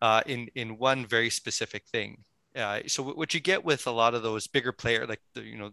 uh, 0.00 0.22
in, 0.26 0.48
in 0.54 0.78
one 0.78 1.06
very 1.06 1.30
specific 1.30 1.86
thing. 1.86 2.24
Uh, 2.54 2.80
so 2.86 3.02
what 3.02 3.34
you 3.34 3.40
get 3.40 3.64
with 3.64 3.86
a 3.86 3.90
lot 3.90 4.14
of 4.14 4.22
those 4.22 4.46
bigger 4.46 4.72
player, 4.72 5.06
like 5.06 5.20
the, 5.34 5.42
you 5.42 5.58
know, 5.58 5.70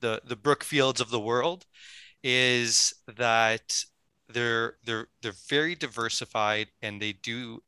the 0.00 0.20
the 0.26 0.36
Brookfields 0.36 1.00
of 1.00 1.10
the 1.10 1.20
world, 1.20 1.64
is 2.22 2.94
that 3.16 3.84
they're 4.28 4.76
they're 4.84 5.08
they're 5.22 5.34
very 5.48 5.74
diversified 5.74 6.68
and 6.82 7.00
they 7.00 7.12
do 7.12 7.62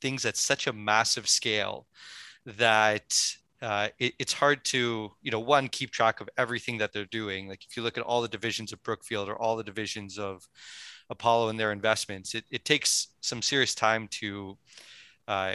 things 0.00 0.24
at 0.24 0.36
such 0.36 0.66
a 0.66 0.72
massive 0.72 1.28
scale 1.28 1.86
that 2.44 3.36
uh, 3.62 3.88
it, 3.98 4.14
it's 4.18 4.32
hard 4.32 4.64
to 4.66 5.10
you 5.22 5.30
know 5.30 5.40
one 5.40 5.68
keep 5.68 5.90
track 5.90 6.20
of 6.20 6.28
everything 6.36 6.78
that 6.78 6.92
they're 6.92 7.04
doing. 7.06 7.48
Like 7.48 7.64
if 7.68 7.76
you 7.76 7.82
look 7.82 7.98
at 7.98 8.04
all 8.04 8.22
the 8.22 8.28
divisions 8.28 8.72
of 8.72 8.82
brookfield 8.82 9.28
or 9.28 9.36
all 9.36 9.56
the 9.56 9.64
divisions 9.64 10.18
of 10.18 10.46
apollo 11.08 11.48
and 11.50 11.60
their 11.60 11.70
investments 11.70 12.34
it, 12.34 12.44
it 12.50 12.64
takes 12.64 13.14
some 13.20 13.40
serious 13.40 13.76
time 13.76 14.08
to 14.08 14.58
uh, 15.28 15.54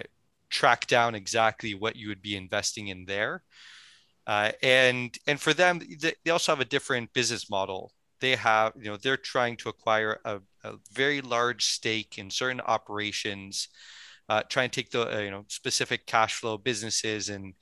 track 0.51 0.85
down 0.87 1.15
exactly 1.15 1.73
what 1.73 1.95
you 1.95 2.09
would 2.09 2.21
be 2.21 2.35
investing 2.35 2.89
in 2.89 3.05
there. 3.05 3.41
Uh, 4.27 4.51
and 4.61 5.17
and 5.25 5.41
for 5.41 5.53
them 5.53 5.81
they 5.99 6.31
also 6.31 6.51
have 6.51 6.59
a 6.59 6.65
different 6.65 7.11
business 7.13 7.49
model. 7.49 7.91
They 8.19 8.35
have, 8.35 8.73
you 8.77 8.85
know, 8.91 8.97
they're 8.97 9.17
trying 9.17 9.57
to 9.57 9.69
acquire 9.69 10.19
a, 10.23 10.41
a 10.63 10.73
very 10.91 11.21
large 11.21 11.65
stake 11.65 12.19
in 12.19 12.29
certain 12.29 12.61
operations, 12.61 13.69
uh, 14.29 14.43
try 14.47 14.63
and 14.63 14.71
take 14.71 14.91
the, 14.91 15.17
uh, 15.17 15.19
you 15.21 15.31
know, 15.31 15.45
specific 15.47 16.05
cash 16.05 16.35
flow 16.35 16.57
businesses 16.57 17.29
and 17.29 17.55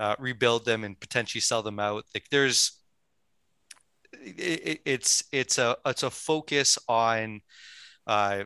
uh, 0.00 0.16
rebuild 0.18 0.64
them 0.64 0.82
and 0.84 0.98
potentially 0.98 1.42
sell 1.42 1.62
them 1.62 1.78
out. 1.78 2.04
Like 2.14 2.28
there's, 2.30 2.82
it, 4.12 4.80
it's 4.84 5.24
it's 5.30 5.58
a 5.58 5.76
it's 5.86 6.02
a 6.02 6.10
focus 6.10 6.78
on, 6.88 7.42
uh, 8.06 8.44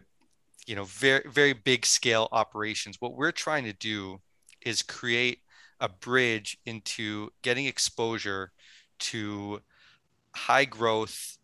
you 0.67 0.77
know, 0.77 0.85
very 0.85 1.23
very 1.27 1.55
big 1.55 1.87
scale 1.87 2.29
operations. 2.33 2.97
What 3.01 3.17
we're 3.17 3.33
trying 3.33 3.65
to 3.65 3.73
do 3.73 4.21
is 4.67 4.83
create 4.83 5.39
a 5.81 5.89
bridge 5.89 6.59
into 6.67 7.31
getting 7.43 7.67
exposure 7.67 8.51
to 8.99 9.61
high 10.35 10.65
growth 10.65 11.39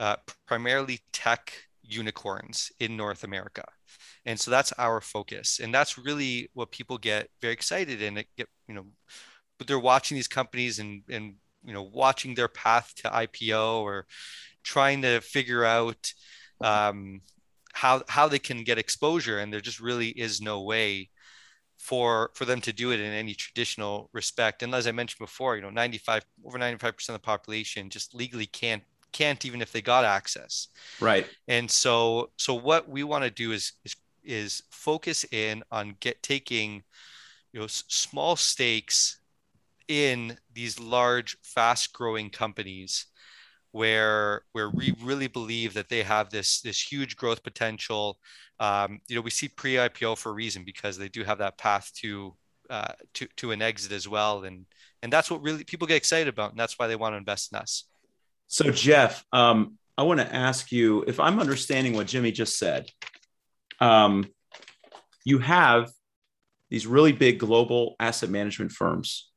uh, 0.00 0.16
primarily 0.46 1.00
tech 1.12 1.52
unicorns 1.82 2.72
in 2.80 2.96
North 2.96 3.24
America. 3.24 3.64
And 4.24 4.38
so 4.38 4.50
that's 4.50 4.72
our 4.78 5.00
focus. 5.00 5.60
And 5.62 5.74
that's 5.74 5.98
really 5.98 6.50
what 6.54 6.70
people 6.70 6.98
get 6.98 7.28
very 7.40 7.52
excited 7.52 8.02
and 8.02 8.24
get, 8.36 8.48
you 8.68 8.74
know, 8.74 8.86
but 9.58 9.66
they're 9.66 9.78
watching 9.78 10.16
these 10.16 10.28
companies 10.28 10.78
and, 10.78 11.02
and, 11.08 11.34
you 11.64 11.72
know, 11.72 11.82
watching 11.82 12.34
their 12.34 12.48
path 12.48 12.92
to 12.96 13.08
IPO 13.08 13.82
or 13.82 14.06
trying 14.64 15.02
to 15.02 15.20
figure 15.20 15.64
out 15.64 16.12
um, 16.60 17.20
how, 17.72 18.02
how 18.08 18.28
they 18.28 18.38
can 18.38 18.64
get 18.64 18.78
exposure. 18.78 19.38
And 19.38 19.52
there 19.52 19.60
just 19.60 19.80
really 19.80 20.08
is 20.08 20.40
no 20.40 20.62
way 20.62 21.10
for 21.82 22.30
for 22.34 22.44
them 22.44 22.60
to 22.60 22.72
do 22.72 22.92
it 22.92 23.00
in 23.00 23.12
any 23.12 23.34
traditional 23.34 24.08
respect. 24.12 24.62
And 24.62 24.72
as 24.72 24.86
i 24.86 24.92
mentioned 24.92 25.18
before 25.18 25.56
you 25.56 25.62
know 25.62 25.70
95 25.70 26.24
over 26.44 26.56
95% 26.56 27.08
of 27.08 27.14
the 27.14 27.18
population 27.18 27.90
just 27.90 28.14
legally 28.14 28.46
can't 28.46 28.84
can't 29.10 29.44
even 29.44 29.60
if 29.60 29.72
they 29.72 29.82
got 29.82 30.04
access. 30.04 30.68
Right. 31.00 31.26
And 31.48 31.68
so 31.68 32.30
so 32.38 32.54
what 32.54 32.88
we 32.88 33.02
want 33.02 33.24
to 33.24 33.30
do 33.30 33.50
is 33.50 33.72
is 33.84 33.96
is 34.22 34.62
focus 34.70 35.24
in 35.32 35.64
on 35.72 35.96
get 35.98 36.22
taking 36.22 36.84
you 37.52 37.60
know 37.60 37.66
small 37.68 38.36
stakes 38.36 39.18
in 39.92 40.36
these 40.52 40.80
large 40.80 41.36
fast 41.42 41.92
growing 41.92 42.30
companies 42.30 43.06
where 43.72 44.42
where 44.52 44.70
we 44.70 44.94
really 45.02 45.28
believe 45.28 45.74
that 45.74 45.88
they 45.88 46.02
have 46.02 46.30
this 46.30 46.60
this 46.60 46.80
huge 46.80 47.16
growth 47.16 47.42
potential. 47.42 48.18
Um, 48.60 49.00
you 49.08 49.16
know 49.16 49.22
we 49.22 49.30
see 49.30 49.48
pre-ipo 49.48 50.16
for 50.16 50.30
a 50.30 50.34
reason 50.34 50.64
because 50.64 50.98
they 50.98 51.08
do 51.08 51.24
have 51.24 51.38
that 51.38 51.58
path 51.58 51.90
to 51.96 52.34
uh, 52.70 52.94
to 53.14 53.26
to 53.36 53.50
an 53.50 53.60
exit 53.60 53.92
as 53.92 54.08
well. 54.08 54.44
And 54.44 54.66
and 55.02 55.12
that's 55.12 55.30
what 55.30 55.42
really 55.42 55.64
people 55.64 55.86
get 55.86 55.96
excited 55.96 56.28
about 56.28 56.50
and 56.50 56.58
that's 56.58 56.78
why 56.78 56.86
they 56.86 56.96
want 56.96 57.12
to 57.12 57.18
invest 57.18 57.52
in 57.52 57.58
us. 57.58 57.84
So, 58.46 58.70
Jeff, 58.70 59.24
um, 59.32 59.78
I 59.96 60.02
want 60.02 60.20
to 60.20 60.34
ask 60.34 60.72
you 60.72 61.04
if 61.06 61.20
I'm 61.20 61.40
understanding 61.40 61.94
what 61.94 62.06
Jimmy 62.06 62.32
just 62.32 62.58
said. 62.58 62.90
Um, 63.80 64.28
you 65.24 65.38
have 65.38 65.90
these 66.70 66.86
really 66.86 67.12
big 67.12 67.38
global 67.38 67.96
asset 68.00 68.30
management 68.30 68.72
firms, 68.72 69.30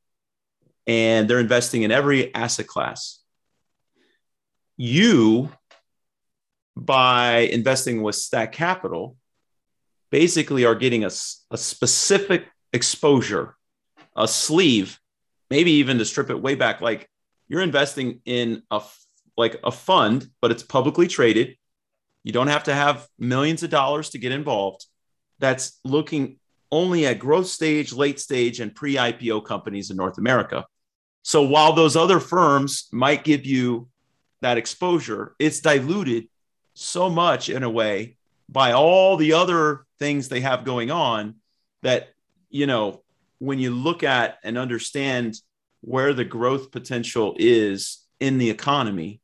and 0.86 1.28
they're 1.28 1.40
investing 1.40 1.82
in 1.82 1.90
every 1.90 2.34
asset 2.34 2.66
class. 2.66 3.20
You, 4.76 5.50
by 6.76 7.38
investing 7.38 8.02
with 8.02 8.14
Stack 8.14 8.52
Capital, 8.52 9.16
basically 10.10 10.64
are 10.64 10.74
getting 10.74 11.04
a, 11.04 11.10
a 11.50 11.56
specific 11.56 12.46
exposure, 12.72 13.56
a 14.14 14.28
sleeve, 14.28 14.98
maybe 15.50 15.72
even 15.72 15.98
to 15.98 16.04
strip 16.04 16.30
it 16.30 16.40
way 16.40 16.54
back. 16.54 16.80
Like 16.80 17.08
you're 17.48 17.62
investing 17.62 18.20
in 18.24 18.62
a 18.70 18.82
like 19.36 19.60
a 19.64 19.70
fund, 19.70 20.28
but 20.40 20.50
it's 20.50 20.62
publicly 20.62 21.06
traded. 21.08 21.56
You 22.24 22.32
don't 22.32 22.48
have 22.48 22.64
to 22.64 22.74
have 22.74 23.06
millions 23.18 23.62
of 23.62 23.70
dollars 23.70 24.10
to 24.10 24.18
get 24.18 24.32
involved. 24.32 24.86
That's 25.38 25.78
looking 25.84 26.38
only 26.72 27.06
at 27.06 27.18
growth 27.18 27.46
stage, 27.46 27.92
late 27.92 28.18
stage, 28.18 28.60
and 28.60 28.74
pre 28.74 28.94
IPO 28.96 29.44
companies 29.44 29.90
in 29.90 29.96
North 29.96 30.18
America. 30.18 30.64
So 31.26 31.42
while 31.42 31.72
those 31.72 31.96
other 31.96 32.20
firms 32.20 32.86
might 32.92 33.24
give 33.24 33.44
you 33.44 33.88
that 34.42 34.58
exposure, 34.58 35.34
it's 35.40 35.58
diluted 35.58 36.28
so 36.74 37.10
much 37.10 37.48
in 37.48 37.64
a 37.64 37.68
way 37.68 38.16
by 38.48 38.70
all 38.70 39.16
the 39.16 39.32
other 39.32 39.86
things 39.98 40.28
they 40.28 40.42
have 40.42 40.64
going 40.64 40.92
on 40.92 41.34
that, 41.82 42.10
you 42.48 42.68
know, 42.68 43.02
when 43.40 43.58
you 43.58 43.72
look 43.72 44.04
at 44.04 44.38
and 44.44 44.56
understand 44.56 45.34
where 45.80 46.14
the 46.14 46.24
growth 46.24 46.70
potential 46.70 47.34
is 47.40 48.06
in 48.20 48.38
the 48.38 48.48
economy, 48.48 49.20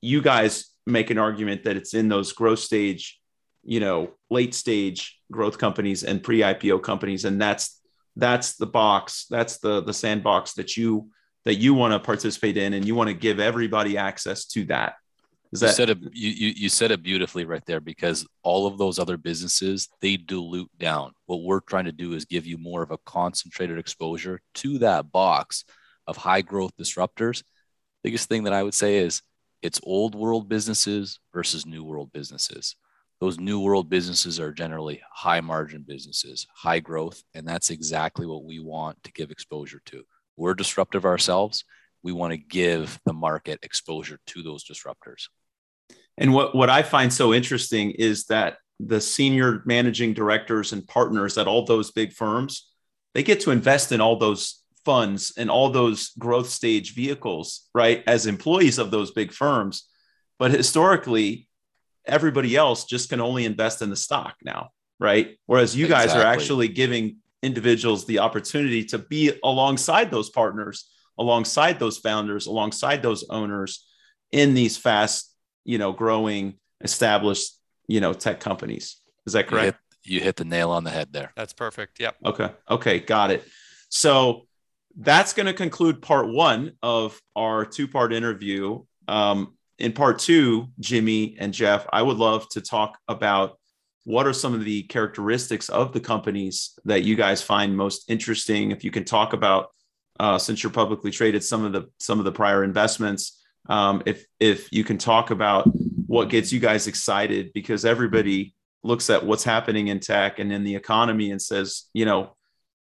you 0.00 0.22
guys 0.22 0.72
make 0.86 1.10
an 1.10 1.18
argument 1.18 1.64
that 1.64 1.76
it's 1.76 1.92
in 1.92 2.08
those 2.08 2.32
growth 2.32 2.60
stage, 2.60 3.20
you 3.62 3.78
know, 3.78 4.10
late 4.30 4.54
stage 4.54 5.20
growth 5.30 5.58
companies 5.58 6.02
and 6.02 6.22
pre-IPO 6.22 6.82
companies, 6.82 7.26
and 7.26 7.38
that's 7.38 7.78
that's 8.16 8.56
the 8.56 8.66
box, 8.66 9.26
that's 9.28 9.58
the 9.58 9.82
the 9.82 9.92
sandbox 9.92 10.54
that 10.54 10.78
you 10.78 11.10
that 11.46 11.54
you 11.54 11.74
want 11.74 11.92
to 11.92 12.00
participate 12.00 12.56
in, 12.56 12.74
and 12.74 12.84
you 12.84 12.94
want 12.94 13.08
to 13.08 13.14
give 13.14 13.38
everybody 13.40 13.96
access 13.96 14.44
to 14.46 14.64
that. 14.64 14.96
Is 15.52 15.60
that 15.60 15.68
you 15.68 15.72
said 15.72 15.90
it 15.90 15.98
you, 16.12 16.30
you 16.30 16.52
you 16.56 16.68
said 16.68 16.90
it 16.90 17.04
beautifully 17.04 17.44
right 17.44 17.64
there 17.66 17.80
because 17.80 18.26
all 18.42 18.66
of 18.66 18.78
those 18.78 18.98
other 18.98 19.16
businesses 19.16 19.88
they 20.02 20.16
dilute 20.16 20.76
down. 20.76 21.12
What 21.26 21.44
we're 21.44 21.60
trying 21.60 21.84
to 21.84 21.92
do 21.92 22.14
is 22.14 22.24
give 22.24 22.46
you 22.46 22.58
more 22.58 22.82
of 22.82 22.90
a 22.90 22.98
concentrated 22.98 23.78
exposure 23.78 24.40
to 24.54 24.78
that 24.78 25.12
box 25.12 25.64
of 26.08 26.16
high 26.16 26.42
growth 26.42 26.72
disruptors. 26.76 27.44
Biggest 28.02 28.28
thing 28.28 28.42
that 28.44 28.52
I 28.52 28.64
would 28.64 28.74
say 28.74 28.96
is 28.96 29.22
it's 29.62 29.80
old 29.84 30.16
world 30.16 30.48
businesses 30.48 31.20
versus 31.32 31.64
new 31.64 31.84
world 31.84 32.10
businesses. 32.12 32.74
Those 33.20 33.38
new 33.38 33.60
world 33.60 33.88
businesses 33.88 34.40
are 34.40 34.52
generally 34.52 35.00
high 35.10 35.40
margin 35.40 35.84
businesses, 35.86 36.46
high 36.54 36.80
growth, 36.80 37.22
and 37.34 37.46
that's 37.46 37.70
exactly 37.70 38.26
what 38.26 38.44
we 38.44 38.58
want 38.58 39.02
to 39.04 39.12
give 39.12 39.30
exposure 39.30 39.80
to. 39.86 40.02
We're 40.36 40.54
disruptive 40.54 41.04
ourselves 41.04 41.64
we 42.06 42.12
want 42.12 42.30
to 42.30 42.36
give 42.36 43.00
the 43.04 43.12
market 43.12 43.58
exposure 43.64 44.20
to 44.28 44.40
those 44.40 44.64
disruptors. 44.64 45.26
And 46.16 46.32
what, 46.32 46.54
what 46.54 46.70
I 46.70 46.82
find 46.82 47.12
so 47.12 47.34
interesting 47.34 47.90
is 47.90 48.26
that 48.26 48.58
the 48.78 49.00
senior 49.00 49.62
managing 49.66 50.14
directors 50.14 50.72
and 50.72 50.86
partners 50.86 51.36
at 51.36 51.48
all 51.48 51.64
those 51.64 51.90
big 51.90 52.12
firms, 52.12 52.70
they 53.12 53.24
get 53.24 53.40
to 53.40 53.50
invest 53.50 53.90
in 53.90 54.00
all 54.00 54.20
those 54.20 54.62
funds 54.84 55.32
and 55.36 55.50
all 55.50 55.70
those 55.70 56.12
growth 56.16 56.48
stage 56.48 56.94
vehicles, 56.94 57.68
right? 57.74 58.04
As 58.06 58.26
employees 58.26 58.78
of 58.78 58.92
those 58.92 59.10
big 59.10 59.32
firms. 59.32 59.88
But 60.38 60.52
historically, 60.52 61.48
everybody 62.04 62.54
else 62.54 62.84
just 62.84 63.08
can 63.08 63.20
only 63.20 63.44
invest 63.44 63.82
in 63.82 63.90
the 63.90 63.96
stock 63.96 64.36
now, 64.44 64.70
right? 65.00 65.38
Whereas 65.46 65.74
you 65.74 65.88
guys 65.88 66.04
exactly. 66.04 66.24
are 66.24 66.32
actually 66.32 66.68
giving 66.68 67.16
individuals 67.42 68.06
the 68.06 68.18
opportunity 68.18 68.84
to 68.84 68.98
be 68.98 69.32
alongside 69.44 70.10
those 70.10 70.30
partners 70.30 70.90
alongside 71.18 71.78
those 71.78 71.98
founders, 71.98 72.46
alongside 72.46 73.02
those 73.02 73.24
owners 73.30 73.86
in 74.32 74.54
these 74.54 74.76
fast, 74.76 75.32
you 75.64 75.78
know, 75.78 75.92
growing, 75.92 76.54
established, 76.82 77.54
you 77.88 78.00
know, 78.00 78.12
tech 78.12 78.40
companies. 78.40 78.96
Is 79.26 79.32
that 79.32 79.46
correct? 79.46 79.78
You 80.04 80.12
hit, 80.14 80.20
you 80.20 80.24
hit 80.24 80.36
the 80.36 80.44
nail 80.44 80.70
on 80.70 80.84
the 80.84 80.90
head 80.90 81.12
there. 81.12 81.32
That's 81.36 81.52
perfect. 81.52 82.00
Yep. 82.00 82.16
Okay. 82.24 82.50
Okay. 82.70 83.00
Got 83.00 83.30
it. 83.30 83.44
So 83.88 84.46
that's 84.98 85.32
going 85.32 85.46
to 85.46 85.52
conclude 85.52 86.02
part 86.02 86.28
one 86.28 86.72
of 86.82 87.20
our 87.34 87.64
two 87.64 87.88
part 87.88 88.12
interview. 88.12 88.82
Um, 89.08 89.56
in 89.78 89.92
part 89.92 90.18
two, 90.18 90.68
Jimmy 90.80 91.36
and 91.38 91.52
Jeff, 91.52 91.86
I 91.92 92.02
would 92.02 92.16
love 92.16 92.48
to 92.50 92.60
talk 92.60 92.98
about 93.08 93.58
what 94.06 94.24
are 94.24 94.32
some 94.32 94.54
of 94.54 94.64
the 94.64 94.84
characteristics 94.84 95.68
of 95.68 95.92
the 95.92 95.98
companies 95.98 96.78
that 96.84 97.02
you 97.02 97.16
guys 97.16 97.42
find 97.42 97.76
most 97.76 98.08
interesting. 98.08 98.70
If 98.70 98.84
you 98.84 98.92
can 98.92 99.04
talk 99.04 99.32
about 99.32 99.72
uh, 100.20 100.38
since 100.38 100.62
you're 100.62 100.70
publicly 100.70 101.10
traded, 101.10 101.42
some 101.42 101.64
of 101.64 101.72
the 101.72 101.90
some 101.98 102.20
of 102.20 102.24
the 102.24 102.30
prior 102.30 102.62
investments. 102.62 103.44
Um, 103.68 104.04
if 104.06 104.24
if 104.38 104.72
you 104.72 104.84
can 104.84 104.96
talk 104.96 105.32
about 105.32 105.66
what 106.06 106.30
gets 106.30 106.52
you 106.52 106.60
guys 106.60 106.86
excited, 106.86 107.52
because 107.52 107.84
everybody 107.84 108.54
looks 108.84 109.10
at 109.10 109.26
what's 109.26 109.42
happening 109.42 109.88
in 109.88 109.98
tech 109.98 110.38
and 110.38 110.52
in 110.52 110.62
the 110.62 110.76
economy 110.76 111.32
and 111.32 111.42
says, 111.42 111.86
you 111.92 112.04
know, 112.04 112.36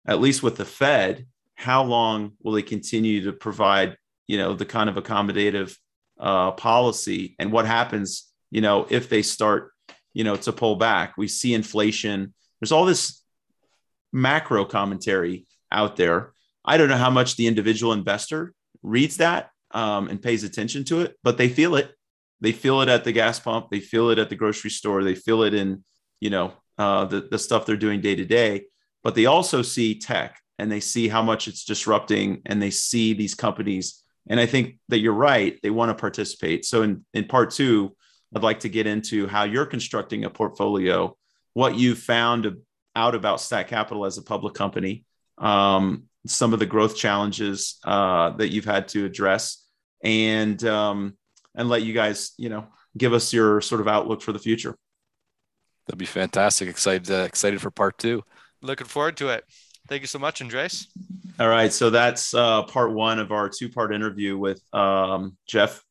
at 0.05 0.19
least 0.19 0.43
with 0.43 0.57
the 0.57 0.65
Fed, 0.65 1.25
how 1.55 1.83
long 1.83 2.33
will 2.43 2.51
they 2.51 2.61
continue 2.61 3.23
to 3.23 3.31
provide, 3.31 3.95
you 4.27 4.37
know, 4.37 4.55
the 4.55 4.65
kind 4.65 4.89
of 4.89 4.97
accommodative 4.97 5.77
uh, 6.19 6.51
policy, 6.51 7.35
and 7.39 7.49
what 7.49 7.65
happens, 7.65 8.29
you 8.51 8.59
know, 8.59 8.85
if 8.89 9.07
they 9.07 9.21
start, 9.21 9.72
you 10.13 10.23
know, 10.23 10.35
to 10.35 10.51
pull 10.51 10.75
back? 10.75 11.15
We 11.17 11.27
see 11.27 11.53
inflation. 11.53 12.33
There's 12.59 12.71
all 12.71 12.85
this 12.85 13.23
macro 14.11 14.65
commentary 14.65 15.45
out 15.71 15.95
there 15.95 16.33
I 16.65 16.77
don't 16.77 16.87
know 16.87 16.97
how 16.97 17.09
much 17.09 17.35
the 17.35 17.47
individual 17.47 17.93
investor 17.93 18.53
reads 18.81 19.17
that 19.17 19.49
um, 19.71 20.07
and 20.07 20.21
pays 20.21 20.43
attention 20.43 20.85
to 20.85 21.01
it, 21.01 21.17
but 21.23 21.37
they 21.37 21.49
feel 21.49 21.75
it. 21.75 21.93
They 22.41 22.51
feel 22.51 22.81
it 22.81 22.89
at 22.89 23.03
the 23.03 23.11
gas 23.11 23.39
pump. 23.39 23.69
They 23.69 23.79
feel 23.79 24.09
it 24.09 24.19
at 24.19 24.29
the 24.29 24.35
grocery 24.35 24.69
store. 24.69 25.03
They 25.03 25.15
feel 25.15 25.43
it 25.43 25.53
in, 25.53 25.83
you 26.19 26.29
know, 26.29 26.53
uh, 26.77 27.05
the, 27.05 27.21
the 27.21 27.39
stuff 27.39 27.65
they're 27.65 27.77
doing 27.77 28.01
day 28.01 28.15
to 28.15 28.25
day. 28.25 28.65
But 29.03 29.15
they 29.15 29.25
also 29.25 29.61
see 29.61 29.99
tech 29.99 30.39
and 30.59 30.71
they 30.71 30.79
see 30.79 31.07
how 31.07 31.21
much 31.21 31.47
it's 31.47 31.65
disrupting 31.65 32.41
and 32.45 32.61
they 32.61 32.69
see 32.69 33.13
these 33.13 33.35
companies. 33.35 34.01
And 34.27 34.39
I 34.39 34.45
think 34.45 34.77
that 34.89 34.99
you're 34.99 35.13
right. 35.13 35.59
They 35.61 35.69
want 35.69 35.89
to 35.89 35.95
participate. 36.01 36.65
So 36.65 36.83
in, 36.83 37.05
in 37.13 37.25
part 37.25 37.51
two, 37.51 37.95
I'd 38.35 38.43
like 38.43 38.61
to 38.61 38.69
get 38.69 38.87
into 38.87 39.27
how 39.27 39.43
you're 39.43 39.65
constructing 39.65 40.25
a 40.25 40.29
portfolio, 40.29 41.15
what 41.53 41.75
you 41.75 41.95
found 41.95 42.57
out 42.95 43.15
about 43.15 43.41
Stack 43.41 43.67
Capital 43.67 44.05
as 44.05 44.17
a 44.17 44.23
public 44.23 44.53
company, 44.53 45.05
um, 45.37 46.03
some 46.25 46.53
of 46.53 46.59
the 46.59 46.65
growth 46.65 46.95
challenges 46.95 47.79
uh, 47.83 48.31
that 48.31 48.49
you've 48.49 48.65
had 48.65 48.87
to 48.89 49.05
address, 49.05 49.65
and 50.03 50.63
um, 50.65 51.17
and 51.55 51.69
let 51.69 51.83
you 51.83 51.93
guys, 51.93 52.33
you 52.37 52.49
know, 52.49 52.67
give 52.97 53.13
us 53.13 53.33
your 53.33 53.61
sort 53.61 53.81
of 53.81 53.87
outlook 53.87 54.21
for 54.21 54.31
the 54.31 54.39
future. 54.39 54.75
That'd 55.85 55.99
be 55.99 56.05
fantastic. 56.05 56.69
Excited, 56.69 57.11
uh, 57.11 57.23
excited 57.23 57.61
for 57.61 57.71
part 57.71 57.97
two. 57.97 58.23
Looking 58.61 58.87
forward 58.87 59.17
to 59.17 59.29
it. 59.29 59.43
Thank 59.89 60.01
you 60.01 60.07
so 60.07 60.19
much, 60.19 60.41
Andres. 60.41 60.87
All 61.39 61.49
right, 61.49 61.73
so 61.73 61.89
that's 61.89 62.33
uh, 62.33 62.63
part 62.63 62.93
one 62.93 63.19
of 63.19 63.31
our 63.31 63.49
two-part 63.49 63.93
interview 63.93 64.37
with 64.37 64.61
um, 64.73 65.35
Jeff 65.45 65.83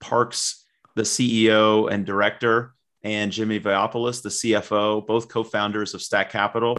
Parks, 0.00 0.64
the 0.96 1.02
CEO 1.02 1.88
and 1.90 2.04
director, 2.04 2.74
and 3.04 3.30
Jimmy 3.30 3.60
Vaiopoulos, 3.60 4.22
the 4.22 4.28
CFO, 4.28 5.06
both 5.06 5.28
co-founders 5.28 5.94
of 5.94 6.02
Stack 6.02 6.30
Capital 6.30 6.76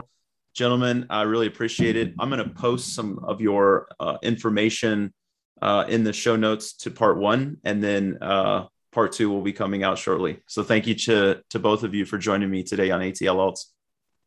gentlemen. 0.58 1.06
I 1.10 1.22
really 1.22 1.48
appreciate 1.48 1.96
it. 1.96 2.14
I'm 2.20 2.30
going 2.30 2.44
to 2.44 2.50
post 2.50 2.96
some 2.96 3.20
of 3.24 3.40
your 3.40 3.88
uh, 4.00 4.18
information 4.24 5.14
uh, 5.62 5.86
in 5.88 6.04
the 6.04 6.12
show 6.12 6.36
notes 6.36 6.74
to 6.78 6.92
part 6.92 7.18
one, 7.18 7.58
and 7.64 7.82
then 7.82 8.18
uh, 8.22 8.66
part 8.92 9.12
two 9.12 9.30
will 9.30 9.44
be 9.44 9.54
coming 9.54 9.84
out 9.84 9.98
shortly. 10.00 10.40
So 10.48 10.64
thank 10.64 10.88
you 10.88 10.96
to 10.96 11.42
to 11.52 11.60
both 11.60 11.84
of 11.84 11.94
you 11.94 12.06
for 12.06 12.18
joining 12.18 12.50
me 12.50 12.64
today 12.64 12.92
on 12.92 13.02
ATL 13.02 13.36
Alts. 13.36 13.66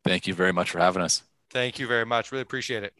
Thank 0.03 0.25
you 0.25 0.33
very 0.33 0.53
much 0.53 0.71
for 0.71 0.79
having 0.79 1.03
us. 1.03 1.21
Thank 1.51 1.77
you 1.77 1.87
very 1.87 2.05
much. 2.05 2.31
Really 2.31 2.43
appreciate 2.43 2.83
it. 2.83 2.93